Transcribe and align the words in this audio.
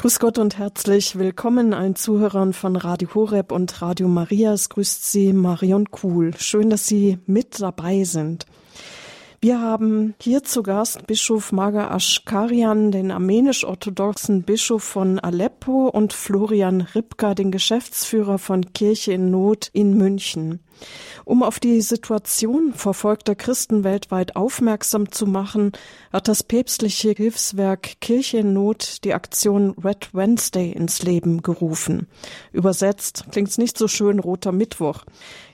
Grüß 0.00 0.18
Gott 0.18 0.38
und 0.38 0.56
herzlich 0.56 1.18
willkommen 1.18 1.74
allen 1.74 1.94
Zuhörern 1.94 2.54
von 2.54 2.76
Radio 2.76 3.14
Horeb 3.14 3.52
und 3.52 3.82
Radio 3.82 4.08
Marias. 4.08 4.70
Grüßt 4.70 5.12
Sie 5.12 5.34
Marion 5.34 5.90
Kuhl. 5.90 6.32
Schön, 6.38 6.70
dass 6.70 6.86
Sie 6.86 7.18
mit 7.26 7.60
dabei 7.60 8.04
sind. 8.04 8.46
Wir 9.42 9.60
haben 9.60 10.14
hier 10.18 10.42
zu 10.42 10.62
Gast 10.62 11.06
Bischof 11.06 11.52
Maga 11.52 11.90
Aschkarian, 11.90 12.92
den 12.92 13.10
armenisch-orthodoxen 13.10 14.44
Bischof 14.44 14.82
von 14.82 15.18
Aleppo 15.18 15.88
und 15.88 16.14
Florian 16.14 16.80
Ripka, 16.80 17.34
den 17.34 17.50
Geschäftsführer 17.50 18.38
von 18.38 18.72
Kirche 18.72 19.12
in 19.12 19.30
Not 19.30 19.68
in 19.74 19.98
München. 19.98 20.60
Um 21.24 21.42
auf 21.42 21.60
die 21.60 21.80
Situation 21.80 22.72
verfolgter 22.74 23.34
Christen 23.34 23.84
weltweit 23.84 24.36
aufmerksam 24.36 25.12
zu 25.12 25.26
machen, 25.26 25.72
hat 26.12 26.28
das 26.28 26.42
päpstliche 26.42 27.10
Hilfswerk 27.10 28.00
Kirche 28.00 28.38
in 28.38 28.52
Not 28.52 29.04
die 29.04 29.14
Aktion 29.14 29.74
Red 29.82 30.14
Wednesday 30.14 30.72
ins 30.72 31.02
Leben 31.02 31.42
gerufen. 31.42 32.08
Übersetzt 32.52 33.24
klingt's 33.30 33.58
nicht 33.58 33.78
so 33.78 33.88
schön 33.88 34.18
roter 34.18 34.52
Mittwoch. 34.52 35.04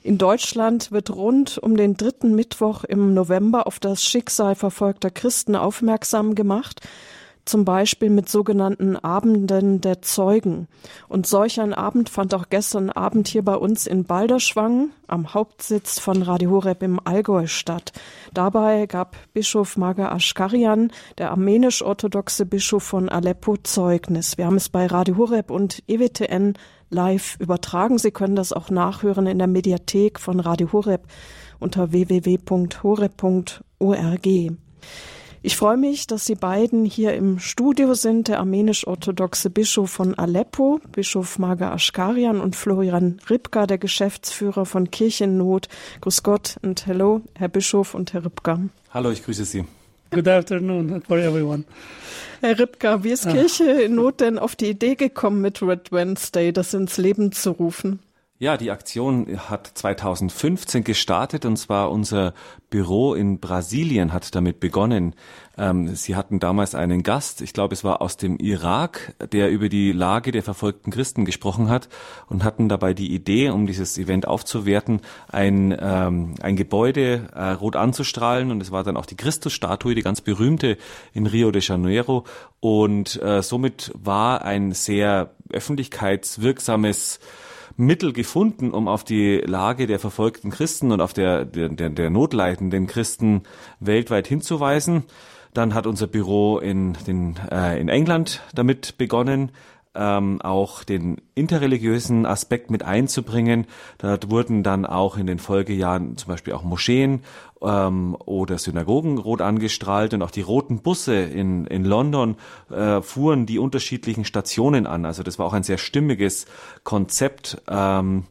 In 0.03 0.17
Deutschland 0.17 0.91
wird 0.91 1.09
rund 1.09 1.57
um 1.57 1.77
den 1.77 1.97
dritten 1.97 2.33
Mittwoch 2.33 2.83
im 2.83 3.13
November 3.13 3.67
auf 3.67 3.79
das 3.79 4.03
Schicksal 4.03 4.55
verfolgter 4.55 5.11
Christen 5.11 5.55
aufmerksam 5.55 6.35
gemacht 6.35 6.81
zum 7.47 7.65
Beispiel 7.65 8.09
mit 8.09 8.29
sogenannten 8.29 8.95
Abenden 8.95 9.81
der 9.81 10.01
Zeugen. 10.01 10.67
Und 11.07 11.27
solch 11.27 11.59
ein 11.59 11.73
Abend 11.73 12.09
fand 12.09 12.33
auch 12.33 12.49
gestern 12.49 12.89
Abend 12.89 13.27
hier 13.27 13.43
bei 13.43 13.55
uns 13.55 13.87
in 13.87 14.03
Balderschwang 14.03 14.89
am 15.07 15.33
Hauptsitz 15.33 15.99
von 15.99 16.21
Radio 16.21 16.51
Horeb 16.51 16.83
im 16.83 16.99
Allgäu 17.03 17.47
statt. 17.47 17.93
Dabei 18.33 18.85
gab 18.85 19.15
Bischof 19.33 19.77
Maga 19.77 20.11
Aschkarian, 20.11 20.91
der 21.17 21.31
armenisch-orthodoxe 21.31 22.45
Bischof 22.45 22.83
von 22.83 23.09
Aleppo, 23.09 23.57
Zeugnis. 23.57 24.37
Wir 24.37 24.45
haben 24.45 24.57
es 24.57 24.69
bei 24.69 24.85
Radio 24.85 25.17
Horeb 25.17 25.49
und 25.49 25.83
EWTN 25.87 26.53
live 26.89 27.37
übertragen. 27.39 27.97
Sie 27.97 28.11
können 28.11 28.35
das 28.35 28.53
auch 28.53 28.69
nachhören 28.69 29.27
in 29.27 29.37
der 29.37 29.47
Mediathek 29.47 30.19
von 30.19 30.39
Radio 30.39 30.71
Horeb 30.71 31.07
unter 31.59 31.91
www.horeb.org. 31.91 32.47
Ich 35.43 35.55
freue 35.55 35.77
mich, 35.77 36.07
dass 36.07 36.25
Sie 36.25 36.35
beiden 36.35 36.83
hier 36.83 37.13
im 37.13 37.37
Studio 37.37 37.93
sind, 37.93 38.27
der 38.27 38.39
armenisch-orthodoxe 38.39 39.51
Bischof 39.51 39.91
von 39.91 40.17
Aleppo, 40.17 40.81
Bischof 40.91 41.37
Maga 41.37 41.73
Aschkarian 41.73 42.41
und 42.41 42.55
Florian 42.55 43.19
Ripka, 43.29 43.67
der 43.67 43.77
Geschäftsführer 43.77 44.65
von 44.65 44.89
Kirchennot. 44.89 45.67
Grüß 46.01 46.23
Gott 46.23 46.57
und 46.63 46.87
hello, 46.87 47.21
Herr 47.35 47.49
Bischof 47.49 47.93
und 47.93 48.13
Herr 48.13 48.25
Ripka. 48.25 48.59
Hallo, 48.91 49.11
ich 49.11 49.23
grüße 49.23 49.45
Sie. 49.45 49.65
Good 50.09 50.27
afternoon 50.27 51.03
for 51.07 51.17
everyone. 51.17 51.65
Herr 52.41 52.57
Ripka, 52.57 53.03
wie 53.03 53.11
ist 53.11 53.27
ah. 53.27 53.31
Kirche 53.31 53.65
in 53.65 53.95
Not 53.95 54.21
denn 54.21 54.39
auf 54.39 54.55
die 54.55 54.69
Idee 54.69 54.95
gekommen, 54.95 55.41
mit 55.41 55.61
Red 55.61 55.91
Wednesday 55.91 56.51
das 56.51 56.73
ins 56.73 56.97
Leben 56.97 57.31
zu 57.31 57.51
rufen? 57.51 57.99
Ja, 58.39 58.55
die 58.55 58.69
Aktion 58.69 59.39
hat 59.49 59.65
2015 59.65 60.83
gestartet 60.83 61.43
und 61.43 61.57
zwar 61.57 61.89
unser 61.89 62.35
Büro 62.69 63.15
in 63.15 63.39
Brasilien 63.39 64.13
hat 64.13 64.35
damit 64.35 64.59
begonnen. 64.59 65.15
Ähm, 65.57 65.95
Sie 65.95 66.15
hatten 66.15 66.39
damals 66.39 66.75
einen 66.75 67.01
Gast, 67.01 67.41
ich 67.41 67.51
glaube 67.53 67.73
es 67.73 67.83
war 67.83 67.99
aus 67.99 68.15
dem 68.15 68.37
Irak, 68.37 69.15
der 69.31 69.49
über 69.49 69.69
die 69.69 69.91
Lage 69.91 70.31
der 70.31 70.43
verfolgten 70.43 70.91
Christen 70.91 71.25
gesprochen 71.25 71.69
hat 71.69 71.89
und 72.27 72.43
hatten 72.43 72.69
dabei 72.69 72.93
die 72.93 73.11
Idee, 73.11 73.49
um 73.49 73.65
dieses 73.65 73.97
Event 73.97 74.27
aufzuwerten, 74.27 75.01
ein, 75.29 75.75
ähm, 75.79 76.35
ein 76.39 76.55
Gebäude 76.55 77.29
äh, 77.33 77.53
rot 77.53 77.75
anzustrahlen 77.75 78.51
und 78.51 78.61
es 78.61 78.69
war 78.69 78.83
dann 78.83 78.97
auch 78.97 79.07
die 79.07 79.17
Christusstatue, 79.17 79.95
die 79.95 80.03
ganz 80.03 80.21
berühmte 80.21 80.77
in 81.11 81.25
Rio 81.25 81.49
de 81.49 81.63
Janeiro 81.63 82.23
und 82.59 83.19
äh, 83.19 83.41
somit 83.41 83.91
war 83.95 84.43
ein 84.43 84.73
sehr 84.73 85.31
öffentlichkeitswirksames 85.49 87.19
Mittel 87.77 88.11
gefunden, 88.11 88.71
um 88.71 88.87
auf 88.87 89.03
die 89.03 89.37
Lage 89.37 89.87
der 89.87 89.99
verfolgten 89.99 90.49
Christen 90.49 90.91
und 90.91 90.99
auf 90.99 91.13
der, 91.13 91.45
der, 91.45 91.69
der 91.69 92.09
notleidenden 92.09 92.87
Christen 92.87 93.43
weltweit 93.79 94.27
hinzuweisen. 94.27 95.03
Dann 95.53 95.73
hat 95.73 95.87
unser 95.87 96.07
Büro 96.07 96.57
in, 96.57 96.97
den, 97.05 97.35
äh, 97.51 97.79
in 97.79 97.87
England 97.87 98.41
damit 98.53 98.97
begonnen, 98.97 99.51
ähm, 99.97 100.41
auch 100.41 100.83
den 100.83 101.17
interreligiösen 101.35 102.25
Aspekt 102.25 102.69
mit 102.69 102.83
einzubringen. 102.83 103.65
Dort 103.97 104.29
wurden 104.29 104.63
dann 104.63 104.85
auch 104.85 105.17
in 105.17 105.27
den 105.27 105.39
Folgejahren 105.39 106.17
zum 106.17 106.29
Beispiel 106.29 106.53
auch 106.53 106.63
Moscheen 106.63 107.21
ähm, 107.61 108.15
oder 108.25 108.57
Synagogen 108.57 109.17
rot 109.17 109.41
angestrahlt 109.41 110.13
und 110.13 110.21
auch 110.21 110.31
die 110.31 110.41
roten 110.41 110.81
Busse 110.81 111.15
in, 111.15 111.65
in 111.65 111.85
London 111.85 112.35
äh, 112.69 113.01
fuhren 113.01 113.45
die 113.45 113.59
unterschiedlichen 113.59 114.25
Stationen 114.25 114.87
an. 114.87 115.05
Also 115.05 115.23
das 115.23 115.39
war 115.39 115.45
auch 115.45 115.53
ein 115.53 115.63
sehr 115.63 115.77
stimmiges 115.77 116.45
Konzept 116.83 117.61
ähm, 117.67 118.25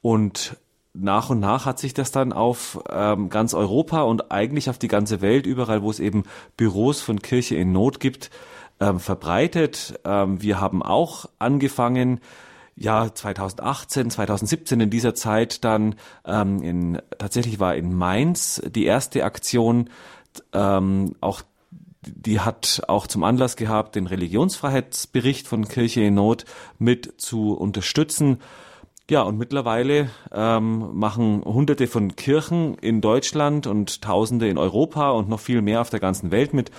und 0.00 0.56
nach 0.94 1.30
und 1.30 1.40
nach 1.40 1.64
hat 1.64 1.78
sich 1.78 1.94
das 1.94 2.10
dann 2.10 2.32
auf 2.32 2.80
ähm, 2.90 3.28
ganz 3.28 3.54
Europa 3.54 4.02
und 4.02 4.32
eigentlich 4.32 4.68
auf 4.68 4.78
die 4.78 4.88
ganze 4.88 5.20
Welt, 5.20 5.46
überall 5.46 5.82
wo 5.82 5.90
es 5.90 6.00
eben 6.00 6.24
Büros 6.56 7.00
von 7.00 7.20
Kirche 7.20 7.56
in 7.56 7.72
Not 7.72 8.00
gibt, 8.00 8.30
ähm, 8.80 8.98
verbreitet. 8.98 10.00
Ähm, 10.04 10.42
wir 10.42 10.60
haben 10.60 10.82
auch 10.82 11.26
angefangen, 11.38 12.20
ja 12.78 13.12
2018, 13.12 14.10
2017 14.10 14.80
in 14.80 14.90
dieser 14.90 15.14
Zeit 15.14 15.64
dann 15.64 15.96
ähm, 16.24 16.62
in 16.62 16.98
tatsächlich 17.18 17.60
war 17.60 17.74
in 17.74 17.94
Mainz 17.94 18.62
die 18.66 18.84
erste 18.84 19.24
Aktion 19.24 19.90
ähm, 20.52 21.14
auch 21.20 21.42
die 22.06 22.40
hat 22.40 22.82
auch 22.88 23.06
zum 23.06 23.24
Anlass 23.24 23.56
gehabt, 23.56 23.96
den 23.96 24.06
Religionsfreiheitsbericht 24.06 25.48
von 25.48 25.66
Kirche 25.68 26.02
in 26.02 26.14
Not 26.14 26.44
mit 26.78 27.20
zu 27.20 27.52
unterstützen. 27.52 28.38
Ja, 29.10 29.22
und 29.22 29.38
mittlerweile 29.38 30.10
ähm, 30.32 30.90
machen 30.92 31.42
Hunderte 31.44 31.86
von 31.86 32.14
Kirchen 32.14 32.74
in 32.74 33.00
Deutschland 33.00 33.66
und 33.66 34.02
Tausende 34.02 34.48
in 34.48 34.58
Europa 34.58 35.10
und 35.10 35.28
noch 35.28 35.40
viel 35.40 35.62
mehr 35.62 35.80
auf 35.80 35.90
der 35.90 36.00
ganzen 36.00 36.30
Welt 36.30 36.52
mit. 36.52 36.70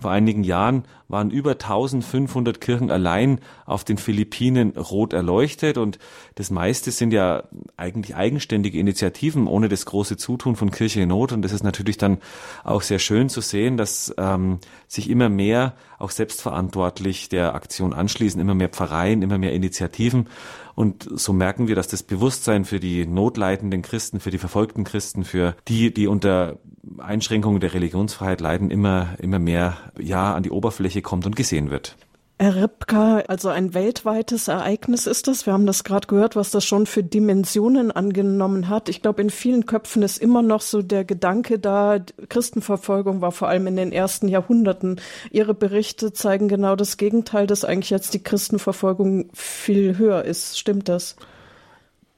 Vor 0.00 0.10
einigen 0.10 0.44
Jahren 0.44 0.84
waren 1.08 1.30
über 1.30 1.52
1500 1.52 2.60
Kirchen 2.60 2.90
allein 2.90 3.40
auf 3.64 3.84
den 3.84 3.98
Philippinen 3.98 4.76
rot 4.76 5.12
erleuchtet. 5.12 5.78
Und 5.78 5.98
das 6.34 6.50
meiste 6.50 6.90
sind 6.90 7.12
ja 7.12 7.44
eigentlich 7.76 8.16
eigenständige 8.16 8.78
Initiativen 8.78 9.46
ohne 9.46 9.68
das 9.68 9.86
große 9.86 10.16
Zutun 10.16 10.56
von 10.56 10.70
Kirche 10.70 11.00
in 11.00 11.08
Not. 11.08 11.32
Und 11.32 11.42
das 11.42 11.52
ist 11.52 11.64
natürlich 11.64 11.98
dann 11.98 12.18
auch 12.64 12.82
sehr 12.82 12.98
schön 12.98 13.28
zu 13.28 13.40
sehen, 13.40 13.76
dass 13.76 14.14
ähm, 14.18 14.58
sich 14.88 15.08
immer 15.10 15.28
mehr 15.28 15.74
auch 15.98 16.10
selbstverantwortlich 16.10 17.28
der 17.28 17.54
Aktion 17.54 17.92
anschließen, 17.92 18.40
immer 18.40 18.54
mehr 18.54 18.68
Pfarreien, 18.68 19.22
immer 19.22 19.38
mehr 19.38 19.52
Initiativen. 19.52 20.28
Und 20.74 21.08
so 21.10 21.32
merken 21.32 21.68
wir, 21.68 21.74
dass 21.74 21.88
das 21.88 22.02
Bewusstsein 22.02 22.66
für 22.66 22.78
die 22.80 23.06
notleidenden 23.06 23.80
Christen, 23.80 24.20
für 24.20 24.30
die 24.30 24.36
verfolgten 24.36 24.84
Christen, 24.84 25.24
für 25.24 25.56
die, 25.68 25.92
die 25.92 26.06
unter 26.06 26.58
Einschränkungen 26.98 27.60
der 27.60 27.72
Religionsfreiheit 27.72 28.42
leiden, 28.42 28.70
immer, 28.70 29.16
immer 29.18 29.38
mehr, 29.38 29.78
ja, 29.98 30.34
an 30.34 30.42
die 30.42 30.50
Oberfläche 30.50 30.95
kommt 31.02 31.26
und 31.26 31.36
gesehen 31.36 31.70
wird. 31.70 31.96
Herr 32.38 32.54
Ripka, 32.54 33.20
also 33.28 33.48
ein 33.48 33.72
weltweites 33.72 34.48
Ereignis 34.48 35.06
ist 35.06 35.26
das. 35.26 35.46
Wir 35.46 35.54
haben 35.54 35.64
das 35.64 35.84
gerade 35.84 36.06
gehört, 36.06 36.36
was 36.36 36.50
das 36.50 36.66
schon 36.66 36.84
für 36.84 37.02
Dimensionen 37.02 37.90
angenommen 37.90 38.68
hat. 38.68 38.90
Ich 38.90 39.00
glaube, 39.00 39.22
in 39.22 39.30
vielen 39.30 39.64
Köpfen 39.64 40.02
ist 40.02 40.18
immer 40.18 40.42
noch 40.42 40.60
so 40.60 40.82
der 40.82 41.06
Gedanke 41.06 41.58
da, 41.58 41.98
Christenverfolgung 42.28 43.22
war 43.22 43.32
vor 43.32 43.48
allem 43.48 43.66
in 43.68 43.76
den 43.76 43.90
ersten 43.90 44.28
Jahrhunderten. 44.28 45.00
Ihre 45.30 45.54
Berichte 45.54 46.12
zeigen 46.12 46.48
genau 46.48 46.76
das 46.76 46.98
Gegenteil, 46.98 47.46
dass 47.46 47.64
eigentlich 47.64 47.88
jetzt 47.88 48.12
die 48.12 48.22
Christenverfolgung 48.22 49.30
viel 49.32 49.96
höher 49.96 50.22
ist. 50.26 50.58
Stimmt 50.58 50.90
das? 50.90 51.16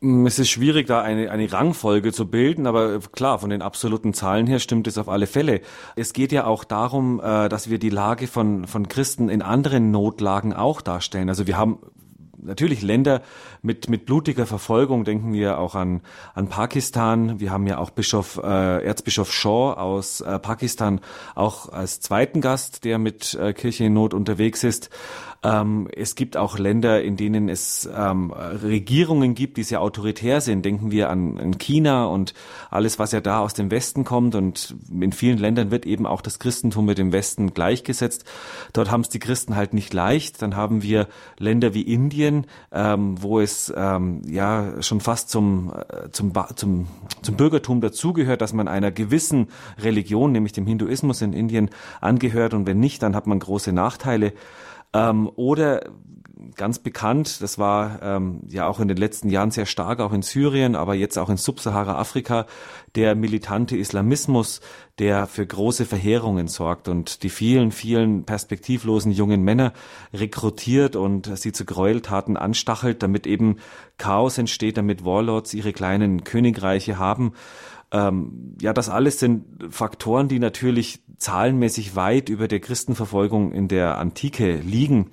Mm, 0.00 0.26
es 0.26 0.38
ist 0.38 0.50
schwierig, 0.50 0.86
da 0.86 1.02
eine, 1.02 1.30
eine 1.30 1.52
Rangfolge 1.52 2.12
zu 2.12 2.28
bilden, 2.30 2.66
aber 2.66 3.00
klar, 3.00 3.38
von 3.38 3.50
den 3.50 3.62
absoluten 3.62 4.14
Zahlen 4.14 4.46
her 4.46 4.60
stimmt 4.60 4.86
es 4.86 4.98
auf 4.98 5.08
alle 5.08 5.26
Fälle. 5.26 5.60
Es 5.96 6.12
geht 6.12 6.30
ja 6.32 6.44
auch 6.46 6.64
darum, 6.64 7.20
äh, 7.20 7.48
dass 7.48 7.68
wir 7.68 7.78
die 7.78 7.90
Lage 7.90 8.26
von, 8.28 8.66
von 8.66 8.88
Christen 8.88 9.28
in 9.28 9.42
anderen 9.42 9.90
Notlagen 9.90 10.52
auch 10.52 10.80
darstellen. 10.80 11.28
Also 11.28 11.46
wir 11.46 11.56
haben 11.56 11.78
natürlich 12.40 12.82
Länder 12.82 13.22
mit, 13.62 13.88
mit 13.88 14.06
blutiger 14.06 14.46
Verfolgung, 14.46 15.04
denken 15.04 15.32
wir 15.32 15.58
auch 15.58 15.74
an, 15.74 16.00
an 16.34 16.48
Pakistan. 16.48 17.40
Wir 17.40 17.50
haben 17.50 17.66
ja 17.66 17.78
auch 17.78 17.90
Bischof, 17.90 18.40
äh, 18.42 18.84
Erzbischof 18.84 19.32
Shaw 19.32 19.74
aus 19.74 20.20
äh, 20.20 20.38
Pakistan 20.38 21.00
auch 21.34 21.72
als 21.72 22.00
zweiten 22.00 22.40
Gast, 22.40 22.84
der 22.84 22.98
mit 22.98 23.34
äh, 23.34 23.52
Kirche 23.52 23.84
in 23.84 23.94
Not 23.94 24.14
unterwegs 24.14 24.64
ist. 24.64 24.90
Ähm, 25.44 25.88
es 25.94 26.16
gibt 26.16 26.36
auch 26.36 26.58
Länder, 26.58 27.02
in 27.02 27.16
denen 27.16 27.48
es 27.48 27.88
ähm, 27.94 28.32
Regierungen 28.32 29.34
gibt, 29.34 29.56
die 29.56 29.62
sehr 29.62 29.80
autoritär 29.80 30.40
sind. 30.40 30.64
Denken 30.64 30.90
wir 30.90 31.10
an, 31.10 31.38
an 31.38 31.58
China 31.58 32.06
und 32.06 32.34
alles, 32.70 32.98
was 32.98 33.12
ja 33.12 33.20
da 33.20 33.38
aus 33.38 33.54
dem 33.54 33.70
Westen 33.70 34.04
kommt. 34.04 34.34
Und 34.34 34.74
in 34.90 35.12
vielen 35.12 35.38
Ländern 35.38 35.70
wird 35.70 35.86
eben 35.86 36.06
auch 36.06 36.22
das 36.22 36.40
Christentum 36.40 36.86
mit 36.86 36.98
dem 36.98 37.12
Westen 37.12 37.54
gleichgesetzt. 37.54 38.24
Dort 38.72 38.90
haben 38.90 39.02
es 39.02 39.10
die 39.10 39.20
Christen 39.20 39.54
halt 39.54 39.74
nicht 39.74 39.94
leicht. 39.94 40.42
Dann 40.42 40.56
haben 40.56 40.82
wir 40.82 41.06
Länder 41.38 41.72
wie 41.72 41.82
Indien, 41.82 42.46
ähm, 42.72 43.22
wo 43.22 43.38
es 43.38 43.72
ähm, 43.76 44.22
ja 44.28 44.82
schon 44.82 45.00
fast 45.00 45.30
zum, 45.30 45.72
äh, 45.72 46.10
zum, 46.10 46.32
zum, 46.56 46.88
zum 47.22 47.36
Bürgertum 47.36 47.80
dazugehört, 47.80 48.40
dass 48.40 48.52
man 48.52 48.66
einer 48.66 48.90
gewissen 48.90 49.48
Religion, 49.78 50.32
nämlich 50.32 50.52
dem 50.52 50.66
Hinduismus 50.66 51.22
in 51.22 51.32
Indien, 51.32 51.70
angehört. 52.00 52.54
Und 52.54 52.66
wenn 52.66 52.80
nicht, 52.80 53.04
dann 53.04 53.14
hat 53.14 53.28
man 53.28 53.38
große 53.38 53.72
Nachteile. 53.72 54.32
Ähm, 54.92 55.30
oder 55.36 55.82
ganz 56.54 56.78
bekannt, 56.78 57.42
das 57.42 57.58
war 57.58 58.00
ähm, 58.02 58.40
ja 58.48 58.66
auch 58.68 58.80
in 58.80 58.88
den 58.88 58.96
letzten 58.96 59.28
Jahren 59.28 59.50
sehr 59.50 59.66
stark, 59.66 60.00
auch 60.00 60.12
in 60.12 60.22
Syrien, 60.22 60.76
aber 60.76 60.94
jetzt 60.94 61.18
auch 61.18 61.30
in 61.30 61.36
Subsahara-Afrika, 61.36 62.46
der 62.94 63.14
militante 63.14 63.76
Islamismus, 63.76 64.60
der 64.98 65.26
für 65.26 65.46
große 65.46 65.84
Verheerungen 65.84 66.48
sorgt 66.48 66.88
und 66.88 67.22
die 67.22 67.28
vielen, 67.28 67.70
vielen 67.70 68.24
perspektivlosen 68.24 69.12
jungen 69.12 69.42
Männer 69.42 69.72
rekrutiert 70.12 70.96
und 70.96 71.36
sie 71.38 71.52
zu 71.52 71.64
Gräueltaten 71.64 72.36
anstachelt, 72.36 73.02
damit 73.02 73.26
eben 73.26 73.56
Chaos 73.96 74.38
entsteht, 74.38 74.76
damit 74.76 75.04
Warlords 75.04 75.54
ihre 75.54 75.72
kleinen 75.72 76.24
Königreiche 76.24 76.98
haben. 76.98 77.32
Ähm, 77.90 78.56
ja, 78.60 78.72
das 78.72 78.88
alles 78.88 79.18
sind 79.18 79.44
Faktoren, 79.70 80.28
die 80.28 80.38
natürlich 80.38 81.00
zahlenmäßig 81.16 81.96
weit 81.96 82.28
über 82.28 82.48
der 82.48 82.60
Christenverfolgung 82.60 83.52
in 83.52 83.68
der 83.68 83.98
Antike 83.98 84.56
liegen 84.56 85.10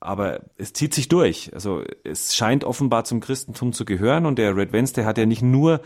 aber 0.00 0.40
es 0.56 0.72
zieht 0.72 0.94
sich 0.94 1.08
durch. 1.08 1.52
Also 1.52 1.84
es 2.04 2.34
scheint 2.34 2.64
offenbar 2.64 3.04
zum 3.04 3.20
Christentum 3.20 3.72
zu 3.72 3.84
gehören 3.84 4.26
und 4.26 4.38
der 4.38 4.56
Red 4.56 4.72
Wednesday 4.72 5.04
hat 5.04 5.18
ja 5.18 5.26
nicht 5.26 5.42
nur 5.42 5.82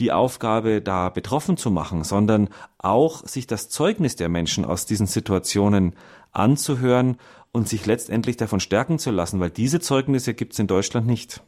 die 0.00 0.10
Aufgabe, 0.10 0.82
da 0.82 1.10
betroffen 1.10 1.56
zu 1.56 1.70
machen, 1.70 2.02
sondern 2.02 2.48
auch 2.78 3.26
sich 3.26 3.46
das 3.46 3.68
Zeugnis 3.68 4.16
der 4.16 4.28
Menschen 4.28 4.64
aus 4.64 4.86
diesen 4.86 5.06
Situationen 5.06 5.94
anzuhören 6.32 7.18
und 7.52 7.68
sich 7.68 7.86
letztendlich 7.86 8.36
davon 8.36 8.58
stärken 8.58 8.98
zu 8.98 9.10
lassen, 9.10 9.38
weil 9.38 9.50
diese 9.50 9.80
Zeugnisse 9.80 10.34
gibt 10.34 10.54
es 10.54 10.58
in 10.58 10.66
Deutschland 10.66 11.06
nicht. 11.06 11.42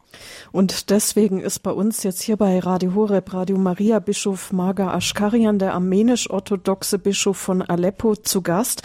Und 0.53 0.91
deswegen 0.91 1.41
ist 1.41 1.61
bei 1.61 1.71
uns 1.71 2.03
jetzt 2.03 2.23
hier 2.23 2.37
bei 2.37 2.59
Radio 2.59 2.95
Horeb, 2.95 3.33
Radio 3.33 3.59
Maria 3.59 3.99
Bischof 3.99 4.53
Marga 4.53 4.95
Aschkarian, 4.95 5.59
der 5.59 5.75
armenisch-orthodoxe 5.75 6.99
Bischof 6.99 7.37
von 7.37 7.63
Aleppo, 7.63 8.15
zu 8.17 8.43
Gast. 8.43 8.83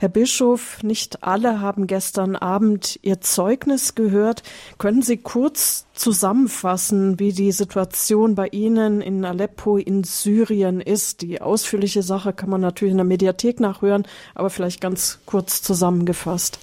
Herr 0.00 0.08
Bischof, 0.08 0.82
nicht 0.82 1.22
alle 1.22 1.60
haben 1.60 1.86
gestern 1.86 2.36
Abend 2.36 2.98
Ihr 3.02 3.20
Zeugnis 3.20 3.94
gehört. 3.94 4.42
Können 4.78 5.02
Sie 5.02 5.18
kurz 5.18 5.86
zusammenfassen, 5.94 7.18
wie 7.18 7.32
die 7.32 7.52
Situation 7.52 8.34
bei 8.34 8.48
Ihnen 8.48 9.00
in 9.00 9.24
Aleppo 9.24 9.76
in 9.76 10.04
Syrien 10.04 10.80
ist? 10.80 11.22
Die 11.22 11.40
ausführliche 11.40 12.02
Sache 12.02 12.32
kann 12.32 12.50
man 12.50 12.60
natürlich 12.60 12.92
in 12.92 12.98
der 12.98 13.06
Mediathek 13.06 13.60
nachhören, 13.60 14.04
aber 14.34 14.50
vielleicht 14.50 14.80
ganz 14.80 15.20
kurz 15.26 15.62
zusammengefasst. 15.62 16.58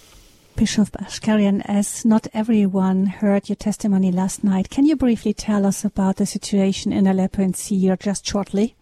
Bishop 0.61 0.91
Ashkarian, 0.91 1.63
as 1.65 2.05
not 2.05 2.27
everyone 2.35 3.07
heard 3.07 3.49
your 3.49 3.55
testimony 3.55 4.11
last 4.11 4.43
night, 4.43 4.69
can 4.69 4.85
you 4.85 4.95
briefly 4.95 5.33
tell 5.33 5.65
us 5.65 5.83
about 5.83 6.17
the 6.17 6.25
situation 6.27 6.93
in 6.93 7.07
Aleppo 7.07 7.41
and 7.41 7.55
Syria 7.55 7.97
just 7.97 8.27
shortly? 8.27 8.75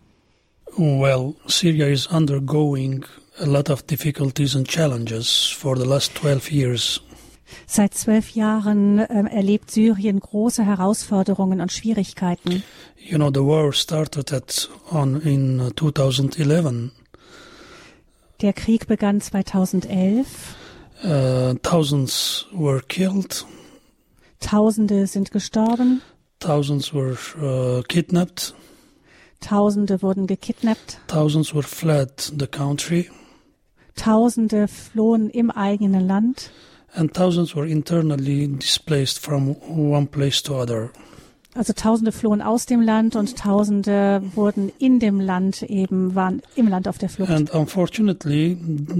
Well, 0.78 1.38
Syria 1.48 1.88
is 1.88 2.06
undergoing 2.08 3.06
a 3.40 3.46
lot 3.46 3.70
of 3.70 3.88
difficulties 3.88 4.56
and 4.56 4.68
challenges 4.68 5.48
for 5.48 5.78
the 5.78 5.86
last 5.86 6.16
12 6.16 6.52
years. 6.52 7.00
Seit 7.66 7.94
zwölf 7.94 8.32
Jahren 8.32 9.00
äh, 9.00 9.30
erlebt 9.32 9.72
Syrien 9.72 10.20
große 10.20 10.66
Herausforderungen 10.66 11.62
und 11.62 11.72
Schwierigkeiten. 11.72 12.62
You 12.98 13.18
know, 13.18 13.32
the 13.32 13.40
war 13.40 13.72
started 13.72 14.34
at 14.34 14.70
on 14.92 15.22
in 15.22 15.72
2011. 15.78 16.92
Der 18.42 18.52
Krieg 18.52 18.88
begann 18.88 19.22
2011. 19.22 20.59
Uh, 21.04 21.56
thousands 21.64 22.46
were 22.52 22.82
killed. 22.82 23.46
Tausende 24.40 25.08
sind 25.08 25.32
gestorben. 25.32 26.02
Thousands 26.40 26.94
were 26.94 27.18
uh, 27.42 27.82
kidnapped. 27.88 28.54
Tausende 29.42 30.02
wurden 30.02 30.28
gekidnappt. 30.28 31.00
Thousands 31.08 31.54
were 31.54 31.64
fled 31.64 32.12
the 32.38 32.48
country. 32.48 33.10
Tausende 33.96 34.68
flohen 34.68 35.30
im 35.30 35.52
eigenen 35.52 36.08
Land. 36.08 36.52
And 36.94 37.14
thousands 37.14 37.56
were 37.56 37.66
internally 37.66 38.48
displaced 38.48 39.20
from 39.20 39.56
one 39.92 40.08
place 40.08 40.42
to 40.44 40.56
other. 40.56 40.92
Also 41.56 41.74
Tausende 41.74 42.12
flohen 42.12 42.42
aus 42.44 42.68
dem 42.68 42.80
Land 42.80 43.16
und 43.16 43.36
Tausende 43.36 44.22
wurden 44.36 44.72
in 44.78 45.00
dem 45.00 45.20
Land 45.20 45.64
eben 45.64 46.14
waren 46.14 46.44
im 46.56 46.68
Land 46.68 46.88
auf 46.88 47.00
der 47.00 47.10
Flucht. 47.10 47.32
And 47.32 47.54
unfortunately, 47.54 48.56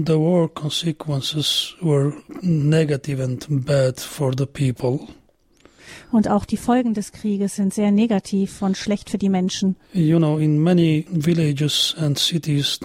the 0.06 0.14
war 0.14 0.48
consequences 0.48 1.76
were 1.80 2.12
negative 2.42 3.22
and 3.22 3.46
bad 3.64 4.00
for 4.00 4.32
the 4.36 4.46
people. 4.46 5.00
Und 6.10 6.28
auch 6.28 6.44
die 6.44 6.56
Folgen 6.56 6.92
des 6.92 7.12
Krieges 7.12 7.54
sind 7.54 7.72
sehr 7.72 7.92
negativ 7.92 8.62
und 8.62 8.76
schlecht 8.76 9.10
für 9.10 9.18
die 9.18 9.28
Menschen. 9.28 9.76
You 9.92 10.18
know, 10.18 10.38
in 10.38 10.58
many 10.58 11.06
villages 11.08 11.94
and 11.98 12.18
cities, 12.18 12.80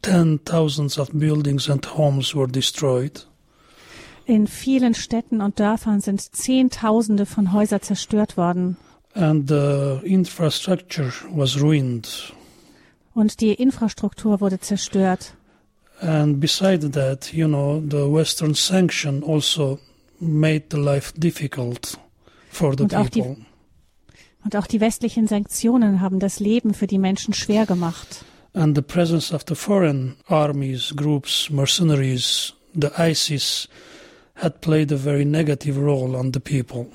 ten 0.00 0.40
thousands 0.44 0.96
of 0.96 1.10
buildings 1.12 1.68
and 1.68 1.96
homes 1.96 2.36
were 2.36 2.46
destroyed. 2.46 3.26
In 4.26 4.46
vielen 4.46 4.94
Städten 4.94 5.40
und 5.40 5.58
Dörfern 5.58 6.00
sind 6.00 6.20
Zehntausende 6.20 7.26
von 7.26 7.52
Häusern 7.52 7.80
zerstört 7.82 8.36
worden. 8.36 8.76
And 9.18 9.48
the 9.48 9.98
infrastructure 10.04 11.12
was 11.34 11.60
ruined. 11.60 12.32
Und 13.14 13.40
die 13.40 13.52
Infrastruktur 13.52 14.40
wurde 14.40 14.60
zerstört. 14.60 15.34
And 16.00 16.38
beside 16.38 16.88
that, 16.92 17.32
you 17.32 17.48
know, 17.48 17.82
the 17.90 18.06
Western 18.12 18.54
sanction 18.54 19.24
also 19.24 19.80
made 20.20 20.66
the 20.70 20.76
life 20.76 21.12
difficult 21.16 21.98
for 22.50 22.76
the 22.76 22.84
Und 22.84 22.94
auch 22.94 23.08
die- 23.08 23.22
people. 23.22 23.44
Und 24.44 24.54
auch 24.54 24.68
die 24.68 24.80
westlichen 24.80 25.26
Sanktionen 25.26 26.00
haben 26.00 26.20
das 26.20 26.38
Leben 26.38 26.72
für 26.72 26.86
die 26.86 26.98
Menschen 26.98 27.34
schwer 27.34 27.66
gemacht. 27.66 28.24
And 28.54 28.76
the 28.76 28.82
presence 28.82 29.32
of 29.32 29.42
the 29.48 29.56
foreign 29.56 30.14
armies, 30.28 30.94
groups, 30.94 31.50
mercenaries, 31.50 32.54
the 32.80 32.88
ISIS 32.96 33.68
had 34.36 34.60
played 34.60 34.92
a 34.92 34.96
very 34.96 35.24
negative 35.24 35.76
role 35.80 36.16
on 36.16 36.30
the 36.32 36.38
people. 36.40 36.86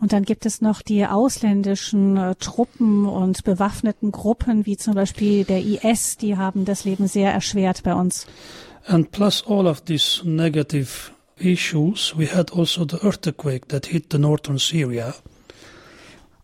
Und 0.00 0.12
dann 0.12 0.24
gibt 0.24 0.44
es 0.44 0.60
noch 0.60 0.82
die 0.82 1.06
ausländischen 1.06 2.16
äh, 2.16 2.34
Truppen 2.34 3.06
und 3.06 3.44
bewaffneten 3.44 4.12
Gruppen, 4.12 4.66
wie 4.66 4.76
zum 4.76 4.94
Beispiel 4.94 5.44
der 5.44 5.62
IS, 5.62 6.16
die 6.16 6.36
haben 6.36 6.64
das 6.64 6.84
Leben 6.84 7.06
sehr 7.06 7.32
erschwert 7.32 7.82
bei 7.82 7.94
uns. 7.94 8.26
And 8.86 9.10
plus 9.12 9.44
all 9.46 9.66
of 9.66 9.82
these 9.82 10.28
negative 10.28 11.12
issues, 11.38 12.14
we 12.16 12.26
had 12.26 12.52
also 12.52 12.86
the 12.88 12.98
earthquake 13.02 13.68
that 13.68 13.86
hit 13.86 14.06
the 14.12 14.18
northern 14.18 14.58
Syria. 14.58 15.14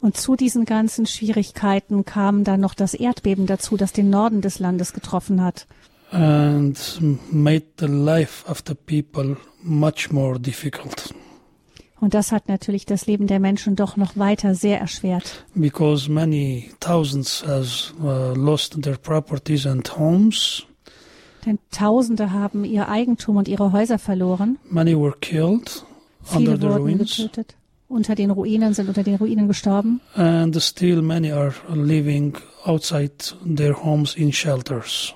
Und 0.01 0.17
zu 0.17 0.37
diesen 0.37 0.65
ganzen 0.65 1.05
Schwierigkeiten 1.05 2.07
kam 2.07 2.45
dann 2.45 2.61
noch 2.61 2.73
das 2.73 2.95
Erdbeben 2.95 3.47
dazu, 3.47 3.77
das 3.77 3.93
den 3.93 4.09
Norden 4.09 4.41
des 4.41 4.59
Landes 4.59 4.95
getroffen 4.95 5.43
hat. 5.43 5.67
and 6.13 7.01
made 7.33 7.63
the 7.79 7.87
life 7.87 8.45
of 8.49 8.63
the 8.67 8.75
people 8.75 9.37
much 9.63 10.11
more 10.11 10.39
difficult 10.39 11.13
Und 12.01 12.15
das 12.15 12.33
hat 12.33 12.49
natürlich 12.49 12.87
das 12.87 13.07
Leben 13.07 13.27
der 13.27 13.41
Menschen 13.41 13.77
doch 13.77 13.97
noch 13.97 14.17
weiter 14.17 14.55
sehr 14.55 14.81
erschwert. 14.81 15.45
because 15.55 16.11
many 16.11 16.71
thousands 16.81 17.45
has 17.47 17.93
uh, 18.03 18.33
lost 18.35 18.81
their 18.83 18.97
properties 18.97 19.67
and 19.67 19.97
homes 19.99 20.65
Denn 21.47 21.59
Tausende 21.71 22.33
haben 22.33 22.65
ihr 22.65 22.89
Eigentum 22.89 23.37
und 23.37 23.49
ihre 23.49 23.73
Häuser 23.73 23.99
verloren. 23.99 24.59
many 24.69 24.95
were 24.95 25.15
killed 25.21 25.85
under 26.35 26.53
Viele 26.53 26.57
the 26.57 26.63
wurden 26.63 26.83
ruins 26.83 27.17
getötet. 27.17 27.57
Unter 27.89 28.15
den 28.15 28.31
Ruinen 28.31 28.73
sind 28.73 28.89
unter 28.89 29.03
den 29.03 29.17
Ruinen 29.17 29.49
gestorben. 29.49 30.01
and 30.15 30.55
still 30.63 31.03
many 31.03 31.33
are 31.33 31.53
living 31.75 32.35
outside 32.65 33.13
their 33.45 33.75
homes 33.75 34.15
in 34.15 34.33
shelters 34.33 35.15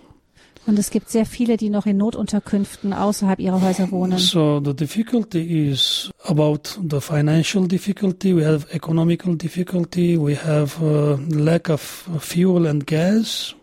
Und 0.66 0.78
es 0.78 0.90
gibt 0.90 1.11
sehr 1.11 1.26
viele, 1.26 1.56
die 1.56 1.68
noch 1.68 1.87
in 1.87 1.99
Notunterkünften 1.99 2.92
außerhalb 2.92 3.38
ihrer 3.38 3.61
Häuser 3.61 3.90
wohnen. 3.90 4.18
so 4.18 4.61
the 4.64 4.75
difficulty 4.75 5.71
is 5.71 6.11
about 6.25 6.61
the 6.90 7.00
financial 7.00 7.66
difficulty 7.68 8.35
we 8.35 8.47
have 8.47 8.66
economical 8.73 9.37
difficulty 9.37 10.18
we 10.18 10.37
have 10.37 10.80
uh, 10.83 11.18
lack 11.30 11.68
of 11.68 12.09
fuel 12.21 12.66
and 12.66 12.87
gas 12.87 13.54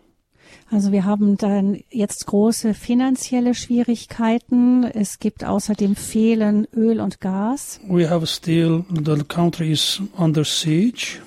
Also 0.72 0.90
wir 0.90 1.04
haben 1.04 1.36
dann 1.36 1.80
jetzt 1.90 2.24
große 2.24 2.72
finanzielle 2.72 3.52
Schwierigkeiten. 3.54 4.84
Es 4.84 5.18
gibt 5.18 5.44
außerdem 5.44 5.96
Fehlen 5.96 6.66
Öl 6.74 6.98
und 6.98 7.20
Gas. 7.20 7.78
We 7.86 8.08
have 8.08 8.26
still 8.26 8.82
the 8.88 9.22
country 9.22 9.70
is 9.70 10.00
under 10.16 10.44
siege. 10.46 11.18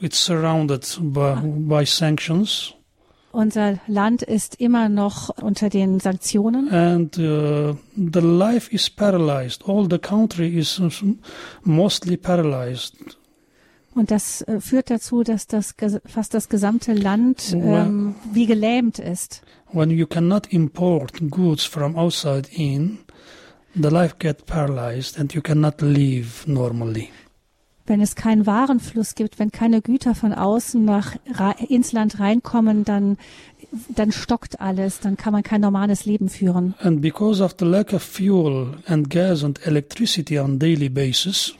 It's 0.00 0.24
surrounded 0.24 0.86
by, 1.00 1.34
by 1.42 1.84
sanctions, 1.84 2.74
Unser 3.36 3.80
Land 3.86 4.22
ist 4.22 4.54
immer 4.62 4.88
noch 4.88 5.28
unter 5.28 5.68
den 5.68 6.00
Sanktionen 6.00 6.70
and 6.70 7.18
uh, 7.18 7.76
the 7.94 8.20
life 8.20 8.72
is 8.72 8.88
paralyzed. 8.88 9.68
All 9.68 9.86
the 9.90 9.98
country 9.98 10.58
is 10.58 10.80
mostly 11.62 12.16
paralyzed. 12.16 12.94
und 13.94 14.10
das 14.10 14.40
äh, 14.40 14.58
führt 14.60 14.88
dazu, 14.88 15.22
dass 15.22 15.46
das 15.46 15.74
fast 16.06 16.32
das 16.32 16.48
gesamte 16.48 16.94
Land 16.94 17.52
ähm, 17.52 18.14
wie 18.32 18.46
gelähmt 18.46 18.98
ist. 18.98 19.42
When 19.70 19.90
you 19.90 20.06
cannot 20.06 20.46
import 20.46 21.12
goods 21.30 21.62
from 21.62 21.94
outside 21.94 22.48
in, 22.50 23.00
the 23.74 23.90
life 23.90 24.16
get 24.18 24.46
paralyzed, 24.46 25.20
and 25.20 25.34
you 25.34 25.42
cannot 25.42 25.82
live 25.82 26.46
normally. 26.46 27.10
Wenn 27.86 28.00
es 28.00 28.16
keinen 28.16 28.46
Warenfluss 28.46 29.14
gibt, 29.14 29.38
wenn 29.38 29.52
keine 29.52 29.80
Güter 29.80 30.14
von 30.14 30.32
außen 30.32 30.84
nach 30.84 31.14
ins 31.68 31.92
Land 31.92 32.18
reinkommen, 32.18 32.84
dann 32.84 33.16
dann 33.88 34.12
stockt 34.12 34.60
alles, 34.60 35.00
dann 35.00 35.16
kann 35.16 35.32
man 35.32 35.42
kein 35.42 35.60
normales 35.60 36.04
Leben 36.04 36.28
führen. 36.28 36.74
And 36.80 37.00
because 37.00 37.42
of 37.42 37.56
the 37.58 37.64
lack 37.64 37.92
of 37.92 38.02
fuel 38.02 38.78
and 38.86 39.10
gas 39.10 39.44
and 39.44 39.64
electricity 39.66 40.38
on 40.38 40.58
daily 40.58 40.88
basis, 40.88 41.54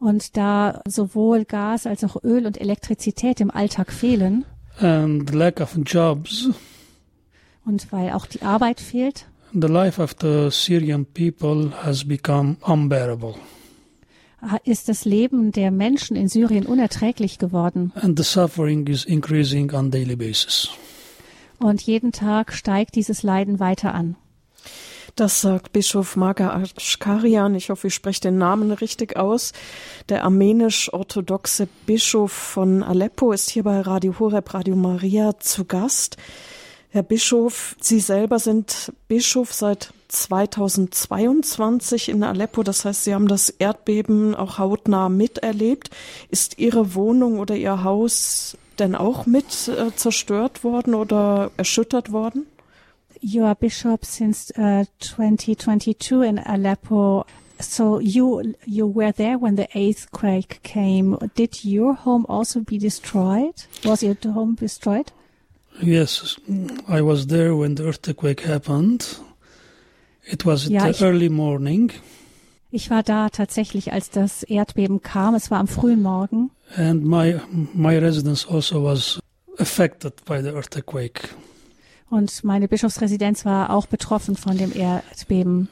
Und 0.00 0.36
da 0.36 0.80
sowohl 0.86 1.44
Gas 1.44 1.86
als 1.86 2.04
auch 2.04 2.22
Öl 2.22 2.46
und 2.46 2.60
Elektrizität 2.60 3.40
im 3.40 3.50
Alltag 3.50 3.92
fehlen 3.92 4.44
and 4.80 5.32
lack 5.34 5.60
of 5.60 5.76
jobs, 5.84 6.48
und 7.64 7.90
weil 7.92 8.12
auch 8.12 8.26
die 8.26 8.42
Arbeit 8.42 8.80
fehlt, 8.80 9.26
the 9.52 9.66
life 9.66 10.00
of 10.00 10.14
the 10.20 10.48
Syrian 10.50 11.04
people 11.04 11.72
has 11.82 12.06
become 12.06 12.56
unbearable. 12.62 13.34
Ist 14.64 14.88
das 14.88 15.04
Leben 15.04 15.52
der 15.52 15.70
Menschen 15.70 16.16
in 16.16 16.28
Syrien 16.28 16.66
unerträglich 16.66 17.38
geworden. 17.38 17.92
And 17.96 18.18
the 18.18 18.24
suffering 18.24 18.86
is 18.86 19.04
increasing 19.04 19.72
on 19.72 19.90
daily 19.90 20.16
basis. 20.16 20.70
Und 21.58 21.82
jeden 21.82 22.12
Tag 22.12 22.52
steigt 22.52 22.94
dieses 22.94 23.22
Leiden 23.22 23.58
weiter 23.58 23.94
an. 23.94 24.16
Das 25.16 25.40
sagt 25.40 25.72
Bischof 25.72 26.14
Maga 26.14 26.62
Ashkarian. 26.62 27.56
Ich 27.56 27.70
hoffe, 27.70 27.88
ich 27.88 27.94
spreche 27.94 28.20
den 28.20 28.38
Namen 28.38 28.70
richtig 28.70 29.16
aus. 29.16 29.52
Der 30.08 30.22
armenisch-orthodoxe 30.22 31.66
Bischof 31.86 32.30
von 32.30 32.84
Aleppo 32.84 33.32
ist 33.32 33.50
hier 33.50 33.64
bei 33.64 33.80
Radio 33.80 34.16
Horeb, 34.20 34.54
Radio 34.54 34.76
Maria 34.76 35.36
zu 35.40 35.64
Gast. 35.64 36.18
Herr 36.90 37.02
Bischof, 37.02 37.76
Sie 37.80 38.00
selber 38.00 38.38
sind 38.38 38.94
Bischof 39.08 39.52
seit 39.52 39.92
2022 40.08 42.08
in 42.08 42.22
Aleppo. 42.22 42.62
Das 42.62 42.86
heißt, 42.86 43.04
Sie 43.04 43.14
haben 43.14 43.28
das 43.28 43.50
Erdbeben 43.50 44.34
auch 44.34 44.58
hautnah 44.58 45.10
miterlebt. 45.10 45.90
Ist 46.30 46.58
Ihre 46.58 46.94
Wohnung 46.94 47.40
oder 47.40 47.56
Ihr 47.56 47.84
Haus 47.84 48.56
denn 48.78 48.94
auch 48.94 49.26
mit 49.26 49.68
äh, 49.68 49.94
zerstört 49.94 50.64
worden 50.64 50.94
oder 50.94 51.50
erschüttert 51.58 52.10
worden? 52.10 52.46
You 53.20 53.44
are 53.44 53.54
bishop 53.54 54.06
since 54.06 54.50
uh, 54.56 54.86
2022 55.00 56.24
in 56.24 56.38
Aleppo. 56.38 57.26
So 57.60 58.00
you 58.00 58.54
you 58.64 58.94
were 58.94 59.12
there 59.12 59.36
when 59.40 59.56
the 59.56 59.66
earthquake 59.74 60.60
came. 60.62 61.18
Did 61.36 61.64
your 61.64 62.04
home 62.04 62.24
also 62.28 62.60
be 62.60 62.78
destroyed? 62.78 63.66
Was 63.82 64.02
your 64.02 64.14
home 64.32 64.54
destroyed? 64.54 65.12
Yes, 65.80 66.36
I 66.88 67.00
was 67.02 67.26
there 67.28 67.54
when 67.56 67.76
the 67.76 67.84
earthquake 67.84 68.46
happened. 68.46 69.04
It 70.24 70.44
was 70.44 70.66
Ja, 70.68 70.84
the 70.84 70.90
ich- 70.90 71.00
early 71.02 71.28
morning, 71.28 71.92
Ich 72.70 72.90
war 72.90 73.02
da 73.02 73.30
tatsächlich, 73.30 73.92
als 73.94 74.10
das 74.10 74.42
Erdbeben 74.42 75.00
kam. 75.00 75.34
Es 75.34 75.50
war 75.50 75.58
am 75.58 75.68
frühen 75.68 76.02
Morgen. 76.02 76.50
and 76.76 77.02
my 77.04 77.40
my 77.72 77.96
residence 77.96 78.46
also 78.46 78.82
was 78.84 79.18
affected 79.58 80.22
by 80.26 80.42
the 80.42 80.50
earthquake. 80.50 81.30
Und 82.10 82.44
meine 82.44 82.68
Bischofsresidenz 82.68 83.44
war 83.46 83.70
auch 83.70 83.86
betroffen 83.86 84.36
von 84.36 84.58
dem 84.58 84.72
Erdbeben. 84.74 85.68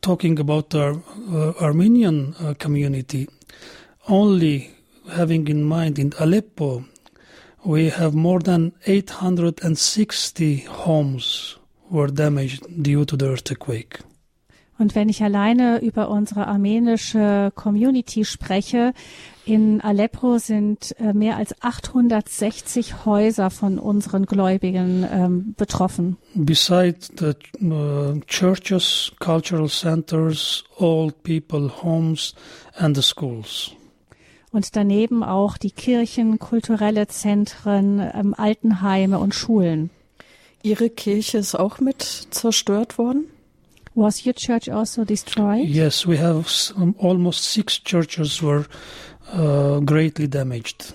Talking 0.00 0.38
about 0.40 0.64
the 0.72 0.94
uh, 1.30 1.52
Armenian 1.60 2.34
uh, 2.42 2.54
community, 2.58 3.28
only 4.08 4.70
having 5.16 5.46
in 5.46 5.62
mind 5.62 5.98
in 6.00 6.12
Aleppo, 6.14 6.84
we 7.64 7.90
have 7.90 8.14
more 8.14 8.40
than 8.40 8.72
860 8.86 10.66
homes 10.68 11.56
were 11.90 12.08
damaged 12.08 12.64
due 12.82 13.04
to 13.04 13.16
the 13.16 13.26
earthquake. 13.26 14.00
Und 14.76 14.96
wenn 14.96 15.08
ich 15.08 15.22
alleine 15.22 15.80
über 15.82 16.08
unsere 16.08 16.48
armenische 16.48 17.52
Community 17.54 18.24
spreche, 18.24 18.92
in 19.44 19.80
Aleppo 19.80 20.38
sind 20.38 20.96
äh, 20.98 21.12
mehr 21.12 21.36
als 21.36 21.54
860 21.62 23.04
Häuser 23.04 23.50
von 23.50 23.78
unseren 23.78 24.26
Gläubigen 24.26 25.06
ähm, 25.08 25.54
betroffen. 25.56 26.16
Besides 26.34 27.12
the 27.18 27.34
uh, 27.62 28.18
churches, 28.26 29.12
cultural 29.20 29.68
centers, 29.68 30.64
old 30.78 31.22
people 31.22 31.70
homes, 31.82 32.34
and 32.76 32.96
the 32.96 33.02
schools. 33.02 33.76
Und 34.54 34.76
daneben 34.76 35.24
auch 35.24 35.58
die 35.58 35.72
Kirchen, 35.72 36.38
kulturelle 36.38 37.08
Zentren, 37.08 37.98
ähm, 38.14 38.34
Altenheime 38.38 39.18
und 39.18 39.34
Schulen. 39.34 39.90
Ihre 40.62 40.90
Kirche 40.90 41.38
ist 41.38 41.56
auch 41.56 41.80
mit 41.80 42.02
zerstört 42.30 42.96
worden? 42.96 43.24
Was 43.96 44.24
your 44.24 44.34
church 44.34 44.72
also 44.72 45.04
destroyed? 45.04 45.68
Yes, 45.68 46.06
we 46.06 46.20
have 46.20 46.42
s- 46.46 46.70
um, 46.76 46.94
almost 47.00 47.42
six 47.52 47.82
churches 47.82 48.40
were 48.44 48.64
uh, 49.36 49.80
greatly 49.84 50.28
damaged. 50.30 50.94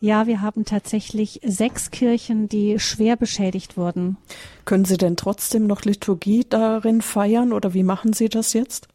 Ja, 0.00 0.26
wir 0.26 0.42
haben 0.42 0.66
tatsächlich 0.66 1.40
sechs 1.44 1.90
Kirchen, 1.90 2.50
die 2.50 2.78
schwer 2.78 3.16
beschädigt 3.16 3.78
wurden. 3.78 4.18
Können 4.66 4.84
Sie 4.84 4.98
denn 4.98 5.16
trotzdem 5.16 5.66
noch 5.66 5.82
Liturgie 5.86 6.44
darin 6.46 7.00
feiern 7.00 7.54
oder 7.54 7.72
wie 7.72 7.82
machen 7.82 8.12
Sie 8.12 8.28
das 8.28 8.52
jetzt? 8.52 8.88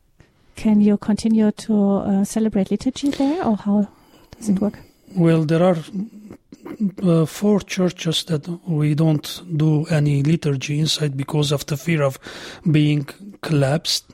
Can 0.56 0.82
you 0.82 0.98
continue 0.98 1.52
to 1.52 1.74
uh, 1.74 2.24
celebrate 2.26 2.70
liturgy 2.72 3.10
there 3.10 3.46
or 3.46 3.58
how 3.58 3.88
does 4.38 4.50
it 4.50 4.60
work? 4.62 4.78
Well, 5.16 5.46
there 5.46 5.64
are 5.64 5.78
uh, 7.02 7.26
four 7.26 7.62
churches 7.62 8.26
that 8.26 8.48
we 8.68 8.96
don't 8.96 9.44
do 9.56 9.86
any 9.88 10.24
liturgy 10.24 10.80
inside 10.80 11.16
because 11.18 11.52
of 11.52 11.66
the 11.66 11.78
fear 11.78 12.02
of 12.04 12.20
being 12.70 13.06
collapsed. 13.42 14.06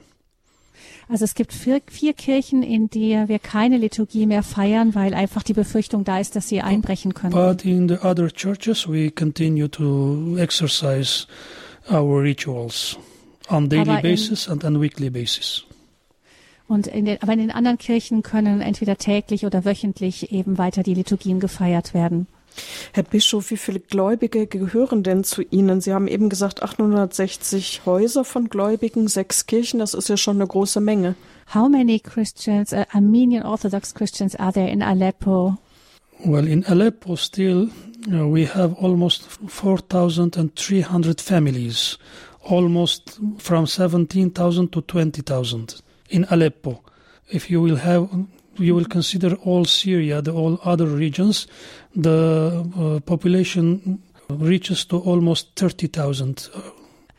Also 1.12 1.25
es 1.25 1.34
gibt 1.34 1.53
vier, 1.53 1.81
vier 1.89 2.13
Kirchen, 2.13 2.62
in 2.62 2.89
der 2.91 3.29
wir 3.29 3.39
keine 3.39 3.77
Liturgie 3.77 4.27
mehr 4.27 4.43
feiern, 4.43 4.93
weil 4.93 5.15
einfach 5.15 5.41
die 5.41 5.53
Befürchtung 5.53 6.03
da 6.03 6.19
ist, 6.19 6.36
dass 6.36 6.48
sie 6.50 6.62
einbrechen 6.62 7.15
können. 7.15 7.34
But 7.34 7.65
in 7.65 7.88
the 7.89 7.96
other 8.03 8.29
churches, 8.31 8.88
we 8.88 9.10
continue 9.10 9.67
to 9.69 10.38
exercise 10.38 11.25
our 11.89 12.22
rituals 12.22 12.96
on 13.50 13.69
daily 13.69 13.96
in- 13.96 14.01
basis 14.03 14.48
and 14.48 14.63
on 14.63 14.79
weekly 14.79 15.10
basis. 15.10 15.65
Und 16.70 16.86
in 16.86 17.06
den, 17.06 17.20
aber 17.24 17.34
in 17.34 17.40
den 17.40 17.50
anderen 17.50 17.80
Kirchen 17.80 18.22
können 18.22 18.62
entweder 18.62 18.96
täglich 18.96 19.44
oder 19.44 19.66
wöchentlich 19.66 20.32
eben 20.32 20.60
weiter 20.60 20.84
die 20.84 20.94
Liturgien 20.94 21.40
gefeiert 21.40 21.96
werden. 21.96 22.28
Herr 22.94 23.02
Bischof, 23.02 23.50
wie 23.50 23.58
viele 23.58 23.80
Gläubige 23.80 24.46
gehören 24.46 25.02
denn 25.02 25.24
zu 25.24 25.42
Ihnen? 25.42 25.82
Sie 25.82 25.94
haben 25.94 26.08
eben 26.08 26.30
gesagt 26.30 26.62
860 26.62 27.88
Häuser 27.88 28.24
von 28.24 28.50
Gläubigen, 28.50 29.08
sechs 29.08 29.48
Kirchen, 29.48 29.80
das 29.80 29.96
ist 29.96 30.10
ja 30.10 30.18
schon 30.18 30.36
eine 30.36 30.46
große 30.46 30.80
Menge. 30.80 31.16
How 31.56 31.68
many 31.68 32.00
Christians, 32.00 32.72
uh, 32.72 32.86
Armenian 32.92 33.48
Orthodox 33.48 33.96
Christians 33.96 34.36
are 34.36 34.54
there 34.54 34.70
in 34.70 34.84
Aleppo? 34.84 35.58
Well, 36.24 36.48
in 36.48 36.64
Aleppo, 36.66 37.16
still, 37.16 37.70
uh, 38.12 38.32
we 38.32 38.46
have 38.46 38.76
almost 38.80 39.24
4,300 39.48 41.20
families, 41.20 41.98
almost 42.44 43.20
from 43.40 43.66
17,000 43.66 44.72
to 44.72 44.82
20,000 44.82 45.82
in 46.10 46.25
Aleppo. 46.30 46.82
If 47.32 47.50
you 47.50 47.62
will 47.62 47.78
have, 47.78 48.10
you 48.58 48.75
will 48.75 48.86
consider 48.86 49.36
all 49.46 49.66
Syria, 49.66 50.22
the 50.22 50.32
all 50.32 50.60
other 50.63 50.88
regions, 50.88 51.48
the 51.96 52.66
uh, 52.78 53.00
population 53.01 54.01
reaches 54.30 54.86
to 54.86 54.98
almost 54.98 55.56
30,000. 55.56 56.50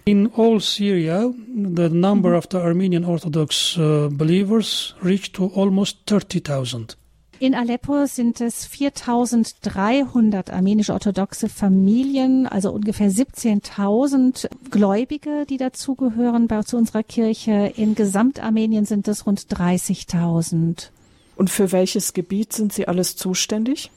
In 0.06 0.28
all 0.36 0.60
Syria, 0.60 1.32
the 1.48 1.88
number 1.88 2.34
of 2.34 2.48
the 2.48 2.60
Armenian 2.60 3.04
Orthodox 3.04 3.76
uh, 3.78 4.08
believers 4.10 4.94
reached 5.02 5.34
to 5.34 5.46
almost 5.48 5.98
30,000. 6.06 6.94
In 7.40 7.54
Aleppo 7.54 8.04
sind 8.04 8.42
es 8.42 8.66
4300 8.66 10.50
armenisch-orthodoxe 10.50 11.48
Familien, 11.48 12.46
also 12.46 12.70
ungefähr 12.70 13.10
17.000 13.10 14.46
Gläubige, 14.70 15.46
die 15.48 15.56
dazugehören 15.56 16.48
bei, 16.48 16.62
zu 16.64 16.76
unserer 16.76 17.02
Kirche. 17.02 17.72
In 17.76 17.94
Gesamtarmenien 17.94 18.84
sind 18.84 19.08
es 19.08 19.26
rund 19.26 19.40
30.000. 19.40 20.90
Und 21.34 21.48
für 21.48 21.72
welches 21.72 22.12
Gebiet 22.12 22.52
sind 22.52 22.74
Sie 22.74 22.86
alles 22.86 23.16
zuständig? 23.16 23.90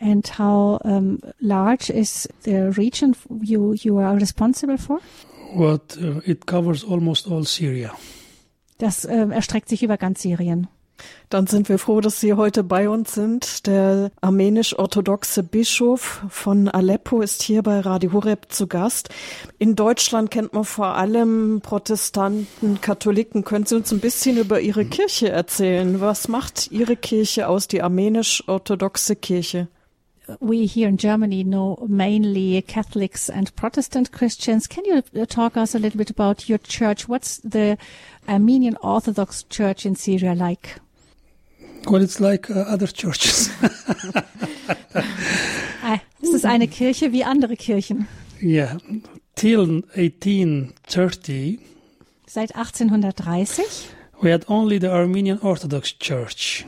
And 0.00 0.38
how 0.38 0.80
um, 0.84 1.18
large 1.40 1.92
is 1.92 2.28
the 2.44 2.54
region 2.54 3.16
you, 3.42 3.74
you 3.74 3.98
are 3.98 4.14
responsible 4.14 4.78
for? 4.78 5.00
What 5.52 5.98
uh, 6.00 6.20
it 6.24 6.46
covers 6.46 6.84
almost 6.88 7.26
all 7.26 7.42
Syria. 7.44 7.92
Das 8.78 9.04
ähm, 9.04 9.32
erstreckt 9.32 9.68
sich 9.68 9.82
über 9.82 9.96
ganz 9.96 10.22
Syrien. 10.22 10.68
Dann 11.28 11.46
sind 11.46 11.68
wir 11.68 11.78
froh, 11.78 12.00
dass 12.00 12.20
Sie 12.20 12.34
heute 12.34 12.64
bei 12.64 12.88
uns 12.88 13.14
sind. 13.14 13.66
Der 13.66 14.10
armenisch-orthodoxe 14.20 15.42
Bischof 15.42 16.22
von 16.30 16.68
Aleppo 16.68 17.20
ist 17.20 17.42
hier 17.42 17.62
bei 17.62 17.80
Radio 17.80 18.12
Horeb 18.12 18.46
zu 18.48 18.66
Gast. 18.66 19.10
In 19.58 19.76
Deutschland 19.76 20.30
kennt 20.30 20.54
man 20.54 20.64
vor 20.64 20.96
allem 20.96 21.60
Protestanten, 21.62 22.80
Katholiken. 22.80 23.44
Können 23.44 23.66
Sie 23.66 23.76
uns 23.76 23.92
ein 23.92 24.00
bisschen 24.00 24.38
über 24.38 24.60
Ihre 24.60 24.84
Kirche 24.84 25.28
erzählen? 25.28 26.00
Was 26.00 26.28
macht 26.28 26.70
Ihre 26.70 26.96
Kirche 26.96 27.48
aus, 27.48 27.68
die 27.68 27.82
armenisch-orthodoxe 27.82 29.16
Kirche? 29.16 29.68
we 30.40 30.66
here 30.66 30.88
in 30.88 30.96
Germany 30.96 31.42
know 31.42 31.86
mainly 31.88 32.60
Catholics 32.62 33.30
and 33.30 33.54
Protestant 33.56 34.12
Christians. 34.12 34.66
Can 34.66 34.84
you 34.84 35.02
uh, 35.18 35.26
talk 35.26 35.56
us 35.56 35.74
a 35.74 35.78
little 35.78 35.98
bit 35.98 36.10
about 36.10 36.48
your 36.48 36.58
church? 36.58 37.08
What's 37.08 37.38
the 37.38 37.78
Armenian 38.28 38.76
Orthodox 38.82 39.44
Church 39.44 39.86
in 39.86 39.94
Syria 39.94 40.34
like? 40.34 40.80
Well, 41.90 42.02
it's 42.02 42.20
like 42.20 42.50
uh, 42.50 42.64
other 42.72 42.86
churches. 42.86 43.50
Es 46.20 46.34
ist 46.34 46.44
eine 46.44 46.68
Kirche 46.68 47.12
wie 47.12 47.24
andere 47.24 47.56
Kirchen. 47.56 48.08
Yeah, 48.42 48.78
till 49.34 49.82
1830, 49.94 51.60
Seit 52.26 52.54
1830 52.54 53.64
we 54.20 54.32
had 54.32 54.48
only 54.48 54.78
the 54.78 54.88
Armenian 54.88 55.40
Orthodox 55.40 55.96
Church. 55.98 56.66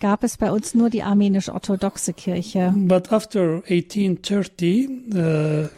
gab 0.00 0.22
es 0.22 0.36
bei 0.36 0.50
uns 0.50 0.74
nur 0.74 0.90
die 0.90 1.02
armenisch-orthodoxe 1.02 2.12
Kirche. 2.12 2.72
But 2.76 3.12
after 3.12 3.62
1830, 3.68 4.88
uh, 5.14 5.68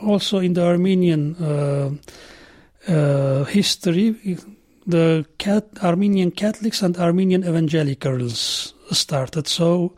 also 0.00 0.38
in 0.38 0.54
the 0.54 0.62
Armenian 0.62 1.36
uh, 1.40 1.90
uh, 2.90 3.44
history, 3.46 4.38
the 4.86 5.24
cat, 5.38 5.68
Armenian 5.82 6.30
Catholics 6.30 6.82
and 6.82 6.96
Armenian 6.96 7.44
Evangelicals 7.44 8.74
started. 8.90 9.46
So 9.46 9.94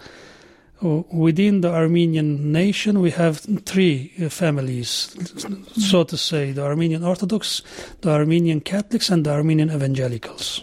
uh, 0.83 1.03
within 1.13 1.61
the 1.61 1.71
Armenian 1.71 2.53
nation, 2.53 3.01
we 3.01 3.11
have 3.13 3.41
three 3.65 4.13
uh, 4.21 4.29
families, 4.29 5.17
so 5.79 6.05
to 6.05 6.17
say: 6.17 6.53
the 6.53 6.63
Armenian 6.63 7.05
Orthodox, 7.05 7.63
the 8.03 8.11
Armenian 8.11 8.61
Catholics, 8.61 9.11
and 9.11 9.25
the 9.25 9.31
Armenian 9.31 9.71
Evangelicals. 9.71 10.63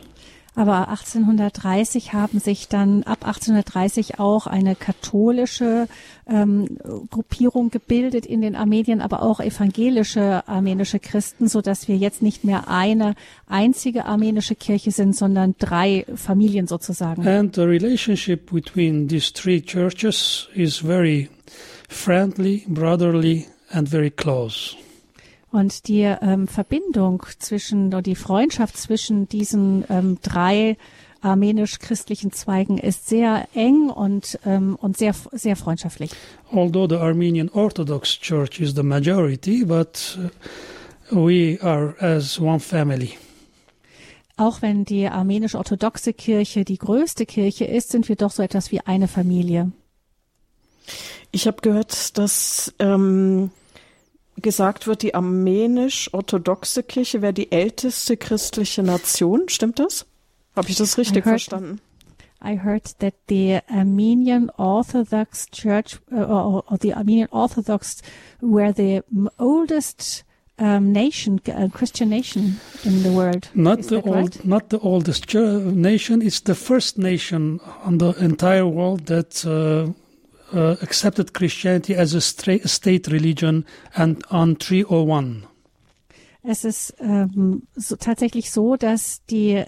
Aber 0.53 0.89
1830 0.89 2.11
haben 2.11 2.39
sich 2.39 2.67
dann 2.67 3.03
ab 3.03 3.25
1830 3.25 4.19
auch 4.19 4.47
eine 4.47 4.75
katholische 4.75 5.87
ähm, 6.27 6.77
Gruppierung 7.09 7.69
gebildet 7.69 8.25
in 8.25 8.41
den 8.41 8.57
Armenien, 8.57 8.99
aber 8.99 9.21
auch 9.21 9.39
evangelische 9.39 10.45
armenische 10.47 10.99
Christen, 10.99 11.47
so 11.47 11.61
dass 11.61 11.87
wir 11.87 11.95
jetzt 11.95 12.21
nicht 12.21 12.43
mehr 12.43 12.67
eine 12.67 13.15
einzige 13.47 14.05
armenische 14.05 14.55
Kirche 14.55 14.91
sind, 14.91 15.15
sondern 15.15 15.55
drei 15.57 16.05
Familien 16.15 16.67
sozusagen. 16.67 17.25
And 17.25 17.55
the 17.55 17.61
relationship 17.61 18.51
between 18.51 19.07
these 19.07 19.31
three 19.31 19.61
churches 19.61 20.49
is 20.53 20.77
very 20.77 21.29
friendly, 21.87 22.65
brotherly, 22.67 23.47
and 23.69 23.87
very 23.87 24.11
close. 24.11 24.75
Und 25.51 25.87
die 25.87 26.01
ähm, 26.03 26.47
Verbindung 26.47 27.23
zwischen 27.39 27.87
oder 27.87 28.01
die 28.01 28.15
Freundschaft 28.15 28.77
zwischen 28.77 29.27
diesen 29.27 29.83
ähm, 29.89 30.17
drei 30.21 30.77
armenisch-christlichen 31.21 32.31
Zweigen 32.31 32.77
ist 32.77 33.07
sehr 33.07 33.47
eng 33.53 33.89
und, 33.89 34.39
ähm, 34.45 34.75
und 34.75 34.97
sehr, 34.97 35.13
sehr 35.31 35.55
freundschaftlich. 35.55 36.11
Although 36.51 36.87
the 36.89 36.95
Armenian 36.95 37.49
Orthodox 37.49 38.19
Church 38.19 38.59
is 38.59 38.73
the 38.75 38.83
majority, 38.83 39.63
but 39.63 40.17
uh, 41.11 41.15
we 41.15 41.59
are 41.61 41.95
as 41.99 42.39
one 42.39 42.59
family. 42.59 43.13
Auch 44.37 44.61
wenn 44.61 44.85
die 44.85 45.07
armenisch-orthodoxe 45.07 46.13
Kirche 46.13 46.65
die 46.65 46.77
größte 46.77 47.25
Kirche 47.25 47.65
ist, 47.65 47.91
sind 47.91 48.09
wir 48.09 48.15
doch 48.15 48.31
so 48.31 48.41
etwas 48.41 48.71
wie 48.71 48.79
eine 48.79 49.07
Familie. 49.07 49.71
Ich 51.31 51.45
habe 51.45 51.61
gehört, 51.61 52.17
dass 52.17 52.73
ähm, 52.79 53.51
gesagt 54.37 54.87
wird, 54.87 55.01
die 55.03 55.13
armenisch-orthodoxe 55.15 56.83
Kirche 56.83 57.21
wäre 57.21 57.33
die 57.33 57.51
älteste 57.51 58.17
christliche 58.17 58.83
Nation. 58.83 59.43
Stimmt 59.49 59.79
das? 59.79 60.05
Habe 60.55 60.69
ich 60.69 60.75
das 60.75 60.97
richtig 60.97 61.17
I 61.25 61.29
heard- 61.29 61.29
verstanden? 61.41 61.81
I 62.43 62.57
heard 62.57 62.97
that 62.99 63.13
the 63.29 63.59
Armenian 63.69 64.49
Orthodox 64.57 65.45
Church 65.51 65.99
uh, 66.11 66.15
or, 66.23 66.63
or 66.71 66.77
the 66.81 66.95
Armenian 66.95 67.27
Orthodox 67.29 68.01
were 68.41 68.73
the 68.73 69.03
m- 69.15 69.29
oldest 69.37 70.25
um, 70.57 70.91
nation, 70.91 71.39
uh, 71.47 71.67
Christian 71.69 72.09
nation 72.09 72.59
in 72.83 73.03
the 73.03 73.11
world. 73.11 73.49
Not 73.53 73.79
Is 73.81 73.87
the 73.89 74.01
old, 74.01 74.15
right? 74.15 74.43
not 74.45 74.69
the 74.71 74.79
oldest 74.79 75.27
chur- 75.27 75.59
nation. 75.71 76.23
It's 76.23 76.39
the 76.41 76.55
first 76.55 76.97
nation 76.97 77.59
on 77.85 77.99
the 77.99 78.13
entire 78.19 78.65
world 78.67 79.05
that 79.05 79.45
uh, 79.45 79.91
uh, 80.53 80.75
accepted 80.81 81.33
Christianity 81.33 81.95
as 81.95 82.13
a 82.13 82.21
state 82.21 83.07
religion, 83.07 83.65
and 83.95 84.23
on 84.31 84.57
301. 84.57 85.47
Es 86.43 86.65
ist 86.65 86.95
ähm, 86.99 87.63
so, 87.75 87.95
tatsächlich 87.95 88.49
so, 88.51 88.75
dass 88.75 89.23
die 89.29 89.63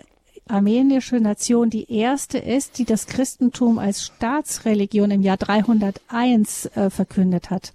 armenische 0.47 1.19
Nation 1.19 1.69
die 1.69 1.91
erste 1.91 2.37
ist, 2.37 2.77
die 2.77 2.85
das 2.85 3.05
Christentum 3.05 3.77
als 3.77 4.03
Staatsreligion 4.05 5.11
im 5.11 5.21
Jahr 5.21 5.37
301 5.37 6.65
äh, 6.75 6.89
verkündet 6.89 7.49
hat. 7.49 7.73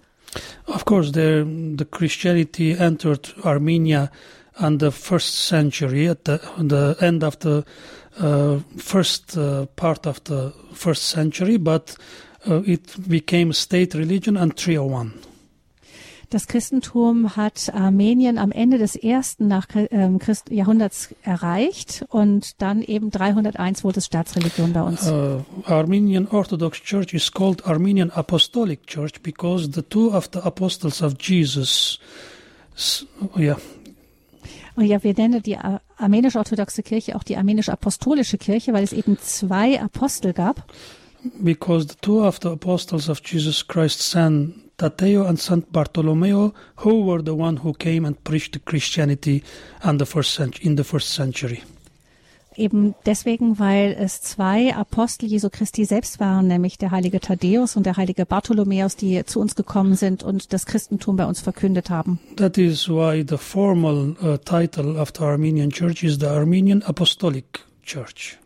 Of 0.67 0.85
course, 0.85 1.13
the, 1.13 1.45
the 1.79 1.87
Christianity 1.87 2.73
entered 2.73 3.35
Armenia 3.43 4.11
in 4.61 4.79
the 4.79 4.91
first 4.91 5.47
century, 5.47 6.09
at 6.09 6.27
the, 6.27 6.39
the 6.59 6.97
end 7.01 7.25
of 7.25 7.39
the 7.41 7.63
uh, 8.21 8.59
first 8.77 9.37
uh, 9.37 9.67
part 9.77 10.07
of 10.07 10.21
the 10.27 10.53
first 10.75 11.09
century, 11.09 11.57
but 11.57 11.97
it 12.65 12.83
became 13.09 13.53
state 13.53 13.97
religion 13.97 14.37
in 14.37 14.51
301. 14.51 15.13
Das 16.31 16.47
Christentum 16.47 17.37
hat 17.37 17.73
Armenien 17.73 18.37
am 18.37 18.53
Ende 18.53 18.77
des 18.77 18.97
ersten 18.97 19.49
nach, 19.49 19.67
ähm, 19.75 20.19
Christ 20.19 20.51
Jahrhunderts 20.51 21.15
erreicht 21.23 22.05
und 22.11 22.61
dann 22.61 22.83
eben 22.83 23.11
301 23.11 23.83
wurde 23.83 24.01
es 24.01 24.07
Staatsreligion 24.07 24.75
bei 24.75 24.83
uns. 24.83 25.11
Uh, 25.11 25.43
Armenian 25.65 26.29
Orthodox 26.29 26.83
Church 26.83 27.15
is 27.15 27.33
called 27.33 27.65
Armenian 27.65 28.11
Apostolic 28.11 28.87
Church 28.87 29.23
because 29.23 29.71
the 29.73 29.81
two 29.81 30.11
of 30.15 30.29
the 30.35 30.41
apostles 30.41 31.01
of 31.03 31.15
Jesus, 31.19 31.99
s- 32.77 33.07
yeah, 33.35 33.57
Und 34.77 34.85
ja, 34.85 35.03
wir 35.03 35.15
nennen 35.15 35.43
die 35.43 35.57
Ar- 35.57 35.81
armenisch-orthodoxe 35.97 36.83
Kirche 36.83 37.17
auch 37.17 37.23
die 37.25 37.39
armenisch-apostolische 37.39 38.37
Kirche, 38.37 38.75
weil 38.75 38.85
es 38.85 38.93
eben 38.93 39.19
zwei 39.19 39.81
Apostel 39.81 40.35
gab. 40.35 40.71
Because 41.43 41.87
the 41.87 41.97
two 42.01 42.25
of 42.25 42.41
the 42.41 42.51
apostles 42.51 43.09
of 43.09 43.23
Jesus 43.23 43.67
Christ, 43.67 44.01
San 44.01 44.55
Tateo 44.79 45.27
and 45.27 45.39
Saint 45.39 45.73
Bartolomeo, 45.73 46.55
who 46.77 47.05
were 47.05 47.23
the 47.23 47.35
one 47.35 47.59
who 47.59 47.73
came 47.75 48.05
and 48.05 48.23
preached 48.23 48.65
Christianity 48.65 49.43
in 49.85 49.99
the 49.99 50.07
first 50.07 50.35
cent- 50.35 50.61
in 50.61 50.77
the 50.77 50.85
first 50.85 51.11
century. 51.11 51.63
Eben 52.57 52.97
deswegen, 53.07 53.61
weil 53.61 53.97
es 53.97 54.21
zwei 54.21 54.75
Apostel 54.75 55.29
Jesu 55.29 55.49
Christi 55.49 55.85
selbst 55.85 56.19
waren, 56.19 56.49
nämlich 56.49 56.77
der 56.77 56.91
heilige 56.91 57.21
Thaddäus 57.21 57.77
und 57.77 57.87
der 57.87 57.97
heilige 57.97 58.27
Bartholomäus, 58.27 58.97
die 58.97 59.25
zu 59.25 59.39
uns 59.41 59.55
gekommen 59.55 59.95
sind 59.95 60.25
und 60.25 60.53
das 60.53 60.67
Christentum 60.67 61.17
bei 61.17 61.27
uns 61.27 61.41
verkündet 61.41 61.89
haben. 61.89 62.19
That 62.37 62.59
is 62.59 62.89
why 62.89 63.25
the 63.29 63.37
formal 63.37 64.17
uh, 64.21 64.37
title 64.39 65.01
of 65.01 65.13
the 65.17 65.23
Armenian 65.23 65.71
Church 65.71 66.03
is 66.03 66.19
the 66.19 66.27
Armenian 66.27 66.83
Apostolic 66.83 67.61
Church. 67.85 68.39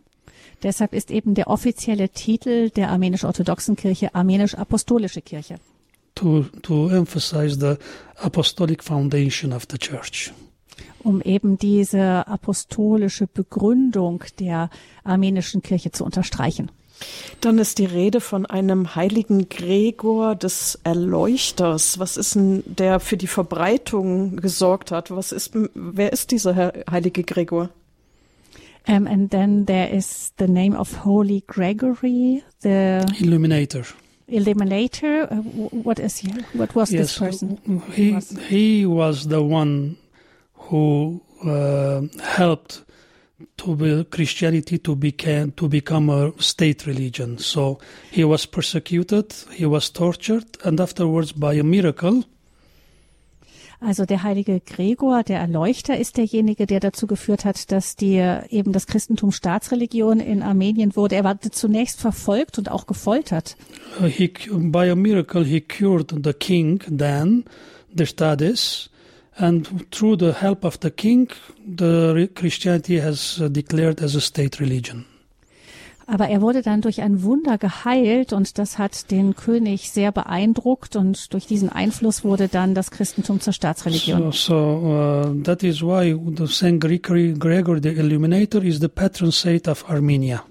Deshalb 0.62 0.94
ist 0.94 1.10
eben 1.10 1.34
der 1.34 1.48
offizielle 1.48 2.08
Titel 2.08 2.70
der 2.70 2.90
armenisch-orthodoxen 2.90 3.76
Kirche 3.76 4.14
armenisch-apostolische 4.14 5.22
Kirche. 5.22 5.56
To, 6.14 6.44
to 6.62 6.88
emphasize 6.90 7.58
the 7.58 7.76
apostolic 8.16 8.84
foundation 8.84 9.52
of 9.52 9.66
the 9.70 9.78
church. 9.78 10.32
um 11.04 11.20
eben 11.20 11.58
diese 11.58 12.26
apostolische 12.26 13.26
Begründung 13.26 14.24
der 14.38 14.70
armenischen 15.04 15.62
Kirche 15.62 15.90
zu 15.92 16.04
unterstreichen. 16.04 16.70
Dann 17.40 17.58
ist 17.58 17.78
die 17.78 17.84
Rede 17.84 18.20
von 18.20 18.46
einem 18.46 18.94
heiligen 18.94 19.48
Gregor 19.48 20.36
des 20.36 20.78
Erleuchters. 20.84 21.98
Was 21.98 22.16
ist 22.16 22.36
denn 22.36 22.62
der 22.66 23.00
für 23.00 23.16
die 23.16 23.26
Verbreitung 23.26 24.36
gesorgt 24.36 24.92
hat? 24.92 25.10
Was 25.10 25.32
ist, 25.32 25.52
wer 25.74 26.12
ist 26.12 26.30
dieser 26.30 26.72
heilige 26.88 27.24
Gregor? 27.24 27.70
Um, 28.88 29.06
and 29.06 29.30
then 29.30 29.66
there 29.66 29.88
is 29.88 30.32
the 30.36 30.48
name 30.48 30.74
of 30.76 30.92
Holy 30.94 31.42
Gregory, 31.46 32.42
the 32.62 33.04
Illuminator. 33.20 33.84
illuminator. 34.28 35.28
Uh, 35.30 35.36
what 35.84 35.98
is 35.98 36.18
he? 36.18 36.30
What 36.54 36.74
was 36.74 36.90
this 36.90 37.18
person? 37.18 37.58
He 37.92 38.12
was- 38.12 38.36
he 38.48 38.86
was 38.86 39.26
the 39.28 39.42
one 39.42 39.96
who 40.54 41.20
uh, 41.44 42.02
helped 42.22 42.84
to 43.56 43.74
be 43.76 44.04
Christianity 44.04 44.78
to 44.78 44.94
become 44.96 45.50
to 45.52 45.68
become 45.68 46.08
a 46.08 46.32
state 46.38 46.86
religion. 46.86 47.38
So 47.38 47.78
he 48.10 48.24
was 48.24 48.46
persecuted, 48.46 49.32
he 49.52 49.66
was 49.66 49.90
tortured, 49.90 50.46
and 50.64 50.80
afterwards, 50.80 51.32
by 51.32 51.54
a 51.54 51.62
miracle, 51.64 52.24
Also 53.84 54.04
der 54.04 54.22
heilige 54.22 54.60
Gregor, 54.60 55.24
der 55.24 55.40
Erleuchter, 55.40 55.98
ist 55.98 56.16
derjenige, 56.16 56.66
der 56.66 56.78
dazu 56.78 57.08
geführt 57.08 57.44
hat, 57.44 57.72
dass 57.72 57.96
die 57.96 58.16
eben 58.48 58.72
das 58.72 58.86
Christentum 58.86 59.32
Staatsreligion 59.32 60.20
in 60.20 60.42
Armenien 60.42 60.94
wurde. 60.94 61.16
Er 61.16 61.24
war 61.24 61.40
zunächst 61.40 62.00
verfolgt 62.00 62.58
und 62.58 62.70
auch 62.70 62.86
gefoltert. 62.86 63.56
he 64.06 64.28
by 64.28 64.88
a 64.88 64.94
miracle 64.94 65.44
he 65.44 65.60
cured 65.60 66.14
the 66.24 66.32
king 66.32 66.80
Dan, 66.88 67.44
the 67.94 68.06
Stades, 68.06 68.88
and 69.36 69.90
through 69.90 70.16
the 70.18 70.32
help 70.32 70.64
of 70.64 70.78
the 70.80 70.90
king, 70.90 71.28
the 71.66 72.28
Christianity 72.34 73.00
has 73.00 73.40
uh, 73.40 73.48
declared 73.48 74.00
as 74.00 74.14
a 74.14 74.20
state 74.20 74.60
religion. 74.60 75.06
Aber 76.12 76.28
er 76.28 76.42
wurde 76.42 76.60
dann 76.60 76.82
durch 76.82 77.00
ein 77.00 77.22
Wunder 77.22 77.56
geheilt 77.56 78.34
und 78.34 78.58
das 78.58 78.76
hat 78.76 79.10
den 79.10 79.34
König 79.34 79.90
sehr 79.90 80.12
beeindruckt 80.12 80.94
und 80.94 81.32
durch 81.32 81.46
diesen 81.46 81.70
Einfluss 81.70 82.22
wurde 82.22 82.48
dann 82.48 82.74
das 82.74 82.90
Christentum 82.90 83.40
zur 83.40 83.54
Staatsreligion. 83.54 84.30
So, 84.30 84.30
so 84.30 84.54
uh, 84.54 85.42
that 85.42 85.62
is 85.62 85.80
why 85.80 86.14
the 86.36 86.46
Saint 86.46 86.82
Gregory, 86.82 87.32
Gregor 87.32 87.80
the 87.82 87.88
Illuminator 87.88 88.62
is 88.62 88.78
the 88.78 88.88
patron 88.88 89.32
saint 89.32 89.66
of 89.68 89.88
Armenia. 89.88 90.44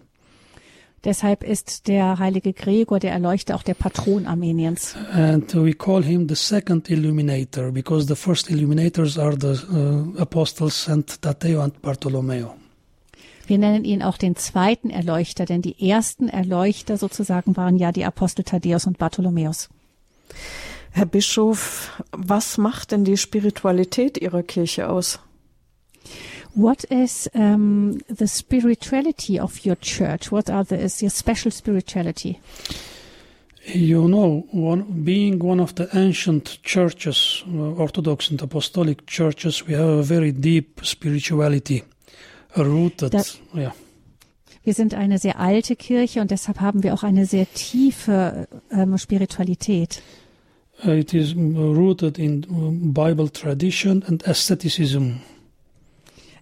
Deshalb 1.03 1.43
ist 1.43 1.87
der 1.87 2.17
heilige 2.17 2.53
Gregor, 2.53 2.97
der 2.97 3.11
Erleuchter, 3.11 3.53
auch 3.55 3.63
der 3.63 3.75
Patron 3.75 4.25
Armeniens. 4.25 4.95
And 5.13 5.53
we 5.53 5.73
call 5.73 6.03
him 6.03 6.27
the 6.27 6.35
second 6.35 6.89
illuminator 6.89 7.71
because 7.71 8.07
the 8.07 8.15
first 8.15 8.49
illuminators 8.49 9.15
are 9.19 9.37
the 9.39 9.61
uh, 9.71 10.19
apostles 10.19 10.85
Saint 10.85 11.21
Taddeo 11.21 11.61
and 11.61 11.79
Bartolomeo. 11.83 12.55
Wir 13.51 13.57
nennen 13.57 13.83
ihn 13.83 14.01
auch 14.01 14.15
den 14.15 14.37
zweiten 14.37 14.89
Erleuchter, 14.89 15.43
denn 15.43 15.61
die 15.61 15.89
ersten 15.89 16.29
Erleuchter 16.29 16.95
sozusagen 16.95 17.57
waren 17.57 17.75
ja 17.75 17.91
die 17.91 18.05
Apostel 18.05 18.45
Thaddäus 18.45 18.87
und 18.87 18.97
Bartholomäus. 18.97 19.67
Herr 20.91 21.05
Bischof, 21.05 22.01
was 22.13 22.57
macht 22.57 22.93
denn 22.93 23.03
die 23.03 23.17
Spiritualität 23.17 24.17
Ihrer 24.17 24.41
Kirche 24.43 24.87
aus? 24.87 25.19
What 26.55 26.85
is 26.85 27.29
um, 27.33 27.97
the 28.07 28.25
spirituality 28.25 29.41
of 29.41 29.65
your 29.65 29.77
church? 29.81 30.31
What 30.31 30.49
are 30.49 30.63
the, 30.63 30.75
is 30.75 31.01
your 31.01 31.09
special 31.09 31.51
spirituality? 31.51 32.39
You 33.65 34.07
know, 34.07 34.45
one, 34.53 34.85
being 35.03 35.43
one 35.43 35.61
of 35.61 35.73
the 35.75 35.89
ancient 35.91 36.63
churches, 36.63 37.43
uh, 37.53 37.77
Orthodox 37.77 38.31
and 38.31 38.41
Apostolic 38.41 39.05
churches, 39.07 39.67
we 39.67 39.73
have 39.73 39.89
a 39.99 40.03
very 40.03 40.31
deep 40.31 40.79
spirituality 40.85 41.83
rooted. 42.57 43.13
Da- 43.13 43.23
yeah. 43.55 43.73
Wir 44.63 44.73
sind 44.75 44.93
eine 44.93 45.17
sehr 45.17 45.39
alte 45.39 45.75
Kirche 45.75 46.21
und 46.21 46.29
deshalb 46.29 46.59
haben 46.59 46.83
wir 46.83 46.93
auch 46.93 47.03
eine 47.03 47.25
sehr 47.25 47.51
tiefe 47.51 48.47
ähm, 48.71 48.97
Spiritualität. 48.97 50.01
Uh, 50.85 50.91
It 50.91 51.13
is 51.13 51.35
rooted 51.35 52.17
in 52.19 52.93
Bible 52.93 53.31
tradition 53.31 54.03
and 54.03 54.27
asceticism. 54.27 55.17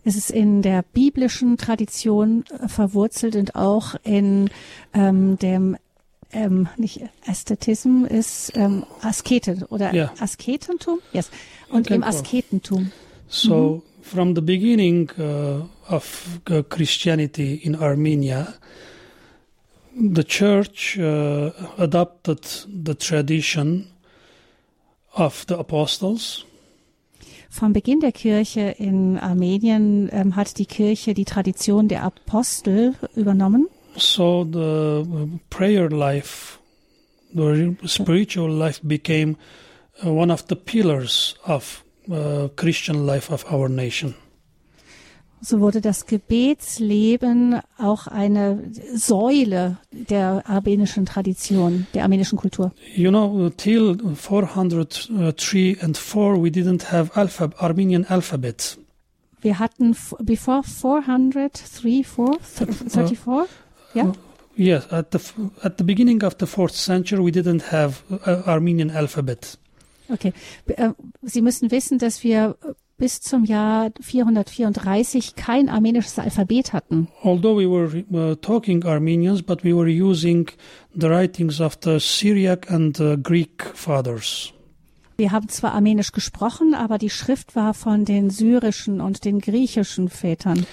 Es 0.03 0.15
ist 0.15 0.31
in 0.31 0.61
der 0.61 0.83
biblischen 0.93 1.57
Tradition 1.57 2.43
äh, 2.61 2.67
verwurzelt 2.67 3.35
und 3.35 3.55
auch 3.55 3.95
in 4.03 4.49
ähm, 4.93 5.37
dem 5.39 5.77
ähm, 6.31 6.67
nicht 6.77 7.01
Ästhetism 7.25 8.05
ist 8.05 8.51
ähm, 8.55 8.85
Askete 9.01 9.65
oder 9.69 9.93
Ja. 9.93 10.11
Asketentum, 10.19 10.99
yes, 11.11 11.31
und 11.69 11.89
im. 11.89 12.03
Asketentum. 12.03 12.91
So, 13.27 13.83
from 14.01 14.35
the 14.35 14.41
beginning 14.41 15.09
uh, 15.17 15.63
of 15.89 16.39
uh, 16.49 16.63
Christianity 16.63 17.55
in 17.55 17.75
Armenia, 17.75 18.55
the 19.95 20.23
church 20.23 20.97
uh, 20.97 21.51
adopted 21.77 22.43
the 22.67 22.95
tradition 22.95 23.87
of 25.15 25.45
the 25.47 25.57
apostles 25.57 26.45
Vom 27.51 27.73
Beginn 27.73 27.99
der 27.99 28.11
Kirche 28.11 28.75
in 28.77 29.17
Armenien 29.17 30.07
ähm, 30.11 30.35
hat 30.35 30.59
die 30.59 30.67
Kirche 30.67 31.15
die 31.15 31.25
Tradition 31.25 31.87
der 31.87 32.03
Apostel 32.03 32.93
übernommen. 33.15 33.67
So 33.97 34.45
the 34.45 35.03
uh, 35.09 35.27
prayer 35.49 35.89
life, 35.89 36.59
the 37.33 37.75
spiritual 37.87 38.51
life 38.51 38.79
became 38.83 39.35
uh, 40.03 40.09
one 40.09 40.31
of 40.31 40.45
the 40.47 40.55
pillars 40.55 41.35
of 41.43 41.83
uh, 42.11 42.49
Christian 42.55 43.07
life 43.07 43.33
of 43.33 43.51
our 43.51 43.67
nation. 43.67 44.13
So 45.41 45.61
wurde 45.61 45.79
das 45.81 46.05
Gebetsleben 46.05 47.61
auch 47.77 48.07
eine 48.07 48.71
Säule 48.93 49.77
der 49.91 50.43
armenischen 50.47 51.05
Tradition, 51.05 51.87
der 51.93 52.03
armenischen 52.03 52.37
Kultur. 52.37 52.73
You 52.95 53.09
know, 53.09 53.49
till 53.49 53.97
403 54.15 55.77
and 55.81 55.97
4, 55.97 56.43
we 56.43 56.49
didn't 56.49 56.91
have 56.91 57.13
alphab- 57.17 57.55
Armenian 57.57 58.05
alphabet. 58.05 58.77
Wir 59.41 59.59
hatten 59.59 59.95
before 60.19 60.63
400, 60.63 61.53
3, 61.81 62.03
4, 62.03 62.37
34, 62.41 63.47
ja? 63.93 64.11
Yes, 64.57 64.91
at 64.91 65.13
the 65.13 65.19
at 65.61 65.77
the 65.77 65.85
beginning 65.85 66.21
of 66.23 66.35
the 66.39 66.45
fourth 66.45 66.75
century, 66.75 67.23
we 67.23 67.31
didn't 67.31 67.71
have 67.71 68.03
uh, 68.11 68.45
Armenian 68.45 68.89
alphabet. 68.91 69.57
Okay. 70.09 70.33
Äh, 70.67 70.89
Sie 71.21 71.41
müssen 71.41 71.71
wissen, 71.71 71.97
dass 71.97 72.23
wir 72.25 72.57
bis 72.99 73.21
zum 73.21 73.45
Jahr 73.45 73.89
434 73.99 75.35
kein 75.35 75.69
armenisches 75.69 76.19
Alphabet 76.19 76.73
hatten. 76.73 77.07
Although 77.23 77.57
we 77.57 77.65
were 77.65 78.03
uh, 78.13 78.35
talking 78.35 78.85
Armenians, 78.85 79.41
but 79.41 79.63
we 79.63 79.73
were 79.73 79.87
using 79.87 80.51
the 80.93 81.09
writings 81.09 81.59
of 81.59 81.77
the 81.83 81.99
Syriac 81.99 82.69
and 82.69 82.99
uh, 82.99 83.15
Greek 83.17 83.63
fathers. 83.73 84.53
Wir 85.17 85.31
haben 85.31 85.49
zwar 85.49 85.73
armenisch 85.73 86.11
gesprochen, 86.11 86.73
aber 86.73 86.97
die 86.97 87.09
Schrift 87.09 87.55
war 87.55 87.73
von 87.73 88.05
den 88.05 88.29
syrischen 88.29 89.01
und 89.01 89.25
den 89.25 89.39
griechischen 89.39 90.07
Vätern. 90.07 90.65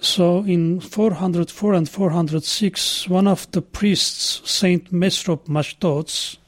So 0.00 0.44
in 0.46 0.82
404 0.82 1.72
and 1.72 1.88
406, 1.88 3.08
one 3.08 3.30
of 3.30 3.48
the 3.54 3.62
priests, 3.62 4.42
Saint 4.44 4.92
Mesrop 4.92 5.48
Mashtots, 5.48 6.38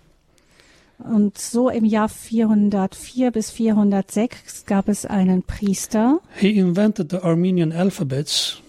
Und 0.99 1.39
so 1.39 1.69
im 1.69 1.85
Jahr 1.85 2.09
404 2.09 3.31
bis 3.31 3.51
406 3.51 4.67
gab 4.67 4.89
es 4.89 5.07
einen 5.07 5.43
Priester, 5.43 6.21
he 6.37 6.59
invented 6.59 7.11
the 7.11 7.19
Armenian 7.19 7.73
alphabets. 7.73 8.61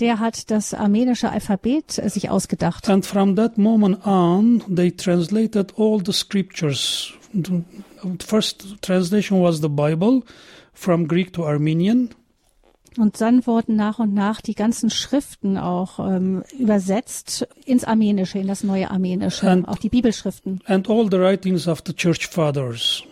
der 0.00 0.18
hat 0.18 0.50
das 0.50 0.74
armenische 0.74 1.30
Alphabet 1.30 1.98
äh, 1.98 2.08
sich 2.10 2.30
ausgedacht. 2.30 2.88
And 2.88 3.04
from 3.04 3.36
that 3.36 3.58
moment 3.58 4.06
on, 4.06 4.62
they 4.74 4.90
translated 4.90 5.74
all 5.78 6.02
the 6.04 6.12
scriptures. 6.12 7.12
The 7.32 7.62
first 8.24 8.82
translation 8.82 9.40
was 9.40 9.60
the 9.60 9.68
Bible 9.68 10.22
from 10.72 11.08
Greek 11.08 11.32
to 11.34 11.44
Armenian. 11.44 12.10
Und 12.98 13.20
dann 13.20 13.46
wurden 13.46 13.76
nach 13.76 13.98
und 13.98 14.14
nach 14.14 14.40
die 14.40 14.54
ganzen 14.54 14.88
Schriften 14.90 15.58
auch 15.58 15.98
ähm, 15.98 16.42
übersetzt 16.58 17.46
ins 17.64 17.84
Armenische, 17.84 18.38
in 18.38 18.46
das 18.46 18.62
neue 18.64 18.90
Armenische, 18.90 19.50
Und- 19.50 19.66
auch 19.66 19.78
die 19.78 19.88
Bibelschriften. 19.90 20.60
and 20.66 20.88
all 20.88 21.04
the 21.10 21.18
writings 21.18 21.68
of 21.68 21.82
the 21.86 21.92
church 21.92 22.26
fathers. 22.26 23.02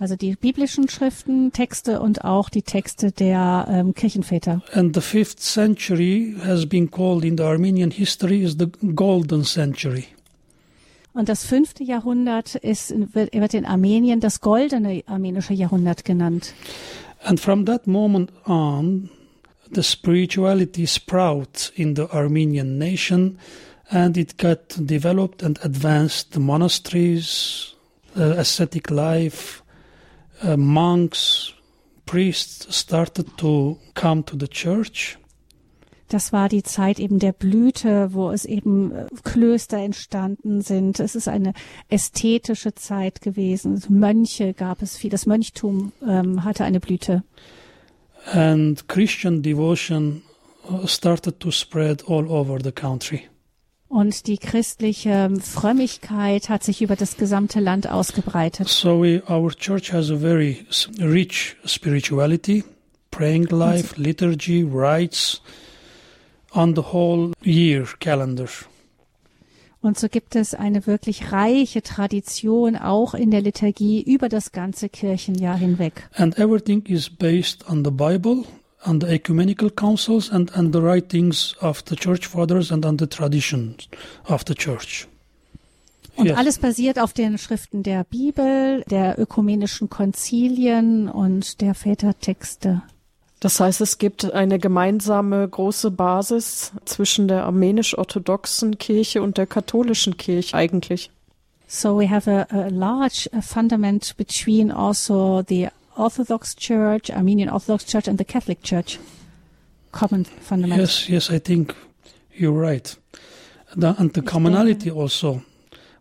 Also 0.00 0.16
die 0.16 0.34
biblischen 0.34 0.88
Schriften, 0.88 1.52
Texte 1.52 2.00
und 2.00 2.24
auch 2.24 2.48
die 2.50 2.62
Texte 2.62 3.12
der 3.12 3.66
ähm, 3.70 3.94
Kirchenväter. 3.94 4.60
And 4.72 4.92
the 4.94 5.00
fifth 5.00 5.38
century 5.40 6.34
has 6.44 6.66
been 6.66 6.90
called 6.90 7.24
in 7.24 7.36
the 7.38 7.44
Armenian 7.44 7.92
history 7.92 8.42
is 8.42 8.56
the 8.58 8.66
golden 8.94 9.44
century. 9.44 10.06
Und 11.12 11.28
das 11.28 11.44
fünfte 11.44 11.84
Jahrhundert 11.84 12.56
ist, 12.56 12.92
wird 13.14 13.54
in 13.54 13.64
Armenien 13.66 14.18
das 14.18 14.40
goldene 14.40 15.04
armenische 15.06 15.54
Jahrhundert 15.54 16.04
genannt. 16.04 16.54
And 17.24 17.40
from 17.40 17.64
that 17.64 17.86
moment 17.86 18.30
on, 18.46 19.08
the 19.70 19.82
spirituality 19.82 20.86
sprout 20.86 21.70
in 21.74 21.94
the 21.94 22.08
Armenian 22.14 22.78
nation 22.78 23.38
and 23.90 24.16
it 24.16 24.36
got 24.36 24.68
developed 24.86 25.42
and 25.42 25.58
advanced. 25.62 26.32
The 26.32 26.40
monasteries, 26.40 27.74
uh, 28.16 28.34
ascetic 28.36 28.90
life, 28.90 29.62
uh, 30.42 30.56
monks, 30.56 31.52
priests 32.06 32.74
started 32.74 33.36
to 33.38 33.78
come 33.94 34.22
to 34.24 34.36
the 34.36 34.48
church. 34.48 35.16
Das 36.08 36.32
war 36.32 36.48
die 36.48 36.62
Zeit 36.62 36.98
eben 36.98 37.18
der 37.18 37.32
Blüte, 37.32 38.12
wo 38.12 38.30
es 38.30 38.44
eben 38.44 38.92
äh, 38.92 39.06
Klöster 39.22 39.78
entstanden 39.78 40.60
sind. 40.60 41.00
Es 41.00 41.14
ist 41.14 41.28
eine 41.28 41.54
ästhetische 41.88 42.74
Zeit 42.74 43.20
gewesen. 43.20 43.82
Mönche 43.88 44.52
gab 44.52 44.82
es 44.82 44.96
viel. 44.96 45.10
Das 45.10 45.26
Mönchtum 45.26 45.92
ähm, 46.06 46.44
hatte 46.44 46.64
eine 46.64 46.80
Blüte. 46.80 47.22
And 48.32 48.86
Christian 48.88 49.42
devotion 49.42 50.22
uh, 50.70 50.86
started 50.86 51.40
to 51.40 51.50
spread 51.50 52.04
all 52.08 52.26
over 52.28 52.58
the 52.62 52.72
country. 52.72 53.22
Und 53.88 54.26
die 54.26 54.38
christliche 54.38 55.30
Frömmigkeit 55.40 56.48
hat 56.48 56.64
sich 56.64 56.82
über 56.82 56.96
das 56.96 57.16
gesamte 57.16 57.60
Land 57.60 57.88
ausgebreitet. 57.88 58.68
So 58.68 59.00
we, 59.00 59.22
our 59.28 59.52
church 59.54 59.92
has 59.92 60.10
a 60.10 60.16
very 60.16 60.66
rich 60.98 61.56
spirituality, 61.64 62.64
praying 63.10 63.46
life, 63.50 63.94
liturgy, 63.96 64.66
rites, 64.68 65.42
on 66.54 66.74
the 66.74 66.82
whole 66.92 67.32
year 67.44 67.86
calendar. 68.00 68.48
Und 69.80 69.98
so 69.98 70.08
gibt 70.08 70.34
es 70.34 70.54
eine 70.54 70.86
wirklich 70.86 71.30
reiche 71.30 71.82
Tradition 71.82 72.74
auch 72.74 73.12
in 73.12 73.30
der 73.30 73.42
Liturgie 73.42 74.02
über 74.02 74.30
das 74.30 74.52
ganze 74.52 74.88
Kirchenjahr 74.88 75.58
hinweg. 75.58 76.08
And 76.14 76.38
everything 76.38 76.82
is 76.86 77.10
based 77.10 77.68
on 77.68 77.84
the 77.84 77.90
Bible, 77.90 78.44
on 78.86 79.00
the 79.02 79.08
ecumenical 79.08 79.68
councils, 79.70 80.30
and 80.30 80.56
on 80.56 80.72
the 80.72 80.80
writings 80.80 81.54
of 81.60 81.82
the 81.86 81.96
church 81.96 82.26
fathers 82.26 82.72
and 82.72 82.86
on 82.86 82.96
the 82.98 83.06
traditions 83.06 83.88
of 84.26 84.42
the 84.46 84.54
church. 84.54 85.06
Und 86.16 86.26
Yes. 86.28 86.38
alles 86.38 86.58
basiert 86.58 86.98
auf 86.98 87.12
den 87.12 87.36
Schriften 87.36 87.82
der 87.82 88.04
Bibel, 88.04 88.84
der 88.88 89.18
ökumenischen 89.18 89.90
Konzilien 89.90 91.10
und 91.10 91.60
der 91.60 91.74
Vätertexte. 91.74 92.82
Das 93.44 93.60
heißt, 93.60 93.82
es 93.82 93.98
gibt 93.98 94.32
eine 94.32 94.58
gemeinsame 94.58 95.46
große 95.46 95.90
Basis 95.90 96.72
zwischen 96.86 97.28
der 97.28 97.44
armenisch-orthodoxen 97.44 98.78
Kirche 98.78 99.20
und 99.20 99.36
der 99.36 99.46
katholischen 99.46 100.16
Kirche 100.16 100.56
eigentlich. 100.56 101.10
So 101.68 101.94
we 102.00 102.08
have 102.08 102.26
a, 102.26 102.46
a 102.48 102.68
large 102.68 103.28
fundament 103.42 104.16
between 104.16 104.72
also 104.72 105.42
the 105.46 105.68
Orthodox 105.94 106.56
Church, 106.56 107.14
Armenian 107.14 107.50
Orthodox 107.50 107.84
Church, 107.84 108.08
and 108.08 108.18
the 108.18 108.24
Catholic 108.24 108.62
Church. 108.62 108.98
Common 109.92 110.24
fundament. 110.24 110.80
Yes, 110.80 111.06
yes, 111.10 111.30
I 111.30 111.38
think 111.38 111.74
you're 112.32 112.58
right. 112.58 112.96
the, 113.76 113.94
and 113.98 114.14
the 114.14 114.22
commonality 114.22 114.90
also. 114.90 115.42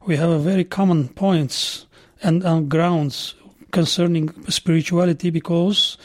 We 0.07 0.15
have 0.15 0.29
a 0.29 0.39
very 0.39 0.63
common 0.63 1.09
points 1.09 1.87
and 2.21 2.45
uh, 2.45 2.61
grounds 2.61 3.35
concerning 3.71 4.31
spirituality 4.47 5.29
because 5.29 5.97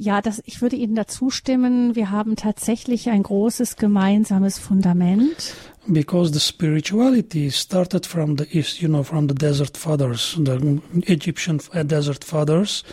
Ja, 0.00 0.22
das, 0.22 0.42
ich 0.46 0.62
würde 0.62 0.76
Ihnen 0.76 0.94
dazu 0.94 1.30
stimmen. 1.30 1.94
Wir 1.94 2.10
haben 2.10 2.34
tatsächlich 2.36 3.10
ein 3.10 3.22
großes 3.22 3.76
gemeinsames 3.76 4.58
Fundament. 4.58 5.54
because 5.92 6.32
the 6.32 6.40
spirituality 6.40 7.50
started 7.50 8.06
from 8.06 8.36
the 8.36 8.46
east, 8.56 8.82
you 8.82 8.88
know, 8.88 9.02
from 9.02 9.26
the 9.26 9.34
desert 9.34 9.76
fathers, 9.76 10.34
the 10.38 10.80
Egyptian 11.06 11.60
uh, 11.74 11.82
desert 11.82 12.22
fathers, 12.22 12.84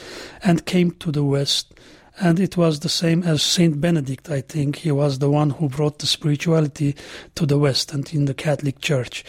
and 0.44 0.66
came 0.66 0.92
to 0.92 1.12
the 1.12 1.24
west. 1.24 1.74
And 2.20 2.40
it 2.40 2.58
was 2.58 2.80
the 2.80 2.90
same 2.90 3.22
as 3.22 3.44
Saint 3.44 3.80
Benedict, 3.80 4.30
I 4.30 4.42
think. 4.42 4.78
He 4.78 4.92
was 4.92 5.20
the 5.20 5.30
one 5.30 5.52
who 5.52 5.70
brought 5.70 6.00
the 6.00 6.08
spirituality 6.08 6.96
to 7.36 7.46
the 7.46 7.60
west 7.60 7.94
and 7.94 8.12
in 8.12 8.26
the 8.26 8.34
Catholic 8.34 8.82
Church. 8.82 9.24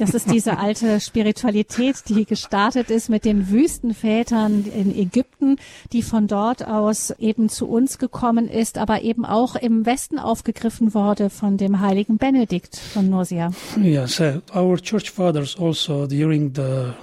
Das 0.00 0.14
ist 0.14 0.30
diese 0.30 0.56
alte 0.56 0.98
Spiritualität, 0.98 1.96
die 2.08 2.24
gestartet 2.24 2.88
ist 2.88 3.10
mit 3.10 3.26
den 3.26 3.50
Wüstenvätern 3.50 4.64
in 4.64 4.98
Ägypten, 4.98 5.56
die 5.92 6.02
von 6.02 6.26
dort 6.26 6.66
aus 6.66 7.10
eben 7.18 7.50
zu 7.50 7.68
uns 7.68 7.98
gekommen 7.98 8.48
ist, 8.48 8.78
aber 8.78 9.02
eben 9.02 9.26
auch 9.26 9.56
im 9.56 9.84
Westen 9.84 10.18
aufgegriffen 10.18 10.94
wurde 10.94 11.28
von 11.28 11.58
dem 11.58 11.80
heiligen 11.80 12.16
Benedikt 12.16 12.76
von 12.76 13.10
Nursia. 13.10 13.52
Yes, 13.76 14.22
our 14.54 14.78
church 14.80 15.10
fathers 15.10 15.54
also 15.60 16.06
during 16.06 16.54
the 16.54 16.94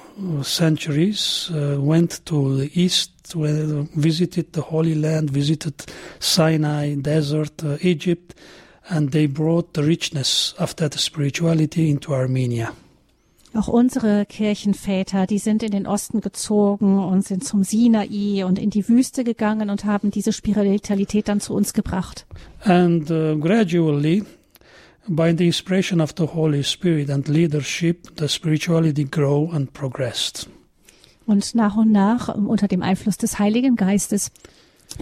centuries 0.41 1.51
uh, 1.53 1.77
went 1.79 2.25
to 2.25 2.57
the 2.57 2.71
east, 2.73 3.11
visited 3.93 4.47
the 4.55 4.61
Holy 4.71 4.95
Land, 4.95 5.35
visited 5.35 5.85
Sinai 6.19 6.95
desert, 6.95 7.63
uh, 7.63 7.77
Egypt, 7.79 8.33
and 8.89 9.11
they 9.11 9.27
brought 9.27 9.75
the 9.75 9.83
richness 9.83 10.55
of 10.57 10.75
that 10.77 10.95
spirituality 10.95 11.91
into 11.91 12.15
Armenia. 12.15 12.73
Auch 13.57 13.67
unsere 13.67 14.27
Kirchenväter, 14.27 15.25
die 15.25 15.39
sind 15.39 15.63
in 15.63 15.71
den 15.71 15.87
Osten 15.87 16.21
gezogen 16.21 16.99
und 16.99 17.25
sind 17.25 17.43
zum 17.43 17.63
Sinai 17.63 18.45
und 18.45 18.59
in 18.59 18.69
die 18.69 18.87
Wüste 18.87 19.23
gegangen 19.23 19.71
und 19.71 19.83
haben 19.83 20.11
diese 20.11 20.31
Spiritualität 20.31 21.27
dann 21.27 21.39
zu 21.39 21.55
uns 21.55 21.73
gebracht. 21.73 22.27
And 22.65 23.09
uh, 23.09 23.35
gradually, 23.39 24.23
by 25.07 25.33
the 25.35 25.47
inspiration 25.47 26.01
of 26.01 26.13
the 26.15 26.25
Holy 26.25 26.63
Spirit 26.63 27.09
and 27.09 27.27
leadership, 27.27 28.07
the 28.19 28.27
spirituality 28.27 29.05
grew 29.05 29.49
and 29.51 29.73
progressed. 29.73 30.47
Und 31.25 31.55
nach 31.55 31.77
und 31.77 31.91
nach, 31.91 32.35
unter 32.35 32.67
dem 32.67 32.83
Einfluss 32.83 33.17
des 33.17 33.39
Heiligen 33.39 33.75
Geistes, 33.75 34.31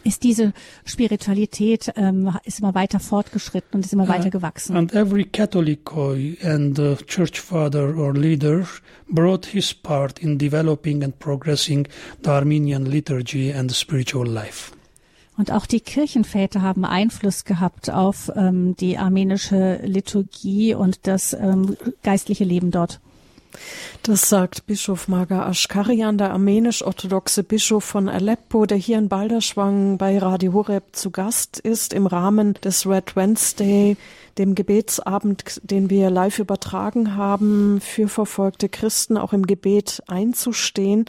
ist 0.04 0.24
diese 0.24 0.54
Spiritualität 0.86 1.94
ähm, 1.96 2.36
ist 2.44 2.60
immer 2.60 2.76
weiter 2.76 3.00
fortgeschritten 3.00 3.76
und 3.76 3.86
ist 3.86 3.94
immer 3.94 4.08
weiter 4.08 4.30
gewachsen. 4.30 4.76
And 4.76 4.94
every 4.94 5.26
Catholicoi 5.26 6.38
and 6.44 6.78
uh, 6.80 6.96
church 7.06 7.40
father 7.40 7.96
or 7.98 8.14
leader 8.14 8.68
brought 9.08 9.46
his 9.48 9.74
part 9.74 10.20
in 10.20 10.38
developing 10.38 11.04
and 11.04 11.18
progressing 11.20 11.88
the 12.24 12.30
Armenian 12.32 12.86
liturgy 12.86 13.54
and 13.54 13.70
the 13.72 13.76
spiritual 13.76 14.28
life. 14.28 14.72
Und 15.38 15.52
auch 15.52 15.66
die 15.66 15.82
Kirchenväter 15.82 16.62
haben 16.62 16.86
Einfluss 16.86 17.44
gehabt 17.44 17.90
auf 17.90 18.32
ähm, 18.36 18.76
die 18.78 18.98
armenische 18.98 19.82
Liturgie 19.84 20.74
und 20.74 21.08
das 21.08 21.34
ähm, 21.34 21.76
geistliche 22.04 22.46
Leben 22.46 22.72
dort. 22.72 23.02
Das 24.04 24.30
sagt 24.30 24.66
Bischof 24.68 25.08
Maga 25.08 25.48
Aschkarian, 25.48 26.18
der 26.18 26.32
armenisch-orthodoxe 26.32 27.44
Bischof 27.44 27.84
von 27.84 28.10
Aleppo, 28.10 28.66
der 28.66 28.78
hier 28.78 28.98
in 28.98 29.10
Balderschwang 29.10 29.98
bei 29.98 30.18
Radio 30.18 30.54
Horeb 30.54 30.96
zu 30.96 31.12
Gast 31.12 31.60
ist 31.60 31.94
im 31.94 32.06
Rahmen 32.06 32.54
des 32.64 32.88
Red 32.88 33.16
Wednesday, 33.16 33.98
dem 34.38 34.54
Gebetsabend, 34.56 35.62
den 35.64 35.90
wir 35.90 36.10
live 36.10 36.40
übertragen 36.40 37.16
haben, 37.16 37.80
für 37.82 38.08
verfolgte 38.08 38.70
Christen 38.70 39.18
auch 39.18 39.34
im 39.34 39.48
Gebet 39.48 40.04
einzustehen. 40.08 41.06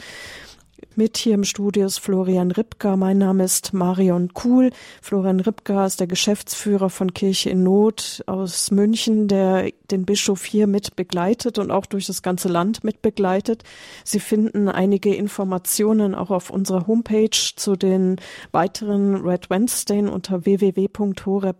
Mit 0.99 1.19
hier 1.19 1.35
im 1.35 1.45
Studio 1.45 1.85
ist 1.85 1.99
Florian 1.99 2.51
Ripka. 2.51 2.97
Mein 2.97 3.19
Name 3.19 3.45
ist 3.45 3.75
Marion 3.75 4.33
Kuhl. 4.33 4.71
Florian 5.03 5.41
Ripka 5.41 5.85
ist 5.85 6.01
der 6.01 6.07
Geschäftsführer 6.07 6.89
von 6.89 7.13
Kirche 7.13 7.51
in 7.51 7.63
Not 7.63 8.25
aus 8.25 8.71
München, 8.71 9.29
der 9.29 9.73
den 9.91 10.07
Bischof 10.07 10.47
hier 10.47 10.67
mit 10.67 10.97
begleitet 10.97 11.59
und 11.59 11.71
auch 11.71 11.85
durch 11.85 12.07
das 12.07 12.23
ganze 12.23 12.49
Land 12.49 12.83
mit 12.83 13.03
begleitet. 13.03 13.63
Sie 14.05 14.21
finden 14.21 14.71
einige 14.71 15.15
Informationen 15.15 16.15
auch 16.15 16.31
auf 16.31 16.49
unserer 16.49 16.87
Homepage 16.87 17.29
zu 17.57 17.77
den 17.77 18.17
weiteren 18.53 19.17
Red 19.17 19.51
Wednesday 19.51 20.01
unter 20.01 20.47
www.hore.org. 20.47 21.55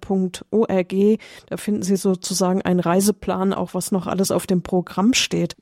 Da 1.51 1.57
finden 1.59 1.83
Sie 1.83 1.97
sozusagen 1.97 2.63
einen 2.63 2.81
Reiseplan, 2.81 3.53
auch 3.53 3.75
was 3.75 3.93
noch 3.93 4.07
alles 4.07 4.31
auf 4.31 4.47
dem 4.47 4.63
Programm 4.63 5.13
steht. 5.13 5.57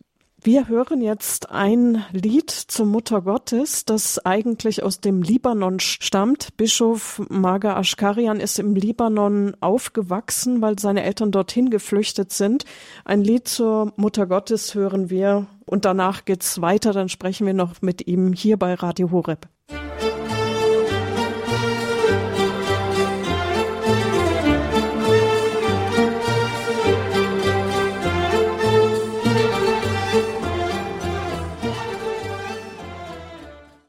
Wir 0.46 0.68
hören 0.68 1.00
jetzt 1.00 1.50
ein 1.52 2.04
Lied 2.12 2.50
zur 2.50 2.84
Mutter 2.84 3.22
Gottes, 3.22 3.86
das 3.86 4.18
eigentlich 4.26 4.82
aus 4.82 5.00
dem 5.00 5.22
Libanon 5.22 5.80
stammt. 5.80 6.58
Bischof 6.58 7.22
Maga 7.30 7.80
Ashkarian 7.80 8.40
ist 8.40 8.58
im 8.58 8.74
Libanon 8.74 9.56
aufgewachsen, 9.60 10.60
weil 10.60 10.78
seine 10.78 11.02
Eltern 11.02 11.32
dorthin 11.32 11.70
geflüchtet 11.70 12.30
sind. 12.30 12.66
Ein 13.06 13.22
Lied 13.22 13.48
zur 13.48 13.94
Mutter 13.96 14.26
Gottes 14.26 14.74
hören 14.74 15.08
wir 15.08 15.46
und 15.64 15.86
danach 15.86 16.26
geht's 16.26 16.60
weiter. 16.60 16.92
Dann 16.92 17.08
sprechen 17.08 17.46
wir 17.46 17.54
noch 17.54 17.80
mit 17.80 18.06
ihm 18.06 18.34
hier 18.34 18.58
bei 18.58 18.74
Radio 18.74 19.12
Horeb. 19.12 19.48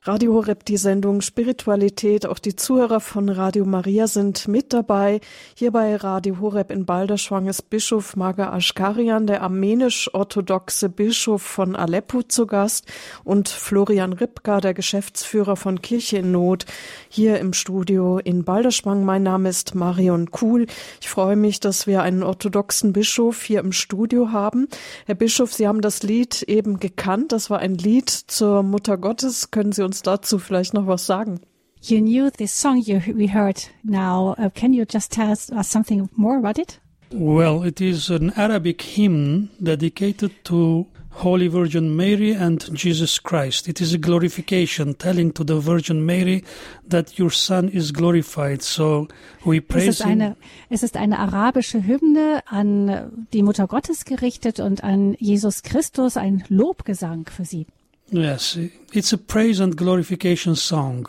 Radio 0.07 0.35
Horeb, 0.35 0.65
die 0.65 0.77
Sendung 0.77 1.21
Spiritualität. 1.21 2.27
Auch 2.27 2.37
die 2.37 2.55
Zuhörer 2.55 2.99
von 2.99 3.27
Radio 3.27 3.65
Maria 3.65 4.05
sind 4.05 4.47
mit 4.47 4.71
dabei. 4.71 5.19
Hier 5.55 5.71
bei 5.71 5.95
Radio 5.95 6.39
Horeb 6.39 6.69
in 6.69 6.85
Balderschwang 6.85 7.47
ist 7.47 7.71
Bischof 7.71 8.15
Maga 8.15 8.55
Ashkarian, 8.55 9.25
der 9.25 9.41
armenisch-orthodoxe 9.41 10.89
Bischof 10.89 11.41
von 11.41 11.75
Aleppo 11.75 12.21
zu 12.21 12.45
Gast 12.45 12.85
und 13.23 13.49
Florian 13.49 14.13
Ripka, 14.13 14.61
der 14.61 14.75
Geschäftsführer 14.75 15.55
von 15.55 15.81
Kirche 15.81 16.19
in 16.19 16.31
Not, 16.31 16.67
hier 17.09 17.39
im 17.39 17.53
Studio 17.53 18.19
in 18.19 18.43
Balderschwang. 18.43 19.05
Mein 19.05 19.23
Name 19.23 19.49
ist 19.49 19.73
Marion 19.73 20.29
Kuhl. 20.29 20.67
Ich 21.01 21.09
freue 21.09 21.35
mich, 21.35 21.61
dass 21.61 21.87
wir 21.87 22.03
einen 22.03 22.21
orthodoxen 22.21 22.93
Bischof 22.93 23.41
hier 23.41 23.59
im 23.59 23.71
Studio 23.71 24.31
haben. 24.31 24.67
Herr 25.07 25.15
Bischof, 25.15 25.51
Sie 25.51 25.67
haben 25.67 25.81
das 25.81 26.03
Lied 26.03 26.43
eben 26.43 26.79
gekannt. 26.79 27.31
Das 27.31 27.49
war 27.49 27.57
ein 27.57 27.73
Lied 27.73 28.11
zur 28.11 28.61
Mutter 28.61 28.99
Gottes. 28.99 29.49
Können 29.49 29.71
Sie 29.71 29.83
uns 29.83 29.94
dazu 30.01 30.39
vielleicht 30.39 30.73
noch 30.73 30.87
was 30.87 31.05
sagen? 31.05 31.39
You 31.81 31.99
knew 31.99 32.31
this 32.31 32.51
song 32.51 32.77
you, 32.77 32.99
we 33.13 33.27
heard 33.27 33.57
now. 33.83 34.35
Uh, 34.39 34.49
can 34.49 34.73
you 34.73 34.85
just 34.91 35.11
tell 35.11 35.29
us 35.29 35.51
uh, 35.51 35.61
something 35.61 36.09
more 36.15 36.37
about 36.37 36.57
it? 36.59 36.79
Well, 37.11 37.63
it 37.63 37.79
is 37.79 38.09
an 38.09 38.31
Arabic 38.35 38.81
hymn 38.81 39.49
dedicated 39.61 40.31
to 40.45 40.87
Holy 41.15 41.47
Virgin 41.47 41.95
Mary 41.95 42.33
and 42.33 42.59
Jesus 42.73 43.19
Christ. 43.19 43.69
It 43.69 43.79
is 43.79 43.93
a 43.93 43.97
glorification, 43.97 44.95
telling 44.95 45.31
to 45.33 45.43
the 45.45 45.59
Virgin 45.59 46.05
Mary 46.05 46.43
that 46.87 47.17
your 47.17 47.29
Son 47.29 47.69
is 47.69 47.91
glorified. 47.91 48.61
So 48.61 49.07
we 49.45 49.57
Es 49.57 49.67
praise 49.67 49.89
ist, 49.89 50.01
eine, 50.01 50.35
es 50.69 50.83
ist 50.83 50.97
eine 50.97 51.19
arabische 51.19 51.85
Hymne 51.85 52.41
an 52.47 53.27
die 53.31 53.43
Mutter 53.43 53.67
Gottes 53.67 54.05
gerichtet 54.05 54.59
und 54.59 54.83
an 54.83 55.15
Jesus 55.19 55.63
Christus, 55.63 56.17
ein 56.17 56.43
Lobgesang 56.49 57.27
für 57.29 57.45
sie. 57.45 57.67
Yes, 58.11 58.57
it's 58.91 59.13
a 59.13 59.17
praise 59.17 59.61
and 59.61 59.75
glorification 59.75 60.55
song. 60.55 61.07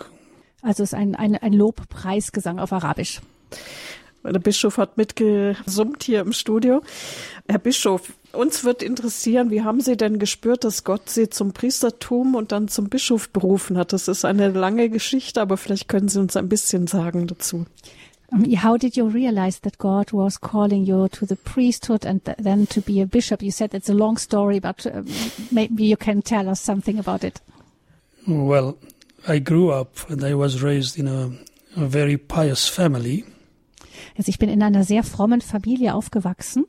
Also 0.62 0.82
es 0.82 0.92
ist 0.92 0.98
ein, 0.98 1.14
ein, 1.14 1.36
ein 1.36 1.52
Lobpreisgesang 1.52 2.58
auf 2.58 2.72
Arabisch. 2.72 3.20
Der 4.24 4.40
Bischof 4.40 4.76
hat 4.78 4.96
mitgesummt 4.96 6.02
hier 6.02 6.20
im 6.20 6.32
Studio. 6.32 6.82
Herr 7.48 7.60
Bischof, 7.60 8.12
uns 8.32 8.64
wird 8.64 8.82
interessieren, 8.82 9.50
wie 9.50 9.62
haben 9.62 9.80
Sie 9.80 9.96
denn 9.96 10.18
gespürt, 10.18 10.64
dass 10.64 10.82
Gott 10.82 11.08
Sie 11.08 11.30
zum 11.30 11.52
Priestertum 11.52 12.34
und 12.34 12.50
dann 12.50 12.66
zum 12.66 12.88
Bischof 12.88 13.28
berufen 13.28 13.78
hat? 13.78 13.92
Das 13.92 14.08
ist 14.08 14.24
eine 14.24 14.48
lange 14.48 14.90
Geschichte, 14.90 15.40
aber 15.40 15.56
vielleicht 15.56 15.88
können 15.88 16.08
Sie 16.08 16.18
uns 16.18 16.36
ein 16.36 16.48
bisschen 16.48 16.88
sagen 16.88 17.28
dazu. 17.28 17.66
Um, 18.32 18.52
How 18.54 18.76
did 18.76 18.96
you 18.96 19.08
realize 19.08 19.60
that 19.60 19.78
God 19.78 20.12
was 20.12 20.36
calling 20.36 20.84
you 20.84 21.08
to 21.08 21.26
the 21.26 21.36
priesthood 21.36 22.04
and 22.04 22.24
th- 22.24 22.36
then 22.38 22.66
to 22.66 22.80
be 22.80 23.00
a 23.00 23.06
bishop? 23.06 23.42
You 23.42 23.52
said 23.52 23.72
it's 23.74 23.88
a 23.88 23.94
long 23.94 24.18
story, 24.18 24.58
but 24.60 24.84
um, 24.86 25.06
maybe 25.52 25.84
you 25.84 25.96
can 25.96 26.22
tell 26.22 26.48
us 26.48 26.60
something 26.60 26.98
about 26.98 27.22
it. 27.24 27.40
Well, 28.26 28.76
I 29.28 29.38
grew 29.38 29.70
up 29.70 30.10
and 30.10 30.24
I 30.24 30.34
was 30.34 30.60
raised 30.62 30.98
in 30.98 31.06
a, 31.06 31.30
a 31.76 31.86
very 31.86 32.16
pious 32.16 32.68
family. 32.68 33.24
Also 34.18 34.28
ich 34.30 34.38
bin 34.38 34.48
in 34.48 34.62
einer 34.62 34.82
sehr 34.84 35.02
frommen 35.02 35.40
Familie 35.40 35.94
aufgewachsen. 35.94 36.64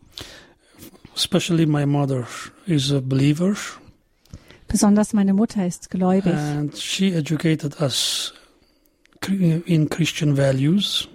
Especially 1.15 1.65
my 1.65 1.85
mother 1.85 2.27
is 2.67 2.91
a 2.91 3.01
believer 3.01 3.55
Besonders 4.67 5.13
meine 5.13 5.33
Mutter 5.33 5.65
ist 5.65 5.89
gläubig. 5.89 6.33
and 6.33 6.75
she 6.77 7.13
educated 7.13 7.79
us 7.81 8.33
in 9.27 9.89
Christian 9.89 10.35
values. 10.35 11.07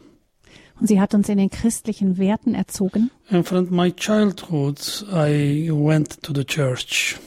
Sie 0.84 1.00
hat 1.00 1.14
uns 1.14 1.28
in 1.28 1.38
den 1.38 1.50
christlichen 1.50 2.18
Werten 2.18 2.54
erzogen. 2.54 3.10
And 3.30 3.46
from 3.46 3.68
my 3.70 3.92
childhood, 3.92 5.04
I 5.12 5.70
went 5.70 6.22
to 6.22 6.32
the 6.34 6.44
church. 6.44 7.18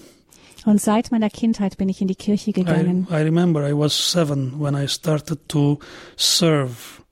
Und 0.65 0.82
seit 0.82 1.12
meiner 1.12 1.30
Kindheit 1.30 1.78
bin 1.78 1.89
ich 1.89 2.02
in 2.02 2.08
die 2.08 2.15
Kirche 2.15 2.50
I, 2.50 2.54
gegangen. 2.54 3.08
I 3.10 3.22
remember 3.22 3.68
I 3.68 3.74
was 3.74 3.94
seven 3.94 4.60
when 4.60 4.76
I 4.76 4.88
started 4.88 5.48
to 5.50 5.80
serve 6.18 7.04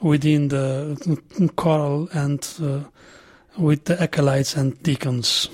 within 0.00 0.50
the 0.50 0.96
choral 1.56 2.08
and 2.12 2.46
uh, 2.60 2.80
with 3.56 3.80
the 3.86 3.98
acolytes 4.00 4.56
and 4.56 4.74
deacons. 4.86 5.50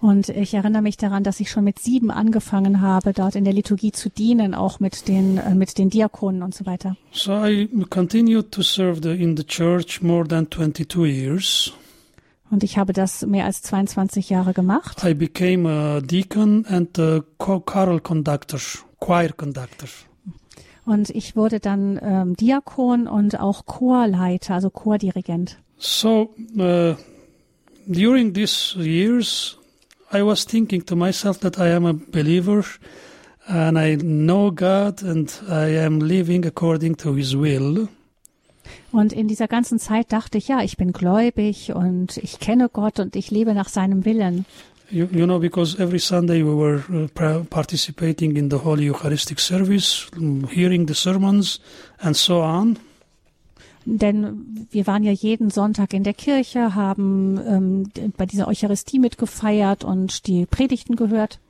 Und 0.00 0.30
ich 0.30 0.54
erinnere 0.54 0.80
mich 0.80 0.96
daran, 0.96 1.24
dass 1.24 1.40
ich 1.40 1.50
schon 1.50 1.64
mit 1.64 1.78
sieben 1.78 2.10
angefangen 2.10 2.80
habe, 2.80 3.12
dort 3.12 3.34
in 3.34 3.44
der 3.44 3.52
Liturgie 3.52 3.92
zu 3.92 4.08
dienen, 4.08 4.54
auch 4.54 4.80
mit 4.80 5.08
den, 5.08 5.36
äh, 5.36 5.54
mit 5.54 5.76
den 5.76 5.90
Diakonen 5.90 6.42
und 6.42 6.54
so 6.54 6.64
weiter. 6.64 6.96
So 7.12 7.44
I 7.44 7.68
continued 7.90 8.50
to 8.50 8.62
serve 8.62 9.00
the, 9.02 9.10
in 9.10 9.36
the 9.36 9.44
church 9.44 10.00
more 10.00 10.26
than 10.26 10.50
22 10.50 11.04
years. 11.04 11.72
Und 12.50 12.64
ich 12.64 12.78
habe 12.78 12.92
das 12.92 13.24
mehr 13.26 13.44
als 13.44 13.62
22 13.62 14.30
Jahre 14.30 14.54
gemacht. 14.54 15.04
I 15.04 15.14
became 15.14 15.68
a 15.68 16.00
deacon 16.00 16.64
and 16.66 16.98
a 16.98 17.20
cho- 17.38 17.60
choral 17.60 18.00
conductor, 18.00 18.58
choir 18.98 19.32
conductor. 19.32 19.88
Und 20.86 21.10
ich 21.10 21.36
wurde 21.36 21.60
dann 21.60 22.00
ähm, 22.02 22.36
Diakon 22.36 23.06
und 23.06 23.38
auch 23.38 23.66
Chorleiter, 23.66 24.54
also 24.54 24.70
Chordirigent. 24.70 25.58
So 25.76 26.34
uh, 26.56 26.94
during 27.86 28.34
these 28.34 28.76
years, 28.76 29.59
I 30.12 30.22
was 30.22 30.44
thinking 30.44 30.84
to 30.86 30.96
myself 30.96 31.38
that 31.40 31.58
I 31.58 31.68
am 31.68 31.86
a 31.86 31.92
believer 31.92 32.64
and 33.46 33.78
I 33.78 33.96
know 33.96 34.50
God 34.50 35.02
and 35.02 35.32
I 35.48 35.76
am 35.76 36.00
living 36.00 36.44
according 36.44 36.96
to 36.96 37.14
His 37.14 37.36
will. 37.36 37.88
Und 38.92 39.12
in 39.12 39.28
dieser 39.28 39.46
ganzen 39.46 39.78
Zeit 39.78 40.12
dachte 40.12 40.38
ich, 40.38 40.48
ja, 40.48 40.62
ich 40.62 40.76
bin 40.76 40.92
gläubig 40.92 41.72
und 41.72 42.16
ich 42.16 42.40
kenne 42.40 42.68
Gott 42.68 42.98
und 42.98 43.14
ich 43.14 43.30
lebe 43.30 43.54
nach 43.54 43.68
seinem 43.68 44.04
Willen. 44.04 44.46
You, 44.90 45.06
you 45.12 45.24
know, 45.24 45.38
because 45.38 45.80
every 45.80 46.00
Sunday 46.00 46.42
we 46.42 46.52
were 46.52 46.82
uh, 46.92 47.44
participating 47.44 48.36
in 48.36 48.50
the 48.50 48.64
Holy 48.64 48.90
Eucharistic 48.90 49.38
service, 49.38 50.08
mm, 50.16 50.48
hearing 50.48 50.88
the 50.88 50.94
sermons, 50.94 51.60
and 52.00 52.16
so 52.16 52.42
on. 52.42 52.76
Denn 53.98 54.66
wir 54.70 54.86
waren 54.86 55.02
ja 55.02 55.10
jeden 55.10 55.50
Sonntag 55.50 55.92
in 55.92 56.04
der 56.04 56.14
Kirche, 56.14 56.76
haben 56.76 57.40
ähm, 57.44 58.12
bei 58.16 58.24
dieser 58.24 58.46
Eucharistie 58.46 59.00
mitgefeiert 59.00 59.82
und 59.82 60.28
die 60.28 60.46
Predigten 60.46 60.94
gehört. 60.94 61.40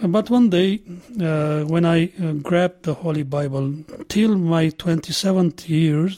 But 0.00 0.30
one 0.30 0.48
day, 0.48 0.80
uh, 1.18 1.68
when 1.68 1.84
I 1.84 2.10
uh, 2.18 2.32
grabbed 2.42 2.84
the 2.86 2.94
Holy 3.02 3.24
Bible, 3.24 3.84
till 4.08 4.36
my 4.36 4.68
27th 4.68 5.68
year, 5.68 6.10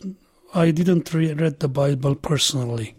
I 0.54 0.72
didn't 0.72 1.12
re- 1.14 1.32
read 1.32 1.56
the 1.60 1.68
Bible 1.68 2.14
personally. 2.14 2.94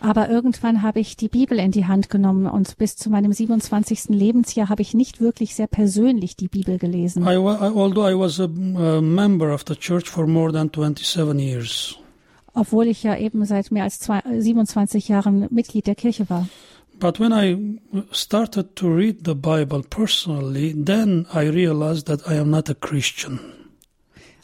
Aber 0.00 0.28
irgendwann 0.28 0.82
habe 0.82 1.00
ich 1.00 1.16
die 1.16 1.28
Bibel 1.28 1.58
in 1.58 1.72
die 1.72 1.86
Hand 1.86 2.08
genommen 2.08 2.46
und 2.46 2.78
bis 2.78 2.96
zu 2.96 3.10
meinem 3.10 3.32
27. 3.32 4.10
Lebensjahr 4.10 4.68
habe 4.68 4.82
ich 4.82 4.94
nicht 4.94 5.20
wirklich 5.20 5.54
sehr 5.54 5.66
persönlich 5.66 6.36
die 6.36 6.48
Bibel 6.48 6.78
gelesen. 6.78 7.24
I, 7.24 7.36
although 7.36 8.08
I 8.08 8.18
was 8.18 8.38
a, 8.38 8.44
a 8.44 9.00
member 9.00 9.52
of 9.52 9.64
the 9.66 9.74
church 9.74 10.08
for 10.08 10.26
more 10.26 10.52
than 10.52 10.70
27 10.72 11.38
years. 11.38 11.98
obwohl 12.58 12.88
ich 12.88 13.02
ja 13.02 13.16
eben 13.16 13.44
seit 13.44 13.70
mehr 13.70 13.84
als 13.84 14.00
zwei, 14.00 14.20
27 14.26 15.08
Jahren 15.08 15.46
Mitglied 15.50 15.86
der 15.86 15.94
Kirche 15.94 16.28
war. 16.28 16.48
But 16.98 17.20
when 17.20 17.32
I 17.32 17.78
started 18.10 18.74
to 18.76 18.88
read 18.88 19.18
the 19.24 19.34
Bible 19.34 19.82
personally, 19.88 20.74
then 20.74 21.26
I 21.32 21.48
realized 21.48 22.06
that 22.08 22.26
I 22.28 22.38
am 22.38 22.50
not 22.50 22.68
a 22.68 22.74
Christian. 22.74 23.38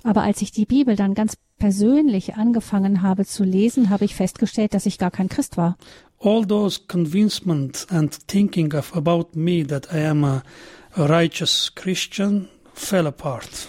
Aber 0.05 0.23
als 0.23 0.41
ich 0.43 0.53
die 0.53 0.67
Bibel 0.67 0.95
dann 0.95 1.15
ganz 1.15 1.37
persönlich 1.59 2.35
angefangen 2.35 3.03
habe 3.03 3.25
zu 3.25 3.45
lesen, 3.45 3.91
habe 3.91 4.05
ich 4.05 4.15
festgestellt, 4.15 4.75
dass 4.75 4.87
ich 4.87 4.99
gar 4.99 5.11
kein 5.11 5.29
Christ 5.29 5.57
war. 5.57 5.77
All 6.21 6.47
those 6.47 6.81
convincement 6.89 7.87
and 7.91 8.17
thinking 8.29 8.73
of 8.75 8.95
about 8.97 9.29
me 9.35 9.67
that 9.67 9.89
I 9.93 10.05
am 10.07 10.25
a, 10.25 10.43
a 10.95 11.05
righteous 11.07 11.73
Christian 11.75 12.49
fell 12.73 13.07
apart. 13.07 13.69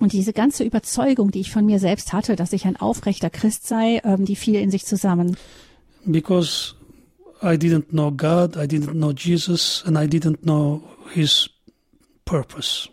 Und 0.00 0.12
diese 0.14 0.32
ganze 0.32 0.64
Überzeugung, 0.64 1.30
die 1.30 1.40
ich 1.40 1.50
von 1.50 1.66
mir 1.66 1.78
selbst 1.78 2.12
hatte, 2.14 2.34
dass 2.34 2.52
ich 2.54 2.64
ein 2.64 2.76
aufrechter 2.76 3.28
Christ 3.30 3.66
sei, 3.68 4.00
ähm, 4.02 4.24
die 4.24 4.36
fiel 4.36 4.56
in 4.56 4.70
sich 4.70 4.86
zusammen. 4.86 5.36
because 6.06 6.74
I 7.42 7.56
didn't 7.56 7.90
know 7.92 8.10
God, 8.10 8.56
I 8.56 8.66
didn't 8.66 8.94
know 8.94 9.12
Jesus, 9.12 9.82
and 9.86 9.96
I 9.96 10.06
didn't 10.06 10.42
know 10.42 10.82
His 11.12 11.48
purpose. 12.24 12.88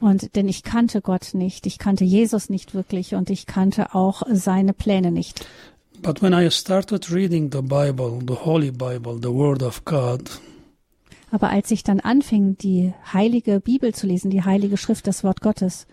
Und 0.00 0.34
denn 0.36 0.48
ich 0.48 0.62
kannte 0.62 1.00
Gott 1.00 1.34
nicht, 1.34 1.66
ich 1.66 1.78
kannte 1.78 2.04
Jesus 2.04 2.50
nicht 2.50 2.74
wirklich 2.74 3.14
und 3.14 3.30
ich 3.30 3.46
kannte 3.46 3.94
auch 3.94 4.22
seine 4.30 4.72
Pläne 4.72 5.10
nicht. 5.10 5.46
But 6.02 6.20
when 6.20 6.32
I 6.34 6.50
started 6.50 7.10
reading 7.10 7.50
the 7.50 7.62
Bible, 7.62 8.20
the 8.26 8.44
Holy 8.44 8.70
Bible, 8.70 9.18
the 9.22 9.30
Word 9.30 9.62
of 9.62 9.84
God, 9.84 10.40
Aber 11.30 11.50
als 11.50 11.72
ich 11.72 11.82
dann 11.82 11.98
anfing, 11.98 12.56
die 12.58 12.92
heilige 13.12 13.58
Bibel 13.58 13.92
zu 13.92 14.06
lesen, 14.06 14.30
die 14.30 14.44
heilige 14.44 14.76
Schrift, 14.76 15.08
das 15.08 15.24
Wort 15.24 15.40
Gottes, 15.40 15.86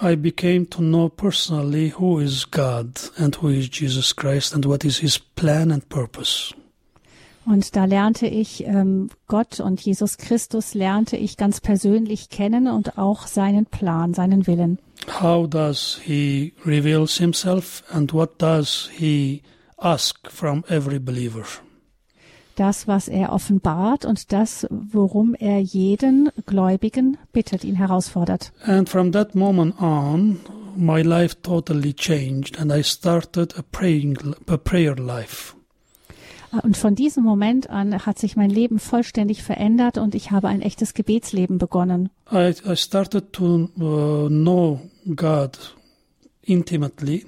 I 0.00 0.16
became 0.16 0.68
to 0.70 0.78
know 0.78 1.08
personally 1.08 1.94
who 1.98 2.20
is 2.20 2.48
God 2.50 3.10
and 3.16 3.40
who 3.40 3.48
is 3.48 3.68
Jesus 3.72 4.14
Christ 4.14 4.54
and 4.54 4.66
what 4.66 4.84
is 4.84 4.98
His 4.98 5.18
plan 5.18 5.72
and 5.72 5.88
purpose. 5.88 6.54
Und 7.46 7.76
da 7.76 7.84
lernte 7.84 8.26
ich 8.26 8.64
ähm, 8.64 9.10
Gott 9.26 9.60
und 9.60 9.80
Jesus 9.80 10.16
Christus 10.16 10.74
lernte 10.74 11.16
ich 11.16 11.36
ganz 11.36 11.60
persönlich 11.60 12.30
kennen 12.30 12.68
und 12.68 12.96
auch 12.96 13.26
seinen 13.26 13.66
Plan, 13.66 14.14
seinen 14.14 14.46
Willen. 14.46 14.78
How 15.20 15.48
does 15.48 16.00
He 16.02 16.54
reveals 16.64 17.18
Himself 17.18 17.84
and 17.90 18.12
what 18.14 18.40
does 18.40 18.88
He 18.96 19.42
ask 19.76 20.30
from 20.30 20.64
every 20.68 20.98
believer? 20.98 21.44
Das, 22.56 22.86
was 22.86 23.08
er 23.08 23.32
offenbart 23.32 24.04
und 24.04 24.32
das, 24.32 24.66
worum 24.70 25.34
er 25.34 25.58
jeden 25.58 26.30
Gläubigen 26.46 27.18
bittet, 27.32 27.64
ihn 27.64 27.74
herausfordert. 27.74 28.52
And 28.64 28.88
from 28.88 29.10
that 29.12 29.34
moment 29.34 29.80
on, 29.80 30.38
my 30.76 31.02
life 31.02 31.36
totally 31.42 31.92
changed, 31.92 32.58
and 32.58 32.72
I 32.72 32.82
started 32.82 33.58
a 33.58 33.62
praying, 33.62 34.16
a 34.46 34.56
prayer 34.56 34.94
life. 34.96 35.53
Und 36.62 36.76
von 36.76 36.94
diesem 36.94 37.24
Moment 37.24 37.68
an 37.70 38.06
hat 38.06 38.18
sich 38.18 38.36
mein 38.36 38.50
Leben 38.50 38.78
vollständig 38.78 39.42
verändert 39.42 39.98
und 39.98 40.14
ich 40.14 40.30
habe 40.30 40.48
ein 40.48 40.62
echtes 40.62 40.94
Gebetsleben 40.94 41.58
begonnen. 41.58 42.10
I, 42.32 42.54
I 42.66 42.76
started 42.76 43.32
to 43.32 43.68
uh, 43.78 44.28
know 44.28 44.80
God 45.16 45.58
intimately. 46.42 47.26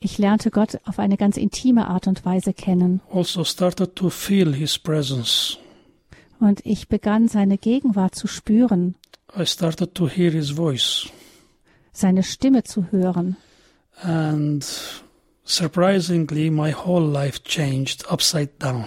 Ich 0.00 0.18
lernte 0.18 0.50
Gott 0.50 0.78
auf 0.86 0.98
eine 0.98 1.16
ganz 1.16 1.36
intime 1.36 1.88
Art 1.88 2.06
und 2.06 2.24
Weise 2.24 2.52
kennen 2.52 3.00
Also 3.12 3.42
started 3.44 3.96
to 3.96 4.10
feel 4.10 4.54
His 4.54 4.78
presence. 4.78 5.58
und 6.40 6.64
ich 6.64 6.88
begann 6.88 7.26
seine 7.28 7.58
Gegenwart 7.58 8.14
zu 8.14 8.26
spüren, 8.28 8.94
I 9.36 9.44
started 9.44 9.94
to 9.96 10.08
hear 10.08 10.30
His 10.30 10.50
voice, 10.50 11.08
seine 11.92 12.22
Stimme 12.22 12.62
zu 12.62 12.90
hören. 12.92 13.36
and 14.02 14.64
surprisingly, 15.48 16.50
my 16.50 16.72
whole 16.72 17.04
life 17.10 17.42
changed 17.44 18.06
upside 18.10 18.50
down. 18.58 18.84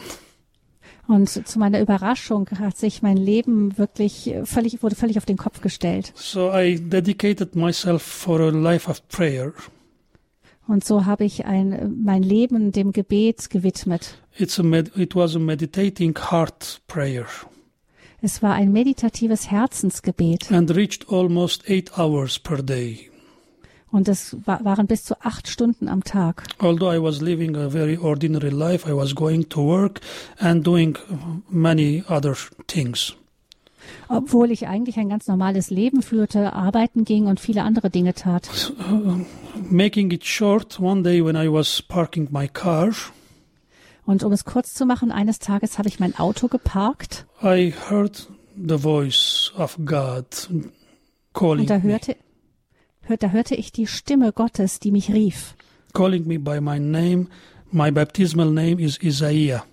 Und 1.08 1.28
zu 1.30 1.60
meiner 1.60 1.82
Überraschung 1.82 2.47
hat 2.58 2.78
sich 2.78 3.02
mein 3.02 3.17
Leben 3.17 3.78
wirklich 3.78 4.34
völlig, 4.45 4.82
wurde 4.82 4.95
völlig 4.95 5.17
auf 5.17 5.26
den 5.26 5.36
Kopf 5.36 5.60
gestellt. 5.60 6.13
So 6.15 6.54
I 6.54 6.80
dedicated 6.80 7.56
myself 7.56 8.02
for 8.02 8.39
a 8.39 8.50
life 8.50 8.89
of 8.89 9.06
prayer. 9.10 9.54
Und 10.67 10.86
so 10.86 11.06
habe 11.06 11.26
ich 11.26 11.45
ein, 11.45 12.02
mein 12.04 12.24
Leben 12.24 12.71
dem 12.71 12.93
Gebet 12.93 13.50
gewidmet. 13.50 14.15
It's 14.38 14.58
a 14.58 14.63
med- 14.63 14.91
it 14.95 15.13
was 15.15 15.36
a 15.36 15.39
meditating 15.39 16.17
heart 16.17 16.80
prayer. 16.88 17.26
Es 18.21 18.41
war 18.41 18.54
ein 18.54 18.71
meditatives 18.71 19.52
Herzensgebet 19.52 20.50
and 20.52 20.74
reached 20.74 21.10
almost 21.10 21.67
eight 21.69 21.97
hours 21.97 22.39
per 22.39 22.62
day. 22.63 23.11
Und 23.91 24.08
es 24.08 24.38
wa 24.45 24.60
waren 24.63 24.88
bis 24.88 25.04
zu 25.04 25.15
acht 25.21 25.47
Stunden 25.47 25.88
am 25.88 26.04
Tag. 26.04 26.43
Although 26.60 26.93
I 26.93 27.01
was 27.01 27.21
living 27.21 27.56
a 27.56 27.69
very 27.69 27.97
ordinary 27.97 28.49
life, 28.49 28.89
I 28.89 28.93
was 28.93 29.13
going 29.13 29.49
to 29.49 29.62
work 29.62 29.99
and 30.39 30.65
doing 30.65 30.97
many 31.49 32.04
other 32.08 32.36
things. 32.67 33.15
Obwohl 34.08 34.51
ich 34.51 34.67
eigentlich 34.67 34.97
ein 34.97 35.10
ganz 35.10 35.27
normales 35.27 35.69
Leben 35.69 36.02
führte, 36.02 36.54
arbeiten 36.54 37.04
ging 37.04 37.27
und 37.27 37.39
viele 37.39 37.63
andere 37.63 37.89
Dinge 37.89 38.13
tat. 38.13 38.73
Making 39.69 40.12
it 40.12 40.25
short, 40.25 40.79
one 40.79 41.02
day 41.02 41.23
when 41.23 41.35
I 41.35 41.52
was 41.52 41.81
parking 41.81 42.27
my 42.31 42.48
car, 42.48 42.92
Und 44.06 44.23
um 44.23 44.31
es 44.31 44.46
kurz 44.46 44.73
zu 44.73 44.85
machen, 44.85 45.12
eines 45.12 45.39
Tages 45.39 45.77
habe 45.77 45.87
ich 45.87 46.00
mein 46.00 46.17
Auto 46.17 46.48
geparkt 46.48 47.25
I 47.44 47.73
heard 47.89 48.27
the 48.56 48.77
voice 48.77 49.52
of 49.58 49.77
God 49.85 50.25
calling 51.33 51.62
und 51.62 51.69
da 51.69 51.77
me, 51.77 51.83
hörte, 51.83 52.12
hör, 52.13 52.31
da 53.19 53.29
hörte 53.29 53.56
ich 53.56 53.71
die 53.71 53.87
Stimme 53.87 54.31
Gottes, 54.31 54.79
die 54.79 54.91
mich 54.91 55.12
rief. 55.12 55.56
calling 55.93 56.25
me 56.27 56.39
by 56.39 56.60
my 56.62 56.79
name. 56.79 57.27
My 57.71 57.91
baptismal 57.91 58.49
name 58.52 58.79
is 58.79 58.97
Isaiah. 59.02 59.63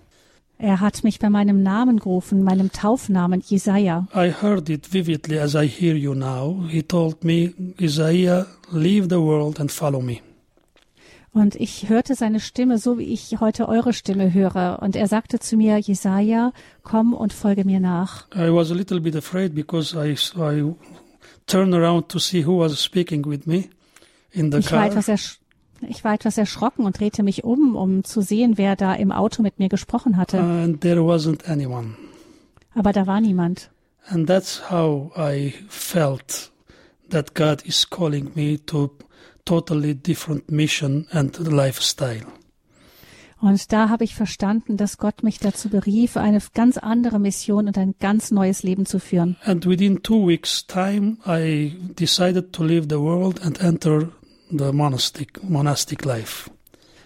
Er 0.57 0.81
hat 0.81 1.03
mich 1.05 1.19
bei 1.19 1.29
meinem 1.29 1.63
Namen 1.63 1.99
gerufen, 1.99 2.43
meinem 2.43 2.71
Taufnamen 2.71 3.41
Jesaja. 3.47 4.07
I 4.13 4.29
heard 4.41 4.69
it 4.69 4.91
vividly 4.91 5.39
as 5.39 5.55
I 5.55 5.65
hear 5.67 5.95
you 5.95 6.13
now. 6.13 6.65
He 6.69 6.83
told 6.83 7.23
me, 7.23 7.53
Isaiah, 7.79 8.45
leave 8.71 9.07
the 9.09 9.21
world 9.21 9.59
and 9.61 9.71
follow 9.71 10.01
me. 10.01 10.17
Und 11.31 11.55
ich 11.55 11.87
hörte 11.87 12.15
seine 12.15 12.39
Stimme, 12.41 12.77
so 12.77 12.97
wie 12.97 13.03
ich 13.03 13.39
heute 13.39 13.69
eure 13.69 13.93
Stimme 13.93 14.33
höre. 14.33 14.79
Und 14.81 14.95
er 14.97 15.07
sagte 15.07 15.39
zu 15.39 15.55
mir, 15.55 15.77
Jesaja, 15.77 16.51
komm 16.83 17.13
und 17.13 17.31
folge 17.31 17.63
mir 17.63 17.79
nach. 17.79 18.27
I 18.35 18.51
was 18.51 18.69
a 18.71 18.73
little 18.73 18.99
bit 18.99 19.15
afraid 19.15 19.55
because 19.55 19.95
I, 19.95 20.15
I 20.37 20.73
turned 21.49 21.73
around 21.73 22.09
to 22.09 22.19
see 22.19 22.45
who 22.45 22.57
was 22.59 22.79
speaking 22.79 23.25
with 23.25 23.45
me 23.45 23.69
in 24.31 24.51
the 24.51 24.59
Ich 24.59 24.71
war 24.71 24.79
car. 24.79 24.87
etwas 24.89 25.07
ersch 25.07 25.39
ich 25.87 26.03
war 26.03 26.13
etwas 26.13 26.37
erschrocken 26.37 26.85
und 26.85 26.99
drehte 26.99 27.23
mich 27.23 27.45
um, 27.45 27.75
um 27.77 28.03
zu 28.03 28.21
sehen, 28.21 28.57
wer 28.57 28.75
da 28.75 28.93
im 28.95 29.13
Auto 29.13 29.41
mit 29.41 29.59
mir 29.59 29.69
gesprochen 29.69 30.17
hatte. 30.17 30.37
And 30.39 30.81
there 30.81 30.99
wasn't 31.01 31.47
anyone. 31.49 31.95
Aber 32.75 32.91
da 32.91 33.07
war 33.07 33.21
niemand. 33.21 33.69
And 34.07 34.27
that's 34.27 34.69
how 34.69 35.11
I 35.17 35.53
felt 35.69 36.51
that 37.09 37.33
God 37.33 37.61
is 37.65 37.89
calling 37.89 38.31
me 38.35 38.57
to 38.65 38.91
totally 39.45 39.93
different 39.95 40.51
mission 40.51 41.07
and 41.11 41.37
lifestyle. 41.47 42.25
Und 43.41 43.71
da 43.71 43.89
habe 43.89 44.03
ich 44.03 44.15
verstanden, 44.15 44.75
dass 44.75 44.97
Gott 44.97 45.23
mich 45.23 45.39
dazu 45.39 45.69
berief, 45.69 46.17
eine 46.17 46.39
ganz 46.53 46.77
andere 46.77 47.19
Mission 47.19 47.67
und 47.67 47.77
ein 47.77 47.95
ganz 47.99 48.31
neues 48.31 48.63
Leben 48.63 48.85
zu 48.85 48.99
führen. 48.99 49.37
And 49.45 49.65
within 49.65 50.03
two 50.03 50.27
weeks' 50.27 50.65
time, 50.65 51.17
I 51.25 51.73
decided 51.97 52.51
to 52.53 52.63
leave 52.63 52.87
the 52.89 52.99
world 52.99 53.41
and 53.45 53.59
enter 53.61 54.09
the 54.49 54.71
monastic 54.73 55.41
monastic 55.43 56.03
life. 56.03 56.49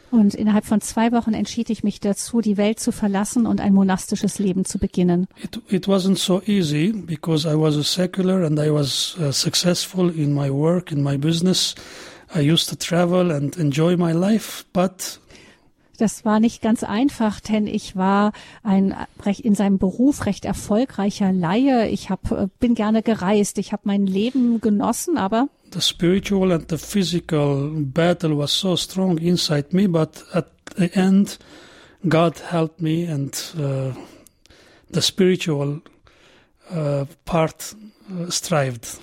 Und 0.09 0.35
innerhalb 0.35 0.65
von 0.65 0.79
zwei 0.79 1.11
Wochen 1.11 1.33
entschied 1.33 1.71
ich 1.71 1.83
mich 1.83 1.99
dazu, 1.99 2.39
die 2.39 2.55
Welt 2.55 2.79
zu 2.79 2.91
verlassen 2.91 3.47
und 3.47 3.59
ein 3.59 3.73
monastisches 3.73 4.37
Leben 4.37 4.63
zu 4.63 4.77
beginnen. 4.77 5.27
It 5.41 5.59
it 5.69 5.87
wasn't 5.87 6.17
so 6.17 6.39
easy 6.45 6.91
because 6.91 7.47
I 7.47 7.55
was 7.55 7.75
a 7.77 7.83
secular 7.83 8.43
and 8.43 8.59
I 8.59 8.71
was 8.71 9.17
uh, 9.19 9.31
successful 9.31 10.09
in 10.15 10.33
my 10.33 10.51
work 10.51 10.91
in 10.91 11.01
my 11.01 11.17
business. 11.17 11.73
I 12.35 12.41
used 12.41 12.69
to 12.69 12.75
travel 12.75 13.31
and 13.31 13.55
enjoy 13.57 13.97
my 13.97 14.11
life, 14.11 14.65
but 14.71 15.19
Das 15.97 16.25
war 16.25 16.39
nicht 16.39 16.61
ganz 16.61 16.83
einfach, 16.83 17.39
denn 17.39 17.67
ich 17.67 17.95
war 17.95 18.31
ein 18.63 18.95
in 19.41 19.55
seinem 19.55 19.77
Beruf 19.77 20.25
recht 20.25 20.43
erfolgreicher 20.43 21.31
Laie. 21.31 21.87
Ich 21.89 22.09
hab, 22.09 22.31
äh, 22.31 22.47
bin 22.59 22.73
gerne 22.73 23.03
gereist, 23.03 23.57
ich 23.57 23.71
habe 23.73 23.83
mein 23.85 24.07
Leben 24.07 24.59
genossen, 24.59 25.17
aber 25.17 25.49
the 25.73 25.81
spiritual 25.81 26.51
and 26.51 26.69
the 26.69 26.77
physical 26.77 27.69
battle 27.75 28.37
was 28.37 28.51
so 28.51 28.75
strong 28.75 29.17
inside 29.17 29.73
me. 29.73 29.87
But 29.87 30.23
at 30.33 30.47
the 30.77 30.93
end, 30.93 31.39
God 32.07 32.39
helped 32.39 32.81
me, 32.81 33.05
and 33.05 33.33
uh, 33.57 33.93
the 34.89 35.01
spiritual 35.01 35.81
uh, 36.71 37.05
part 37.25 37.75
uh, 38.11 38.29
strived. 38.29 38.99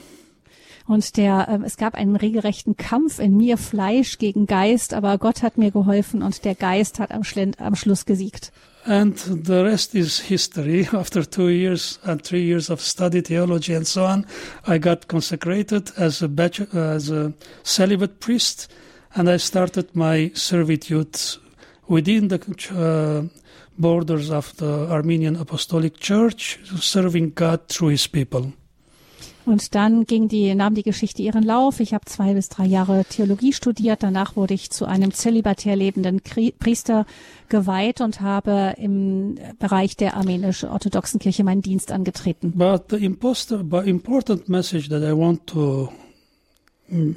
Und 0.91 1.17
der, 1.17 1.49
äh, 1.49 1.65
es 1.65 1.77
gab 1.77 1.95
einen 1.95 2.17
regelrechten 2.17 2.77
Kampf 2.77 3.21
in 3.21 3.37
mir, 3.37 3.57
Fleisch 3.57 4.19
gegen 4.19 4.47
Geist, 4.47 4.93
aber 4.93 5.19
Gott 5.19 5.43
hat 5.43 5.57
mir 5.57 5.71
geholfen 5.71 6.21
und 6.23 6.45
der 6.45 6.57
Geist 6.57 6.99
hat 6.99 7.13
am, 7.13 7.23
Schlend, 7.23 7.61
am 7.61 7.77
Schluss 7.77 8.07
gesiegt. 8.07 8.53
And 8.87 9.17
the 9.19 9.63
rest 9.63 9.95
is 9.95 10.19
history. 10.19 10.89
After 10.93 11.23
two 11.25 11.49
years 11.49 12.01
and 12.03 12.23
three 12.25 12.45
years 12.45 12.71
of 12.71 12.81
study, 12.81 13.23
theology, 13.23 13.77
and 13.77 13.87
so 13.87 14.05
on, 14.05 14.27
I 14.67 14.79
got 14.79 15.07
consecrated 15.07 15.93
as 15.97 16.23
a, 16.23 16.29
bachelor, 16.29 16.95
as 16.95 17.11
a 17.11 17.35
celibate 17.63 18.19
priest, 18.19 18.69
and 19.15 19.29
I 19.29 19.37
started 19.37 19.95
my 19.95 20.33
servitude 20.35 21.19
within 21.87 22.29
the 22.29 22.41
uh, 22.73 23.29
borders 23.79 24.31
of 24.31 24.57
the 24.57 24.91
Armenian 24.91 25.37
Apostolic 25.37 26.01
Church, 26.01 26.59
serving 26.81 27.33
God 27.35 27.69
through 27.69 27.89
His 27.89 28.07
people. 28.07 28.55
Und 29.47 29.75
dann 29.75 30.05
ging 30.05 30.29
die, 30.29 30.55
nahm 30.55 30.75
die 30.75 30.83
Geschichte 30.83 31.23
ihren 31.23 31.43
Lauf. 31.43 31.81
Ich 31.81 31.95
habe 31.95 32.05
zwei 32.05 32.35
bis 32.35 32.49
drei 32.49 32.67
Jahre 32.67 33.05
Theologie 33.05 33.53
studiert. 33.53 34.03
Danach 34.03 34.37
wurde 34.37 34.55
ich 34.55 34.71
zu 34.71 34.85
einem 34.85 35.13
zölibatär 35.13 35.77
lebenden 35.77 36.21
Priester 36.21 37.07
geweiht 37.49 38.01
und 38.01 38.21
habe 38.21 38.75
im 38.77 39.39
Bereich 39.59 39.97
der 39.97 40.17
armenisch-orthodoxen 40.17 41.21
Kirche 41.21 41.45
meinen 41.45 41.63
Dienst 41.63 41.91
angetreten. 41.91 42.53
But 42.55 42.91
the 42.91 43.05
important 43.85 44.49
message 44.49 44.89
that 44.89 45.03
I 45.03 45.17
want 45.17 45.47
to 45.49 45.89
mm, 46.89 47.17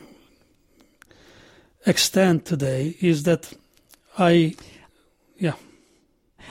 extend 1.86 2.46
today 2.46 2.96
is 3.00 3.24
that 3.24 3.58
I, 4.18 4.56
yeah, 5.40 5.56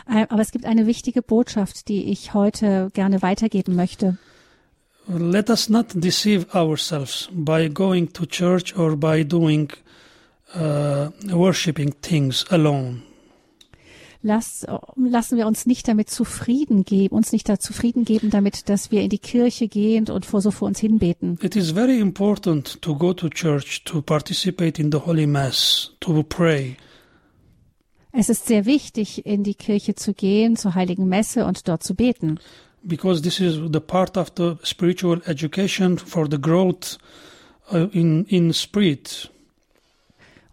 Äh, 0.08 0.26
Aber 0.28 0.42
es 0.42 0.50
gibt 0.50 0.64
eine 0.64 0.86
wichtige 0.86 1.22
Botschaft, 1.22 1.88
die 1.88 2.10
ich 2.10 2.34
heute 2.34 2.90
gerne 2.94 3.22
weitergeben 3.22 3.74
möchte. 3.76 4.18
Let 5.18 5.50
us 5.50 5.68
not 5.68 5.92
deceive 5.94 6.46
ourselves 6.54 7.28
by 7.32 7.68
going 7.68 8.12
to 8.12 8.26
church 8.26 8.76
or 8.76 8.96
by 8.96 9.22
doing 9.22 9.70
uh, 10.54 11.10
worshiping 11.30 11.94
things 12.00 12.44
alone. 12.50 13.02
Lass, 14.24 14.64
lassen 14.94 15.36
wir 15.36 15.48
uns 15.48 15.66
nicht 15.66 15.88
damit 15.88 16.08
zufrieden 16.08 16.84
geben, 16.84 17.16
uns 17.16 17.32
nicht 17.32 17.48
da 17.48 17.58
zufrieden 17.58 18.04
geben 18.04 18.30
damit, 18.30 18.68
dass 18.68 18.92
wir 18.92 19.02
in 19.02 19.08
die 19.08 19.18
Kirche 19.18 19.66
gehen 19.66 20.08
und 20.08 20.24
vor 20.24 20.40
so 20.40 20.52
vor 20.52 20.68
uns 20.68 20.78
hinbeten. 20.78 21.38
It 21.42 21.56
is 21.56 21.72
very 21.72 21.98
important 21.98 22.80
to 22.82 22.94
go 22.94 23.12
to 23.12 23.28
church, 23.28 23.82
to 23.84 24.00
participate 24.00 24.80
in 24.80 24.92
the 24.92 24.98
Holy 24.98 25.26
Mass, 25.26 25.90
to 25.98 26.22
pray. 26.22 26.76
Es 28.12 28.28
ist 28.28 28.46
sehr 28.46 28.64
wichtig, 28.64 29.26
in 29.26 29.42
die 29.42 29.54
Kirche 29.54 29.96
zu 29.96 30.14
gehen, 30.14 30.54
zur 30.56 30.76
heiligen 30.76 31.08
Messe 31.08 31.44
und 31.44 31.66
dort 31.66 31.82
zu 31.82 31.94
beten. 31.96 32.38
Because 32.84 33.22
this 33.22 33.40
is 33.40 33.60
the 33.70 33.80
part 33.80 34.16
of 34.16 34.30
the 34.36 34.56
spiritual 34.62 35.20
education 35.26 35.98
for 35.98 36.26
the 36.28 36.38
growth 36.38 36.98
uh, 37.72 37.88
in 37.92 38.24
in 38.28 38.52
spirit 38.52 39.28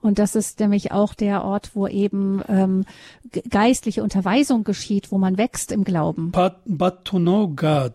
Und 0.01 0.17
das 0.17 0.33
ist 0.35 0.61
nämlich 0.61 0.93
auch 0.93 1.13
der 1.13 1.43
Ort, 1.43 1.71
wo 1.73 1.85
eben 1.85 2.41
ähm, 2.47 2.85
ge- 3.33 3.43
geistliche 3.49 4.01
Unterweisung 4.01 4.63
geschieht, 4.63 5.11
wo 5.11 5.17
man 5.17 5.37
wächst 5.37 5.73
im 5.73 5.83
Glauben. 5.83 6.31
but 6.31 6.53
but 6.65 7.03
to 7.03 7.17
know 7.17 7.47
god 7.49 7.93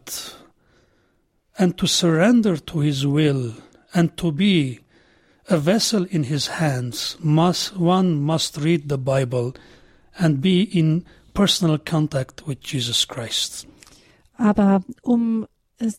and 1.57 1.77
to 1.79 1.87
surrender 1.87 2.57
to 2.63 2.83
his 2.83 3.07
will 3.07 3.55
and 3.93 4.17
to 4.19 4.33
be 4.33 4.81
a 5.49 5.57
vessel 5.57 6.05
in 6.05 6.25
his 6.25 6.59
hands 6.59 7.17
must 7.23 7.77
one 7.79 8.17
must 8.21 8.59
read 8.63 8.89
the 8.91 8.99
bible 8.99 9.53
and 10.19 10.41
be 10.43 10.63
in 10.63 11.05
personal 11.33 11.79
contact 11.79 12.47
with 12.47 12.61
jesus 12.61 13.07
christ 13.07 13.67
Aber 14.37 14.83
um 15.03 15.47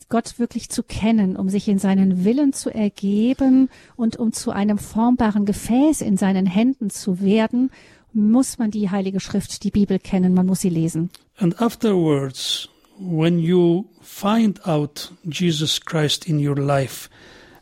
Gott 0.08 0.38
wirklich 0.38 0.68
zu 0.70 0.82
kennen, 0.82 1.36
um 1.36 1.48
sich 1.48 1.68
in 1.68 1.78
seinen 1.78 2.24
Willen 2.24 2.52
zu 2.52 2.70
ergeben 2.70 3.68
und 3.94 4.16
um 4.16 4.32
zu 4.32 4.50
einem 4.50 4.78
formbaren 4.78 5.44
Gefäß 5.44 6.00
in 6.00 6.16
seinen 6.16 6.46
Händen 6.46 6.90
zu 6.90 7.20
werden, 7.20 7.70
muss 8.12 8.58
man 8.58 8.70
die 8.70 8.90
Heilige 8.90 9.20
Schrift, 9.20 9.62
die 9.62 9.70
Bibel 9.70 9.98
kennen, 9.98 10.32
man 10.32 10.46
muss 10.46 10.60
sie 10.60 10.70
lesen. 10.70 11.10
And 11.38 11.60
afterwards, 11.60 12.68
when 12.98 13.38
you 13.38 13.84
find 14.00 14.64
out 14.66 15.12
Jesus 15.24 15.80
Christ 15.80 16.26
in 16.26 16.38
your 16.38 16.56
life 16.56 17.10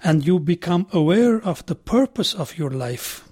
and 0.01 0.23
you 0.25 0.39
become 0.39 0.87
aware 0.93 1.41
of 1.43 1.65
the 1.67 1.75
purpose 1.75 2.37
of 2.37 2.57
your 2.59 2.71
life, 2.71 3.23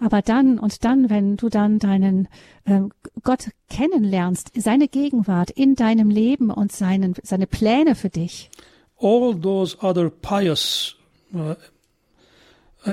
Aber 0.00 0.22
dann 0.22 0.58
und 0.58 0.84
dann, 0.84 1.10
wenn 1.10 1.36
du 1.36 1.48
dann 1.48 1.78
deinen 1.78 2.28
ähm, 2.66 2.92
Gott 3.22 3.50
kennenlernst, 3.68 4.50
seine 4.56 4.88
Gegenwart 4.88 5.50
in 5.50 5.74
deinem 5.74 6.10
Leben 6.10 6.50
und 6.50 6.72
seinen, 6.72 7.14
seine 7.22 7.46
Pläne 7.46 7.94
für 7.94 8.10
dich, 8.10 8.50
all 9.00 9.34
those 9.34 9.76
other 9.80 10.10
pious 10.10 10.96
uh, 11.34 11.54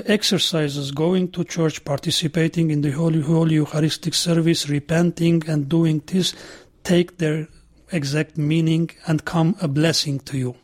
exercises, 0.04 0.94
going 0.94 1.30
to 1.32 1.44
church, 1.44 1.84
participating 1.84 2.70
in 2.70 2.82
the 2.82 2.92
Holy, 2.92 3.22
Holy 3.22 3.56
Eucharistic 3.56 4.14
service, 4.14 4.68
repenting 4.68 5.42
and 5.48 5.68
doing 5.68 6.02
this, 6.06 6.34
take 6.82 7.18
their 7.18 7.48
exact 7.90 8.38
meaning 8.38 8.90
and 9.06 9.24
come 9.24 9.54
a 9.60 9.68
blessing 9.68 10.20
to 10.20 10.36
you. 10.36 10.56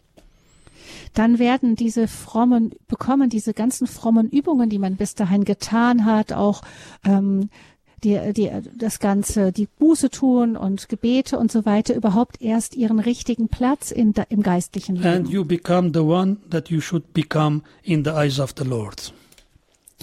Dann 1.14 1.38
werden 1.38 1.76
diese 1.76 2.08
frommen, 2.08 2.72
bekommen 2.88 3.28
diese 3.30 3.54
ganzen 3.54 3.86
frommen 3.86 4.28
Übungen, 4.28 4.68
die 4.70 4.78
man 4.78 4.96
bis 4.96 5.14
dahin 5.14 5.44
getan 5.44 6.04
hat, 6.04 6.32
auch 6.32 6.62
ähm, 7.04 7.50
die, 8.04 8.32
die, 8.32 8.50
das 8.76 9.00
Ganze, 9.00 9.50
die 9.50 9.66
Buße 9.66 10.10
tun 10.10 10.56
und 10.56 10.88
Gebete 10.88 11.36
und 11.38 11.50
so 11.50 11.64
weiter, 11.66 11.94
überhaupt 11.96 12.40
erst 12.40 12.76
ihren 12.76 13.00
richtigen 13.00 13.48
Platz 13.48 13.90
in, 13.90 14.12
da- 14.12 14.24
im 14.28 14.42
geistlichen 14.42 15.04
And 15.04 15.26
Leben. 15.26 15.30
you 15.30 15.44
become 15.44 15.90
the 15.92 16.00
one 16.00 16.36
that 16.50 16.68
you 16.70 16.80
should 16.80 17.12
become 17.12 17.62
in 17.82 18.04
the 18.04 18.10
eyes 18.10 18.38
of 18.38 18.54
the 18.56 18.64
Lord. 18.64 19.12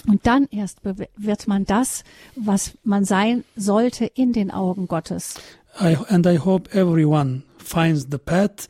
Und 0.06 0.26
dann 0.26 0.46
erst 0.50 0.80
wird 1.16 1.48
man 1.48 1.64
das, 1.64 2.04
was 2.36 2.74
man 2.84 3.04
sein 3.06 3.44
sollte, 3.56 4.04
in 4.04 4.32
den 4.34 4.50
Augen 4.50 4.88
Gottes. 4.88 5.36
I, 5.80 5.96
and 6.10 6.26
I 6.26 6.38
hope 6.38 6.70
everyone 6.78 7.42
finds 7.58 8.06
the 8.10 8.18
path 8.18 8.68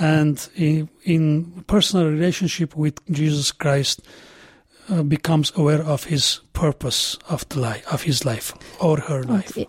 and 0.00 0.50
in, 0.56 0.88
in 1.04 1.64
personal 1.66 2.06
relationship 2.06 2.74
with 2.76 2.94
Jesus 3.06 3.52
Christ 3.52 4.02
uh, 4.88 5.02
becomes 5.02 5.52
aware 5.56 5.82
of 5.82 6.04
his 6.04 6.40
purpose 6.52 7.18
of 7.28 7.44
the 7.50 7.60
life, 7.60 7.86
of 7.92 8.02
his 8.02 8.24
life 8.24 8.54
or 8.80 9.00
her 9.00 9.20
Und 9.20 9.28
life. 9.28 9.66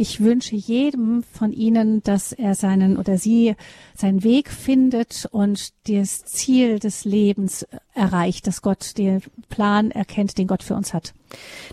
Ich 0.00 0.20
wünsche 0.20 0.54
jedem 0.54 1.24
von 1.24 1.52
Ihnen, 1.52 2.04
dass 2.04 2.30
er 2.30 2.54
seinen 2.54 2.98
oder 2.98 3.18
sie 3.18 3.56
seinen 3.96 4.22
Weg 4.22 4.48
findet 4.48 5.26
und 5.32 5.72
das 5.88 6.24
Ziel 6.24 6.78
des 6.78 7.04
Lebens 7.04 7.66
erreicht, 7.94 8.46
dass 8.46 8.62
Gott 8.62 8.96
den 8.96 9.22
Plan 9.48 9.90
erkennt, 9.90 10.38
den 10.38 10.46
Gott 10.46 10.62
für 10.62 10.76
uns 10.76 10.94
hat. 10.94 11.14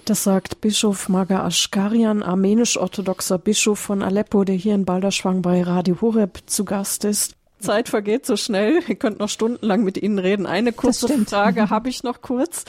Das 0.06 0.24
sagt 0.24 0.60
Bischof 0.60 1.08
Maga 1.08 1.46
Aschkarian, 1.46 2.24
armenisch-orthodoxer 2.24 3.38
Bischof 3.38 3.78
von 3.78 4.02
Aleppo, 4.02 4.44
der 4.44 4.56
hier 4.56 4.74
in 4.74 4.86
Balderschwang 4.86 5.44
bei 5.44 5.62
Radio 5.62 6.02
Horeb 6.02 6.40
zu 6.48 6.66
Gast 6.66 7.06
ist. 7.06 7.36
Zeit 7.60 7.90
vergeht 7.90 8.26
so 8.26 8.36
schnell. 8.36 8.82
Ihr 8.88 8.96
könnt 8.96 9.20
noch 9.20 9.30
stundenlang 9.30 9.84
mit 9.84 9.98
Ihnen 9.98 10.20
reden. 10.20 10.46
Eine 10.46 10.74
kurze 10.74 11.08
Frage 11.26 11.70
habe 11.70 11.90
ich 11.90 12.04
noch 12.04 12.22
kurz. 12.22 12.66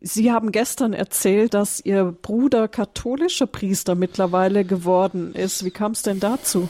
Sie 0.00 0.32
haben 0.32 0.50
gestern 0.50 0.92
erzählt, 0.92 1.54
dass 1.54 1.80
Ihr 1.84 2.04
Bruder 2.04 2.66
katholischer 2.68 3.46
Priester 3.46 3.94
mittlerweile 3.94 4.64
geworden 4.64 5.34
ist. 5.34 5.64
Wie 5.64 5.70
kam 5.70 5.92
es 5.92 6.02
denn 6.02 6.18
dazu? 6.18 6.68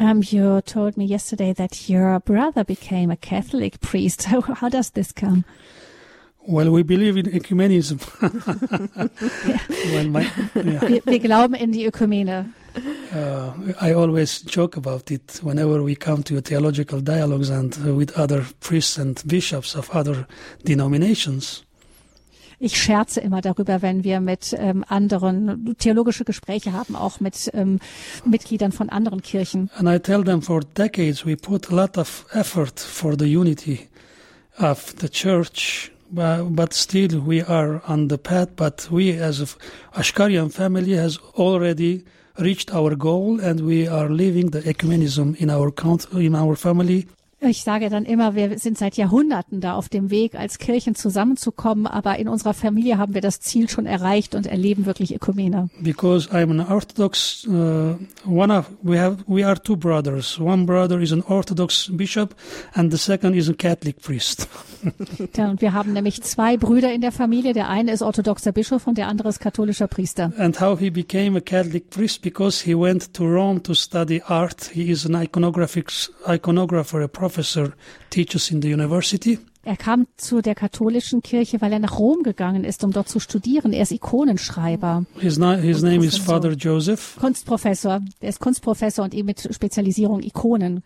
Um, 0.00 0.22
you 0.22 0.60
told 0.62 0.96
me 0.96 1.04
yesterday 1.04 1.54
that 1.54 1.88
your 1.88 2.18
brother 2.18 2.64
became 2.64 3.12
a 3.12 3.16
Catholic 3.16 3.80
priest. 3.80 4.28
How, 4.30 4.40
how 4.60 4.68
does 4.68 4.90
this 4.90 5.14
come? 5.14 5.44
Well, 6.46 6.70
we 6.72 6.82
believe 6.82 7.16
in 7.16 7.26
ecumenism. 7.26 8.00
well, 9.92 10.08
my, 10.08 10.26
yeah. 10.54 10.88
wir, 10.88 11.02
wir, 11.06 11.18
glauben 11.18 11.54
in 11.54 11.72
die 11.72 11.86
Ökumene. 11.86 12.52
Uh, 12.76 13.52
I 13.80 13.92
always 13.94 14.42
joke 14.42 14.76
about 14.76 15.10
it 15.10 15.40
whenever 15.42 15.82
we 15.82 15.94
come 15.94 16.22
to 16.24 16.40
theological 16.40 17.00
dialogues 17.00 17.50
and 17.50 17.76
uh, 17.86 17.94
with 17.94 18.18
other 18.18 18.44
priests 18.60 18.98
and 18.98 19.22
bishops 19.26 19.76
of 19.76 19.94
other 19.94 20.26
denominations. 20.64 21.64
Ich 22.60 22.80
scherze 22.80 23.20
immer 23.20 23.40
darüber, 23.40 23.82
wenn 23.82 24.04
wir 24.04 24.20
mit 24.20 24.54
ähm, 24.56 24.84
anderen 24.88 25.76
theologische 25.78 26.24
Gespräche 26.24 26.72
haben, 26.72 26.96
auch 26.96 27.20
mit 27.20 27.50
ähm, 27.52 27.78
Mitgliedern 28.24 28.72
von 28.72 28.88
anderen 28.88 29.22
Kirchen. 29.22 29.70
And 29.76 29.88
I 29.88 29.98
tell 29.98 30.24
them 30.24 30.40
for 30.40 30.60
decades 30.74 31.26
we 31.26 31.36
put 31.36 31.70
a 31.70 31.74
lot 31.74 31.98
of 31.98 32.26
effort 32.32 32.80
for 32.80 33.16
the 33.18 33.26
unity 33.26 33.88
of 34.58 34.94
the 35.00 35.08
church 35.08 35.90
but, 36.10 36.44
but 36.54 36.72
still 36.72 37.20
we 37.20 37.42
are 37.42 37.82
on 37.86 38.08
the 38.08 38.18
path. 38.18 38.56
But 38.56 38.88
we, 38.90 39.12
as 39.12 39.40
a 39.40 39.46
Ashkarian 39.98 40.52
family, 40.52 40.92
has 40.92 41.18
already 41.34 42.04
reached 42.38 42.72
our 42.74 42.96
goal, 42.96 43.40
and 43.40 43.60
we 43.60 43.86
are 43.86 44.08
living 44.08 44.50
the 44.50 44.60
ecumenism 44.62 45.36
in 45.36 45.50
our 45.50 45.70
in 46.12 46.34
our 46.34 46.56
family. 46.56 47.06
Ich 47.48 47.62
sage 47.62 47.90
dann 47.90 48.04
immer, 48.04 48.34
wir 48.34 48.58
sind 48.58 48.78
seit 48.78 48.96
Jahrhunderten 48.96 49.60
da 49.60 49.74
auf 49.74 49.88
dem 49.88 50.10
Weg, 50.10 50.34
als 50.34 50.58
Kirchen 50.58 50.94
zusammenzukommen, 50.94 51.86
aber 51.86 52.18
in 52.18 52.28
unserer 52.28 52.54
Familie 52.54 52.98
haben 52.98 53.14
wir 53.14 53.20
das 53.20 53.40
Ziel 53.40 53.68
schon 53.68 53.86
erreicht 53.86 54.34
und 54.34 54.46
erleben 54.46 54.86
wirklich 54.86 55.14
Ökumene. 55.14 55.68
Because 55.80 56.30
I'm 56.30 56.50
an 56.50 56.60
Orthodox, 56.60 57.46
uh, 57.46 57.96
one 58.26 58.52
of 58.52 58.70
we 58.82 58.98
have 58.98 59.18
we 59.26 59.46
are 59.46 59.60
two 59.60 59.76
brothers. 59.76 60.38
One 60.40 60.64
brother 60.64 61.00
is 61.00 61.12
an 61.12 61.22
Orthodox 61.22 61.90
bishop, 61.92 62.34
and 62.72 62.90
the 62.90 62.98
second 62.98 63.34
is 63.34 63.48
a 63.48 63.54
Catholic 63.54 64.00
priest. 64.00 64.48
ja, 65.36 65.50
und 65.50 65.60
wir 65.60 65.72
haben 65.72 65.92
nämlich 65.92 66.22
zwei 66.22 66.56
Brüder 66.56 66.92
in 66.92 67.00
der 67.00 67.12
Familie. 67.12 67.52
Der 67.52 67.68
eine 67.68 67.92
ist 67.92 68.02
orthodoxer 68.02 68.52
Bischof 68.52 68.86
und 68.86 68.98
der 68.98 69.08
andere 69.08 69.28
ist 69.28 69.40
katholischer 69.40 69.86
Priester. 69.86 70.32
And 70.38 70.60
how 70.60 70.78
he 70.78 70.90
became 70.90 71.36
a 71.36 71.40
Catholic 71.40 71.90
priest 71.90 72.22
because 72.22 72.64
he 72.64 72.74
went 72.74 73.12
to 73.14 73.24
Rome 73.24 73.62
to 73.62 73.74
study 73.74 74.22
art. 74.26 74.70
He 74.72 74.90
is 74.90 75.04
an 75.06 75.14
iconographic 75.14 75.90
iconographer, 76.26 77.02
a 77.02 77.08
prophet 77.08 77.33
professor 77.34 77.72
teaches 78.10 78.50
in 78.50 78.62
the 78.62 78.72
university. 78.72 79.38
Er 79.66 79.76
kam 79.76 80.06
zu 80.18 80.42
der 80.42 80.54
katholischen 80.54 81.22
Kirche, 81.22 81.60
weil 81.62 81.72
er 81.72 81.78
nach 81.78 81.98
Rom 81.98 82.22
gegangen 82.22 82.64
ist, 82.64 82.84
um 82.84 82.92
dort 82.92 83.08
zu 83.08 83.18
studieren. 83.18 83.72
Er 83.72 83.82
ist 83.82 83.92
Ikonenschreiber. 83.92 85.06
His, 85.18 85.38
his 85.62 85.82
name 85.82 86.04
is 86.04 86.18
Father 86.18 86.52
Joseph. 86.52 87.16
Kunstprofessor. 87.18 88.02
Er 88.20 88.28
ist 88.28 88.40
Kunstprofessor 88.40 89.04
und 89.04 89.14
eben 89.14 89.26
mit 89.26 89.48
Spezialisierung 89.50 90.22
Ikonen. 90.22 90.82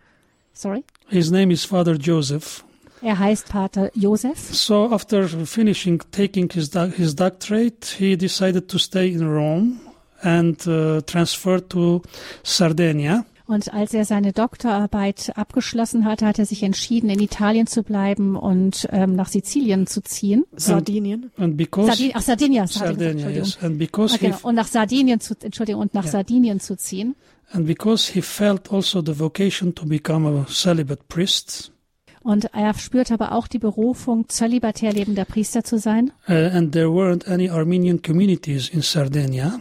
Sorry? 0.53 0.85
His 1.09 1.31
name 1.31 1.53
is 1.53 1.65
Father 1.65 1.97
Joseph. 1.97 2.65
Er 3.03 3.19
heißt 3.19 3.49
Pater 3.49 3.91
Joseph. 3.95 4.39
So 4.53 4.91
after 4.93 5.29
finishing 5.29 6.03
taking 6.11 6.49
his 6.53 6.71
his 6.97 7.15
doctorate, 7.15 7.97
he 7.99 8.17
decided 8.17 8.69
to 8.69 8.79
stay 8.79 9.09
in 9.09 9.23
Rome 9.23 9.81
and 10.23 10.67
uh, 10.67 11.01
transfer 11.03 11.61
to 11.69 12.03
Sardinia. 12.43 13.25
Und 13.49 13.73
als 13.73 13.95
er 13.95 14.05
seine 14.05 14.33
Doktorarbeit 14.33 15.33
abgeschlossen 15.35 16.05
hatte, 16.05 16.27
hat 16.27 16.39
er 16.39 16.45
sich 16.45 16.63
entschieden, 16.63 17.09
in 17.09 17.19
Italien 17.19 17.67
zu 17.67 17.83
bleiben 17.83 18.37
und 18.37 18.87
ähm, 18.93 19.17
nach 19.17 19.29
Sizilien 19.29 19.87
zu 19.87 20.03
ziehen. 20.03 20.45
Sardinien. 20.55 21.31
And 21.39 21.57
because 21.57 21.87
Sardin 21.87 22.13
ach, 22.13 22.21
Sardinia, 22.21 22.67
Sardinia, 22.67 23.31
yes. 23.31 23.57
And 23.63 23.79
because 23.79 24.17
okay, 24.17 24.35
und 24.43 24.55
nach 24.55 24.67
Sardinien 24.67 25.19
zu, 25.21 25.35
Entschuldigung, 25.41 25.81
und 25.81 25.95
nach 25.95 26.05
yeah. 26.05 26.13
Sardinien 26.13 26.61
zu 26.61 26.77
ziehen. 26.77 27.17
And 27.51 27.67
because 27.67 28.13
he 28.13 28.21
felt 28.21 28.71
also 28.71 29.01
the 29.01 29.19
vocation 29.19 29.75
to 29.75 29.87
become 29.87 30.29
a 30.29 30.47
celibate 30.53 31.05
priest. 31.09 31.73
Und 32.21 32.53
er 32.53 32.75
spürt 32.75 33.11
aber 33.11 33.33
auch 33.33 33.47
die 33.47 33.59
Berufung, 33.59 34.29
zölibatär 34.29 34.93
lebender 34.93 35.25
Priester 35.25 35.65
zu 35.65 35.79
sein. 35.79 36.13
Uh, 36.29 36.35
and 36.35 36.73
there 36.73 36.89
weren't 36.89 37.27
any 37.27 37.49
Armenian 37.49 38.03
communities 38.03 38.69
in 38.69 38.83
Sardinia. 38.83 39.59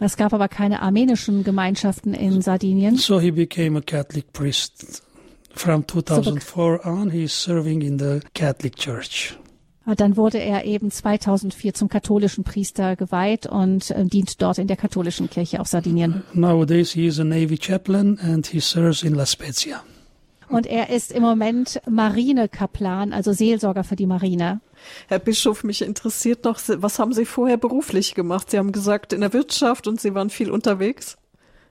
Es 0.00 0.16
gab 0.16 0.32
aber 0.32 0.48
keine 0.48 0.80
armenischen 0.80 1.44
Gemeinschaften 1.44 2.14
in 2.14 2.40
Sardinien. 2.40 2.96
So 2.96 3.20
he 3.20 3.30
became 3.30 3.78
a 3.78 3.82
Catholic 3.82 4.32
priest. 4.32 5.02
From 5.52 5.86
2004 5.86 6.86
on, 6.86 7.10
he 7.10 7.24
is 7.24 7.32
serving 7.34 7.82
in 7.82 7.98
the 7.98 8.20
Catholic 8.34 8.76
Church. 8.76 9.36
Dann 9.96 10.16
wurde 10.16 10.38
er 10.38 10.64
eben 10.64 10.90
2004 10.90 11.74
zum 11.74 11.88
katholischen 11.88 12.44
Priester 12.44 12.96
geweiht 12.96 13.46
und 13.46 13.90
äh, 13.90 14.04
dient 14.04 14.40
dort 14.40 14.58
in 14.58 14.68
der 14.68 14.76
katholischen 14.76 15.28
Kirche 15.28 15.60
auf 15.60 15.66
Sardinien. 15.66 16.22
Nowadays 16.32 16.92
he 16.92 17.06
is 17.06 17.18
a 17.18 17.24
Navy 17.24 17.58
chaplain 17.58 18.18
and 18.20 18.46
he 18.46 18.60
serves 18.60 19.02
in 19.02 19.14
La 19.14 19.26
Spezia. 19.26 19.82
Und 20.50 20.66
er 20.66 20.90
ist 20.90 21.12
im 21.12 21.22
Moment 21.22 21.80
Marinekaplan, 21.88 23.12
also 23.12 23.32
Seelsorger 23.32 23.84
für 23.84 23.94
die 23.94 24.06
Marine. 24.06 24.60
Herr 25.08 25.20
Bischof, 25.20 25.62
mich 25.62 25.82
interessiert 25.82 26.44
noch, 26.44 26.60
was 26.66 26.98
haben 26.98 27.12
Sie 27.12 27.24
vorher 27.24 27.56
beruflich 27.56 28.14
gemacht? 28.14 28.50
Sie 28.50 28.58
haben 28.58 28.72
gesagt, 28.72 29.12
in 29.12 29.20
der 29.20 29.32
Wirtschaft 29.32 29.86
und 29.86 30.00
Sie 30.00 30.14
waren 30.14 30.28
viel 30.28 30.50
unterwegs. 30.50 31.16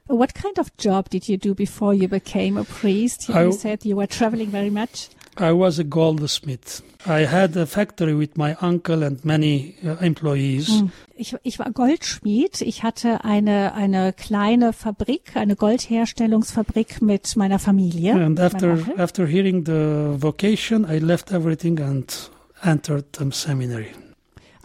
What 0.08 0.34
kind 0.34 0.58
of 0.58 0.68
job 0.80 1.10
did 1.10 1.28
you 1.28 1.38
do 1.38 1.54
before 1.54 1.94
you 1.94 2.08
became 2.08 2.60
a 2.60 2.64
priest? 2.64 3.28
You 3.28 3.50
I, 3.50 3.52
said 3.52 3.86
you 3.86 3.96
were 3.98 4.08
traveling 4.08 4.50
very 4.50 4.72
much. 4.72 5.10
I 5.40 5.52
was 5.54 5.80
a 5.80 5.84
goldsmith. 5.84 6.84
I 7.06 7.26
had 7.26 7.56
a 7.56 7.66
factory 7.66 8.14
with 8.14 8.36
my 8.36 8.56
uncle 8.62 9.04
and 9.04 9.24
many 9.24 9.76
uh, 9.86 9.96
employees. 10.02 10.68
Hm. 10.68 10.92
Ich, 11.16 11.36
ich 11.44 11.60
war 11.60 11.72
Goldschmied. 11.72 12.62
Ich 12.62 12.84
hatte 12.84 13.24
eine, 13.24 13.74
eine 13.74 14.14
kleine 14.14 14.74
Fabrik, 14.74 15.36
eine 15.36 15.56
Goldherstellungsfabrik 15.56 17.02
mit 17.02 17.36
meiner 17.38 17.60
Familie. 17.60 18.14
And 18.14 18.40
after, 18.40 18.80
after 18.98 19.26
hearing 19.28 19.66
the 19.66 20.22
vocation, 20.22 20.86
I 20.90 21.00
left 21.00 21.32
everything 21.32 21.80
and 21.80 22.32
entered 22.62 23.06
the 23.18 23.30
seminary. 23.32 23.88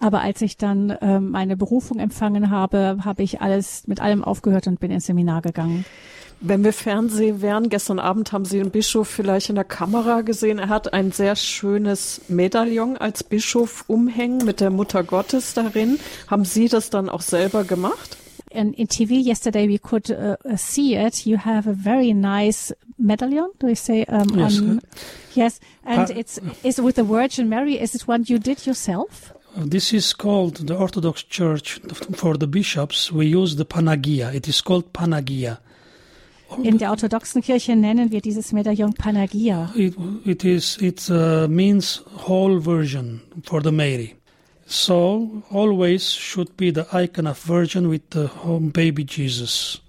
Aber 0.01 0.21
als 0.21 0.43
ich 0.43 0.57
dann 0.57 0.97
ähm, 1.01 1.31
meine 1.31 1.57
Berufung 1.57 1.99
empfangen 1.99 2.51
habe, 2.51 2.99
habe 3.05 3.23
ich 3.23 3.41
alles 3.41 3.87
mit 3.87 4.01
allem 4.01 4.25
aufgehört 4.25 4.67
und 4.67 4.81
bin 4.81 4.91
ins 4.91 5.07
Seminar 5.07 5.41
gegangen. 5.41 5.85
Wenn 6.47 6.63
wir 6.63 6.75
Fernsehen 6.75 7.41
wären, 7.41 7.71
gestern 7.71 7.99
Abend 7.99 8.33
haben 8.33 8.45
Sie 8.45 8.59
den 8.59 8.71
Bischof 8.71 9.09
vielleicht 9.09 9.49
in 9.49 9.55
der 9.55 9.65
Kamera 9.65 10.21
gesehen. 10.21 10.59
Er 10.59 10.69
hat 10.69 10.93
ein 10.93 11.11
sehr 11.11 11.37
schönes 11.37 12.21
Medaillon 12.29 12.99
als 12.99 13.25
Bischof 13.25 13.85
umhängen 13.87 14.45
mit 14.45 14.61
der 14.61 14.69
Mutter 14.69 15.05
Gottes 15.05 15.55
darin. 15.55 15.99
Haben 16.27 16.45
Sie 16.45 16.69
das 16.69 16.91
dann 16.91 17.09
auch 17.09 17.23
selber 17.23 17.65
gemacht? 17.65 18.19
In, 18.51 18.75
in 18.75 18.89
TV 18.89 19.15
yesterday 19.15 19.67
we 19.71 19.79
could 19.79 20.11
uh, 20.11 20.37
uh, 20.45 20.59
see 20.59 20.95
it. 20.95 21.25
You 21.25 21.39
have 21.39 21.67
a 21.67 21.73
very 21.73 22.13
nice 22.13 22.75
medallion. 22.99 23.47
Do 23.59 23.69
you 23.69 23.75
say 23.75 24.05
um, 24.05 24.39
yes? 24.39 24.61
On, 24.61 24.81
yes, 25.35 25.61
and 25.83 26.11
uh, 26.11 26.15
it's 26.15 26.39
is 26.63 26.79
with 26.79 26.97
the 26.97 27.05
Virgin 27.05 27.49
Mary. 27.49 27.81
Is 27.81 27.95
it 27.95 28.07
one 28.07 28.25
you 28.27 28.39
did 28.39 28.67
yourself? 28.67 29.33
This 29.57 29.95
is 29.95 30.13
called 30.13 30.67
the 30.67 30.77
Orthodox 30.77 31.23
Church 31.23 31.81
for 32.17 32.37
the 32.37 32.47
bishops. 32.47 33.11
We 33.11 33.27
use 33.29 33.57
the 33.57 33.65
Panagia. 33.65 34.35
It 34.35 34.47
is 34.47 34.61
called 34.61 34.93
Panagia. 34.93 35.59
In 36.63 36.79
der 36.79 36.91
orthodoxen 36.91 37.43
Kirche 37.43 37.75
nennen 37.75 38.11
wir 38.11 38.21
dieses 38.21 38.53
Medaillon 38.53 38.95
Panagia. 38.95 39.73
It, 39.75 39.97
it 40.25 40.45
is 40.45 40.77
it 40.81 41.11
uh, 41.11 41.49
means 41.49 42.03
whole 42.27 42.61
version 42.61 43.23
for 43.45 43.63
the 43.63 43.73
Mary. 43.73 44.15
So 44.67 45.43
always 45.51 46.15
should 46.15 46.57
be 46.57 46.73
the 46.73 46.87
icon 46.93 47.27
of 47.27 47.39
Virgin 47.39 47.91
with 47.91 48.03
the 48.13 48.29
home 48.45 48.71
baby 48.71 49.05
Jesus. 49.05 49.81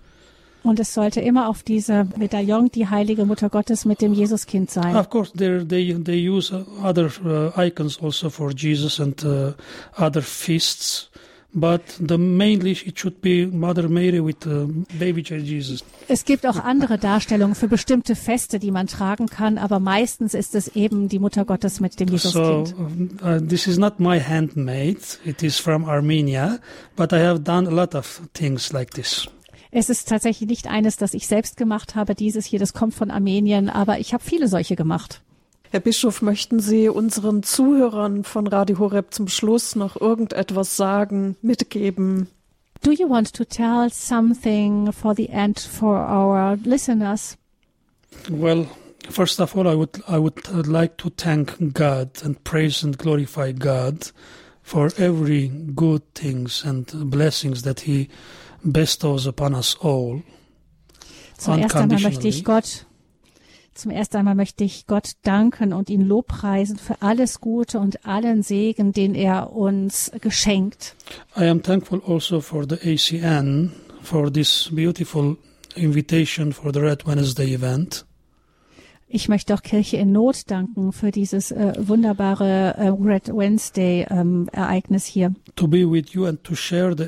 Und 0.63 0.79
es 0.79 0.95
sollte 0.95 1.21
immer 1.21 1.47
auf 1.47 1.61
dieser 1.61 2.07
Medaillon 2.17 2.71
die 2.71 2.87
heilige 2.87 3.25
Mutter 3.25 3.49
Gottes 3.49 3.85
mit 3.85 4.01
dem 4.01 4.13
Jesuskind 4.13 4.71
sein. 4.71 4.95
Of 4.95 5.11
course, 5.11 5.31
they 5.33 5.93
they 5.93 6.27
use 6.27 6.51
other 6.83 7.11
uh, 7.23 7.51
icons 7.61 8.01
also 8.01 8.31
for 8.31 8.51
Jesus 8.51 8.99
and 8.99 9.23
uh, 9.23 9.53
other 9.95 10.23
feasts. 10.23 11.11
But 11.57 11.81
the 12.05 12.17
mainly 12.17 12.73
it 12.73 12.99
should 12.99 13.21
be 13.21 13.47
Mother 13.47 13.87
Mary 13.87 14.19
with 14.21 14.35
the 14.43 14.67
baby 14.99 15.21
Jesus. 15.21 15.85
Es 16.09 16.25
gibt 16.25 16.45
auch 16.45 16.57
andere 16.57 16.97
Darstellungen 16.97 17.55
für 17.55 17.69
bestimmte 17.69 18.17
Feste, 18.17 18.59
die 18.59 18.71
man 18.71 18.87
tragen 18.87 19.27
kann, 19.27 19.57
aber 19.57 19.79
meistens 19.79 20.33
ist 20.33 20.53
es 20.53 20.67
eben 20.75 21.07
die 21.07 21.17
Mutter 21.17 21.45
Gottes 21.45 21.79
mit 21.79 21.97
dem 22.01 22.09
Jesuskind. 22.09 22.67
So 22.67 23.25
uh, 23.25 23.39
this 23.39 23.67
is 23.67 23.77
not 23.77 24.01
my 24.01 24.19
handmade. 24.19 24.99
It 25.23 25.43
is 25.43 25.57
from 25.57 25.85
Armenia, 25.85 26.59
but 26.97 27.13
I 27.13 27.19
have 27.19 27.39
done 27.39 27.69
a 27.69 27.71
lot 27.71 27.95
of 27.95 28.23
things 28.33 28.73
like 28.73 28.91
this. 28.91 29.29
Es 29.71 29.89
ist 29.89 30.09
tatsächlich 30.09 30.49
nicht 30.49 30.67
eines, 30.67 30.97
das 30.97 31.13
ich 31.13 31.25
selbst 31.25 31.55
gemacht 31.55 31.95
habe. 31.95 32.15
Dieses 32.15 32.45
hier, 32.45 32.59
das 32.59 32.73
kommt 32.73 32.93
von 32.93 33.11
Armenien, 33.11 33.69
aber 33.69 33.99
ich 33.99 34.13
habe 34.13 34.23
viele 34.23 34.49
solche 34.49 34.75
gemacht. 34.75 35.21
Herr 35.75 35.81
Bischof, 35.81 36.21
möchten 36.21 36.61
Sie 36.61 36.87
unseren 36.87 37.43
Zuhörern 37.43 38.23
von 38.23 38.47
Radio 38.47 38.79
Horeb 38.79 39.13
zum 39.13 39.27
Schluss 39.27 39.75
noch 39.75 39.99
irgendetwas 39.99 40.77
sagen, 40.77 41.35
mitgeben? 41.41 42.29
Do 42.81 42.93
you 42.93 43.09
want 43.09 43.33
to 43.33 43.43
tell 43.43 43.89
something 43.91 44.93
for 44.93 45.13
the 45.13 45.27
end 45.27 45.59
for 45.59 45.97
our 45.97 46.57
listeners? 46.63 47.37
Well, 48.29 48.67
first 49.09 49.41
of 49.41 49.53
all, 49.57 49.67
I 49.67 49.75
would 49.75 50.01
I 50.07 50.17
would 50.17 50.65
like 50.65 50.95
to 50.99 51.09
thank 51.09 51.57
God 51.73 52.23
and 52.23 52.41
praise 52.45 52.81
and 52.81 52.97
glorify 52.97 53.51
God 53.51 54.13
for 54.63 54.93
every 54.97 55.51
good 55.75 56.03
things 56.13 56.63
and 56.63 56.89
blessings 57.11 57.63
that 57.63 57.81
He 57.81 58.07
bestows 58.63 59.27
upon 59.27 59.53
us 59.53 59.75
all. 59.81 60.23
Zum 61.37 61.59
ersten 61.59 61.79
einmal 61.79 61.99
möchte 61.99 62.29
ich 62.29 62.45
Gott 62.45 62.85
zum 63.75 63.91
ersten 63.91 64.17
einmal 64.17 64.35
möchte 64.35 64.63
ich 64.63 64.87
Gott 64.87 65.11
danken 65.23 65.73
und 65.73 65.89
ihn 65.89 66.01
lobpreisen 66.01 66.77
für 66.77 67.01
alles 67.01 67.41
Gute 67.41 67.79
und 67.79 68.05
allen 68.05 68.41
Segen, 68.41 68.93
den 68.93 69.15
er 69.15 69.53
uns 69.53 70.11
geschenkt. 70.21 70.95
I 71.37 71.47
am 71.47 71.61
thankful 71.61 72.01
also 72.07 72.41
for 72.41 72.65
the 72.67 72.75
ACN 72.75 73.71
for 74.01 74.31
this 74.31 74.69
beautiful 74.71 75.37
invitation 75.75 76.53
for 76.53 76.73
the 76.73 76.79
Red 76.79 77.05
Wednesday 77.05 77.53
event. 77.53 78.05
Ich 79.07 79.29
möchte 79.29 79.53
auch 79.53 79.61
Kirche 79.61 79.97
in 79.97 80.11
Not 80.11 80.49
danken 80.49 80.91
für 80.91 81.11
dieses 81.11 81.51
äh, 81.51 81.73
wunderbare 81.77 82.75
äh, 82.75 82.87
Red 82.87 83.27
Wednesday 83.27 84.05
ähm, 84.09 84.49
Ereignis 84.51 85.05
hier. 85.05 85.33
To 85.55 85.67
be 85.67 85.89
with 85.89 86.13
you 86.13 86.25
and 86.25 86.43
to 86.43 86.55
share 86.55 86.95
the, 86.97 87.05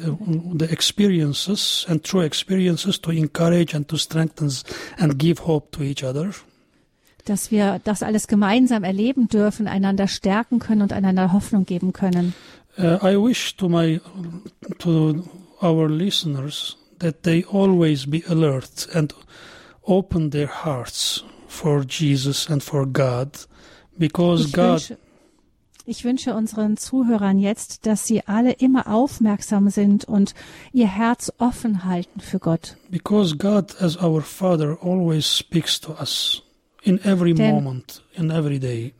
the 0.59 0.65
experiences 0.65 1.85
and 1.89 2.03
true 2.03 2.23
experiences 2.23 3.01
to 3.01 3.11
encourage 3.11 3.75
and 3.75 3.87
to 3.87 3.97
strengthen 3.97 4.51
and 4.99 5.17
give 5.17 5.45
hope 5.45 5.71
to 5.71 5.81
each 5.81 6.03
other. 6.03 6.29
Dass 7.27 7.51
wir 7.51 7.79
das 7.83 8.03
alles 8.03 8.27
gemeinsam 8.27 8.83
erleben 8.83 9.27
dürfen, 9.27 9.67
einander 9.67 10.07
stärken 10.07 10.59
können 10.59 10.81
und 10.81 10.93
einander 10.93 11.33
Hoffnung 11.33 11.65
geben 11.65 11.91
können. 11.93 12.33
Uh, 12.77 12.97
I 13.03 13.15
wish 13.17 13.55
to 13.57 13.67
my 13.67 13.99
to 14.79 15.23
our 15.61 15.89
listeners 15.89 16.77
that 16.99 17.23
they 17.23 17.43
always 17.51 18.05
be 18.09 18.23
alert 18.29 18.87
and 18.93 19.13
open 19.83 20.31
their 20.31 20.63
hearts 20.63 21.23
for 21.47 21.83
Jesus 21.87 22.49
and 22.49 22.63
for 22.63 22.85
God 22.85 23.29
because 23.97 24.45
Ich 24.47 24.53
God 24.53 24.73
wünsche, 24.73 24.97
ich 25.85 26.03
wünsche 26.03 26.33
unseren 26.35 26.77
Zuhörern 26.77 27.39
jetzt, 27.39 27.85
dass 27.87 28.05
sie 28.05 28.27
alle 28.27 28.51
immer 28.51 28.87
aufmerksam 28.93 29.69
sind 29.69 30.05
und 30.05 30.33
ihr 30.71 30.87
Herz 30.87 31.31
offen 31.39 31.83
halten 31.85 32.19
für 32.19 32.39
Gott. 32.39 32.77
because 32.91 33.35
God 33.37 33.75
as 33.81 33.97
our 34.01 34.21
Father 34.21 34.77
always 34.83 35.25
speaks 35.25 35.79
to 35.81 35.93
us 35.99 36.43
in 36.87 37.03
every 37.03 37.33
Denn- 37.33 37.55
moment 37.55 38.03
in 38.15 38.29
every 38.31 38.59
day 38.59 38.93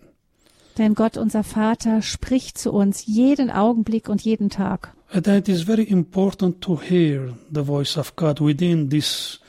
Denn 0.78 0.94
Gott, 0.94 1.18
unser 1.18 1.44
Vater, 1.44 2.04
spricht 2.04 2.60
zu 2.60 2.72
uns 2.72 3.06
jeden 3.08 3.50
Augenblick 3.50 4.10
und 4.10 4.22
jeden 4.22 4.50
Tag. 4.50 4.94
and 5.12 5.26
it 5.28 5.48
is 5.48 5.62
very 5.64 5.84
important 5.84 6.62
to 6.62 6.80
hear 6.80 7.34
the 7.52 7.64
voice 7.66 7.98
of 7.98 8.16
God 8.16 8.40
within 8.42 8.90
this 8.90 9.40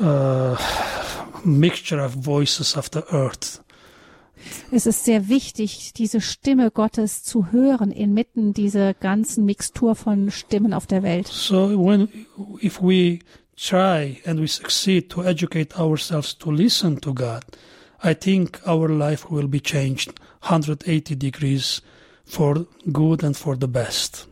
uh, 0.00 0.56
mixture 1.44 2.00
of 2.04 2.14
voices 2.14 2.76
of 2.76 2.88
the 2.92 3.02
earth 3.10 3.62
Es 4.70 4.86
ist 4.86 5.04
sehr 5.04 5.28
wichtig, 5.28 5.92
diese 5.94 6.22
Stimme 6.22 6.70
Gottes 6.70 7.22
zu 7.22 7.52
hören 7.52 7.90
inmitten 7.92 8.54
dieser 8.54 8.94
ganzen 8.94 9.44
Mixtur 9.44 9.94
von 9.94 10.30
Stimmen 10.30 10.72
auf 10.72 10.86
der 10.86 11.02
Welt. 11.02 11.28
So 11.28 11.68
when 11.78 12.08
if 12.62 12.80
we 12.80 13.18
try 13.60 14.20
and 14.24 14.40
we 14.40 14.46
succeed 14.46 15.10
to 15.10 15.24
educate 15.24 15.78
ourselves 15.78 16.36
to 16.38 16.50
listen 16.50 17.00
to 17.00 17.12
God, 17.12 17.44
I 18.02 18.14
think 18.14 18.60
our 18.66 18.88
life 18.88 19.30
will 19.30 19.48
be 19.48 19.60
changed 19.60 20.18
180 20.40 21.16
degrees 21.16 21.82
for 22.24 22.66
good 22.90 23.22
and 23.22 23.36
for 23.36 23.56
the 23.56 23.68
best. 23.68 24.26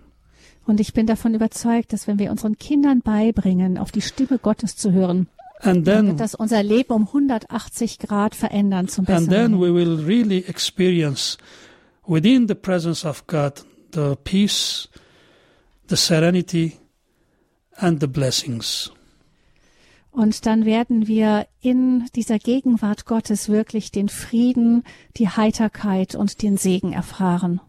Und 0.66 0.80
ich 0.80 0.92
bin 0.92 1.06
davon 1.06 1.34
überzeugt, 1.34 1.92
dass 1.92 2.06
wenn 2.06 2.18
wir 2.18 2.30
unseren 2.30 2.58
Kindern 2.58 3.00
beibringen, 3.00 3.78
auf 3.78 3.90
die 3.90 4.02
Stimme 4.02 4.38
Gottes 4.38 4.76
zu 4.76 4.92
hören, 4.92 5.28
And 5.60 5.84
then 5.84 6.06
wird 6.06 6.20
das 6.20 6.34
unser 6.36 6.62
Leben 6.62 6.92
um 6.92 7.08
180 7.08 7.98
Grad 7.98 8.36
verändern 8.36 8.86
zum 8.86 9.08
and 9.08 9.28
then 9.28 9.60
we 9.60 9.74
will 9.74 9.96
really 10.04 10.44
experience 10.46 11.36
within 12.06 12.46
the 12.46 12.54
presence 12.54 13.04
of 13.04 13.26
God 13.26 13.64
the 13.92 14.14
peace, 14.22 14.88
the 15.88 15.96
serenity 15.96 16.76
and 17.76 18.00
the 18.00 18.06
blessings. 18.06 18.92
Und 20.10 20.46
dann 20.46 20.64
werden 20.64 21.06
wir 21.06 21.46
in 21.60 22.06
dieser 22.16 22.38
Gegenwart 22.38 23.04
Gottes 23.04 23.48
wirklich 23.48 23.92
den 23.92 24.08
Frieden, 24.08 24.82
die 25.16 25.28
Heiterkeit 25.28 26.14
und 26.14 26.42
den 26.42 26.56
Segen 26.56 26.92
erfahren. 26.92 27.60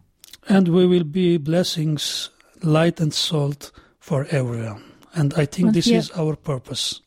And 0.46 0.68
we 0.68 0.88
will 0.88 1.04
be 1.04 1.38
blessings, 1.38 2.32
light 2.60 3.00
and 3.00 3.12
salt 3.14 3.72
for 3.98 4.22
everyone. 4.32 4.80
And 5.12 5.36
I 5.36 5.46
think 5.46 5.68
Und 5.68 5.74
this 5.74 5.86
wir- 5.86 5.98
is 5.98 6.16
our 6.16 6.34
purpose. 6.36 7.00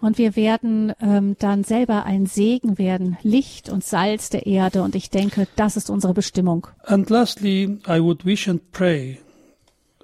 Und 0.00 0.18
wir 0.18 0.34
werden 0.34 0.92
ähm, 1.00 1.36
dann 1.38 1.62
selber 1.62 2.04
ein 2.04 2.26
Segen 2.26 2.76
werden, 2.76 3.16
Licht 3.22 3.68
und 3.68 3.84
Salz 3.84 4.30
der 4.30 4.46
Erde. 4.46 4.82
Und 4.82 4.96
ich 4.96 5.10
denke, 5.10 5.46
das 5.54 5.76
ist 5.76 5.90
unsere 5.90 6.12
Bestimmung. 6.12 6.66
And 6.84 7.08
lastly, 7.08 7.78
I 7.86 8.00
would 8.00 8.24
wish 8.24 8.48
and 8.48 8.72
pray, 8.72 9.20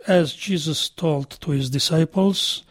as 0.07 0.35
Jesus 0.39 0.95
told 0.95 1.41
to 1.41 1.53
his 1.53 1.69
disciples, 1.71 2.65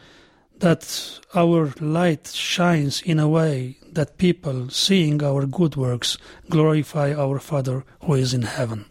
that 0.60 1.22
our 1.36 1.72
light 1.80 2.28
shines 2.34 3.01
in 3.01 3.20
a 3.20 3.28
way 3.28 3.76
that 3.93 4.18
people, 4.18 4.70
seeing 4.70 5.22
our 5.22 5.45
good 5.45 5.76
works, 5.76 6.18
glorify 6.49 7.14
our 7.14 7.39
Father 7.39 7.84
who 8.01 8.16
is 8.16 8.34
in 8.34 8.43
heaven. 8.43 8.86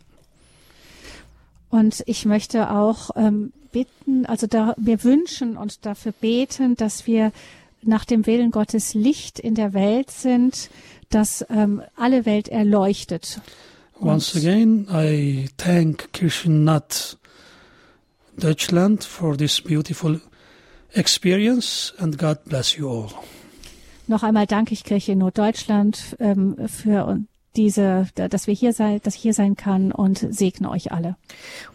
Und 1.71 2.03
ich 2.07 2.25
möchte 2.25 2.71
auch 2.71 3.11
ähm, 3.17 3.53
bitten, 3.73 4.25
also 4.27 4.47
da, 4.47 4.75
wir 4.79 5.03
wünschen 5.05 5.57
und 5.57 5.85
dafür 5.85 6.13
beten, 6.13 6.77
dass 6.77 7.07
wir 7.07 7.33
nach 7.83 8.05
dem 8.05 8.27
Willen 8.27 8.51
Gottes 8.51 8.95
Licht 8.95 9.39
in 9.39 9.55
der 9.55 9.73
Welt 9.75 10.11
sind, 10.11 10.71
dass 11.11 11.45
ähm, 11.51 11.83
alle 11.97 12.25
Welt 12.25 12.49
erleuchtet. 12.49 13.41
Once 14.01 14.35
Und- 14.35 14.45
again, 14.45 14.87
I 14.91 15.49
thank 15.57 16.13
Kirchennacht 16.13 17.19
Deutschland 18.39 19.05
for 19.05 19.37
this 19.37 19.61
beautiful 19.61 20.21
experience 20.93 21.95
and 21.99 22.19
God 22.19 22.39
bless 22.45 22.77
you 22.77 22.89
all. 22.89 23.11
Noch 24.07 24.23
einmal 24.23 24.47
danke 24.47 24.73
ich 24.73 24.85
Kirche 24.85 25.13
in 25.13 25.19
Norddeutschland 25.19 26.17
ähm, 26.21 26.57
für 26.69 27.21
diese, 27.57 28.07
dass 28.15 28.47
wir 28.47 28.55
hier 28.55 28.73
sein, 28.73 29.01
dass 29.03 29.15
ich 29.15 29.23
hier 29.23 29.35
sein 29.35 29.57
kann 29.57 29.91
und 29.91 30.19
segne 30.31 30.71
euch 30.71 30.93
alle. 30.93 31.17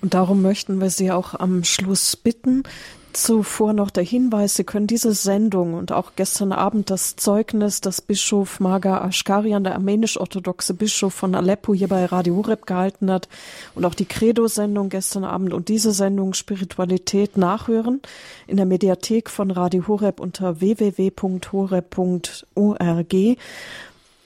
Und 0.02 0.14
darum 0.14 0.42
möchten 0.42 0.80
wir 0.80 0.90
Sie 0.90 1.12
auch 1.12 1.34
am 1.34 1.64
Schluss 1.64 2.16
bitten. 2.16 2.64
Zuvor 3.14 3.74
noch 3.74 3.90
der 3.90 4.04
Hinweis, 4.04 4.56
Sie 4.56 4.64
können 4.64 4.88
diese 4.88 5.14
Sendung 5.14 5.74
und 5.74 5.92
auch 5.92 6.14
gestern 6.16 6.52
Abend 6.52 6.90
das 6.90 7.16
Zeugnis, 7.16 7.82
das 7.82 8.02
Bischof 8.02 8.60
Maga 8.60 9.06
Ashkarian, 9.06 9.64
der 9.64 9.74
armenisch-orthodoxe 9.74 10.74
Bischof 10.74 11.14
von 11.14 11.36
Aleppo, 11.36 11.74
hier 11.74 11.88
bei 11.88 12.06
Radio 12.06 12.36
Horeb 12.38 12.66
gehalten 12.66 13.12
hat 13.12 13.28
und 13.76 13.86
auch 13.86 13.94
die 13.94 14.06
Credo-Sendung 14.06 14.90
gestern 14.90 15.24
Abend 15.24 15.54
und 15.54 15.68
diese 15.70 15.92
Sendung 15.92 16.34
Spiritualität 16.34 17.38
nachhören 17.38 18.02
in 18.48 18.58
der 18.58 18.66
Mediathek 18.66 19.30
von 19.30 19.52
Radio 19.52 19.88
Horeb 19.88 20.20
unter 20.20 20.62
www.horeb.org. 20.62 21.12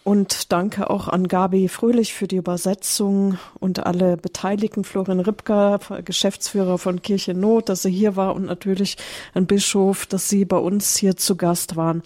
Und 0.06 0.52
danke 0.52 0.92
auch 0.92 1.08
an 1.08 1.28
Gabi 1.28 1.68
Fröhlich 1.68 2.14
für 2.14 2.28
die 2.28 2.36
Übersetzung 2.36 3.40
und 3.60 3.88
alle 3.88 4.18
Beteiligten, 4.18 4.84
Florian 4.84 5.20
Ripka, 5.20 5.80
Geschäftsführer 6.06 6.78
von 6.78 7.02
Kirche 7.02 7.34
Not, 7.34 7.70
dass 7.70 7.82
sie 7.82 7.90
hier 7.90 8.16
war 8.16 8.36
und 8.36 8.46
natürlich 8.46 8.98
ein 9.34 9.48
Bischof, 9.48 10.06
dass 10.06 10.30
sie 10.30 10.46
bei 10.46 10.58
uns 10.58 10.96
hier 10.96 11.18
zu 11.18 11.36
Gast 11.36 11.76
waren. 11.76 12.04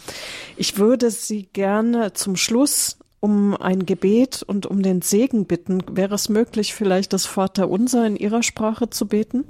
Ich 0.56 0.78
würde 0.78 1.12
Sie 1.12 1.50
gerne 1.52 2.14
zum 2.14 2.38
Schluss 2.38 2.98
um 3.20 3.54
ein 3.54 3.86
Gebet 3.86 4.44
und 4.44 4.66
um 4.66 4.82
den 4.82 5.02
Segen 5.02 5.44
bitten. 5.46 5.84
Wäre 5.92 6.16
es 6.16 6.30
möglich, 6.30 6.74
vielleicht 6.74 7.12
das 7.12 7.26
Vaterunser 7.26 8.08
in 8.08 8.16
Ihrer 8.16 8.44
Sprache 8.44 8.90
zu 8.90 9.08
beten? 9.08 9.44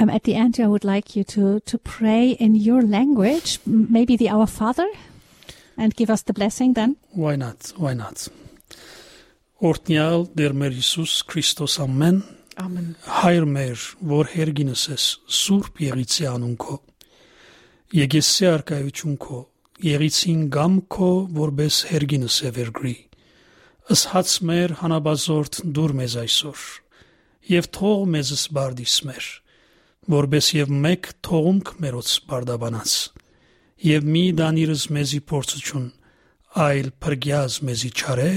Um, 0.00 0.08
at 0.08 0.22
the 0.24 0.32
end, 0.32 0.58
I 0.58 0.68
would 0.68 0.84
like 0.84 1.14
you 1.14 1.22
to 1.24 1.60
to 1.66 1.76
pray 1.76 2.30
in 2.32 2.54
your 2.54 2.82
language, 2.82 3.60
maybe 3.66 4.16
the 4.18 4.32
Our 4.32 4.46
Father, 4.46 4.86
and 5.76 5.94
give 5.96 6.10
us 6.10 6.22
the 6.22 6.32
blessing 6.32 6.74
then. 6.74 6.96
Why 7.12 7.36
not? 7.36 7.72
Why 7.76 7.94
not? 7.94 8.28
Ortnjal 9.60 10.28
der 10.34 10.52
mer 10.52 10.70
Jesus 10.70 11.22
Christos 11.22 11.78
amen. 11.78 12.22
Amen. 12.56 12.96
Հայր 13.06 13.44
մեր, 13.48 13.84
որ 14.04 14.28
հերգինս 14.34 14.82
ես, 14.90 15.04
Սուրբ 15.24 15.78
Եղիցյանուն 15.86 16.56
քո։ 16.60 16.76
Եկեսի 17.96 18.48
արկայություն 18.50 19.16
քո, 19.22 19.38
Եղիցին 19.86 20.42
գամ 20.52 20.76
քո, 20.92 21.10
որբես 21.38 21.78
հերգինս 21.92 22.36
է 22.42 22.52
վերգրի։ 22.58 22.94
Ըսհաց 23.96 24.34
մեր 24.50 24.76
հանաբազորդ 24.82 25.62
դուր 25.78 25.96
մեզ 26.02 26.18
այսօր, 26.26 26.66
եւ 27.54 27.70
թող 27.78 28.04
մեզս 28.12 28.44
բարդիս 28.58 28.98
մեր, 29.08 29.32
որբես 30.18 30.52
եւ 30.58 30.76
մեկ 30.84 31.10
թողունք 31.24 31.74
մերոց 31.82 32.14
բարդաբանաս 32.28 32.94
եւ 33.82 34.08
մի 34.14 34.24
դանիրս 34.38 34.82
մեզի 34.96 35.20
փորձություն 35.32 35.86
այլ 36.62 36.90
փրկյազ 37.02 37.54
մեզի 37.68 37.90
չարե 37.98 38.32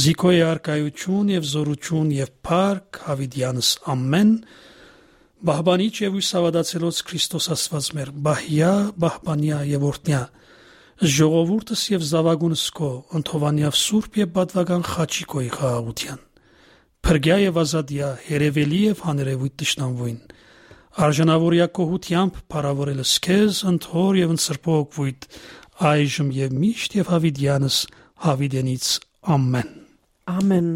զիկոյ 0.00 0.40
արկայություն 0.46 1.30
եւ 1.34 1.46
զորություն 1.50 2.10
եւ 2.16 2.32
փառք 2.46 2.98
հավիդյանս 3.06 3.70
ամեն 3.94 4.32
բահբանիչ 5.50 5.94
եւ 6.04 6.18
ուսավադացելոց 6.20 7.00
Քրիստոս 7.10 7.46
Աստված 7.54 7.86
մեր 7.96 8.10
բահյա 8.26 8.72
բահբանյա 9.04 9.60
եւ 9.70 9.86
օրտնյա 9.90 10.20
ժողովուրդս 11.00 11.82
եւ 11.94 12.02
զավագունս 12.10 12.64
կո 12.76 12.90
ընթովանյավ 13.20 13.78
սուրբ 13.80 14.18
եւ 14.20 14.32
բադվական 14.36 14.84
խաչիկոյ 14.90 15.48
խաղաղության 15.54 16.20
փրկյա 17.08 17.38
եւ 17.40 17.60
ազատյա 17.64 18.10
հերևելի 18.26 18.80
եւ 18.90 19.04
հանրևույթ 19.06 19.54
տշնամվույն 19.62 20.18
արժանավորյակողությամբ 20.98 22.38
բարավորել 22.50 23.02
սկեզ 23.04 23.58
ընթոր 23.70 24.16
եւ 24.20 24.32
ընսրբող 24.34 24.80
գույտ 24.96 25.26
այժմ 25.90 26.32
եւ 26.36 26.56
միշտ 26.64 26.96
եւ 26.98 27.10
հավիդյանս 27.14 27.76
հավիդենից 28.26 28.88
ամեն 29.36 29.70
ամեն 30.34 30.72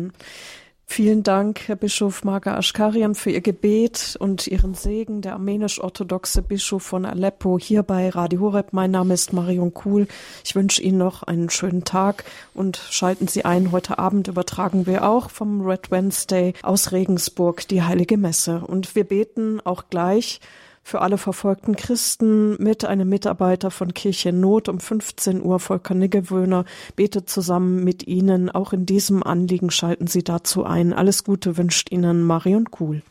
Vielen 0.86 1.22
Dank, 1.22 1.66
Herr 1.66 1.76
Bischof 1.76 2.24
Marga 2.24 2.56
Aschkarian, 2.56 3.14
für 3.14 3.30
Ihr 3.30 3.40
Gebet 3.40 4.16
und 4.20 4.46
Ihren 4.46 4.74
Segen, 4.74 5.22
der 5.22 5.32
armenisch-orthodoxe 5.32 6.42
Bischof 6.42 6.82
von 6.82 7.04
Aleppo, 7.04 7.58
hier 7.58 7.82
bei 7.82 8.10
Radio 8.10 8.40
Horeb. 8.40 8.72
Mein 8.72 8.90
Name 8.90 9.14
ist 9.14 9.32
Marion 9.32 9.74
Kuhl. 9.74 10.06
Ich 10.44 10.54
wünsche 10.54 10.82
Ihnen 10.82 10.98
noch 10.98 11.22
einen 11.22 11.50
schönen 11.50 11.84
Tag 11.84 12.24
und 12.52 12.76
schalten 12.90 13.26
Sie 13.26 13.44
ein. 13.44 13.72
Heute 13.72 13.98
Abend 13.98 14.28
übertragen 14.28 14.86
wir 14.86 15.08
auch 15.08 15.30
vom 15.30 15.62
Red 15.62 15.90
Wednesday 15.90 16.52
aus 16.62 16.92
Regensburg 16.92 17.66
die 17.66 17.82
Heilige 17.82 18.18
Messe. 18.18 18.62
Und 18.64 18.94
wir 18.94 19.04
beten 19.04 19.60
auch 19.64 19.84
gleich 19.90 20.40
für 20.84 21.00
alle 21.00 21.16
verfolgten 21.18 21.74
Christen 21.74 22.62
mit 22.62 22.84
einem 22.84 23.08
Mitarbeiter 23.08 23.70
von 23.70 23.94
Kirche 23.94 24.32
Not 24.32 24.68
um 24.68 24.78
15 24.78 25.42
Uhr, 25.42 25.58
Volker 25.58 25.94
Niggewöhner, 25.94 26.66
betet 26.94 27.30
zusammen 27.30 27.82
mit 27.82 28.06
Ihnen. 28.06 28.50
Auch 28.50 28.74
in 28.74 28.84
diesem 28.84 29.22
Anliegen 29.22 29.70
schalten 29.70 30.06
Sie 30.06 30.22
dazu 30.22 30.64
ein. 30.64 30.92
Alles 30.92 31.24
Gute 31.24 31.56
wünscht 31.56 31.90
Ihnen 31.90 32.22
Marion 32.22 32.70
Kuhl. 32.70 33.02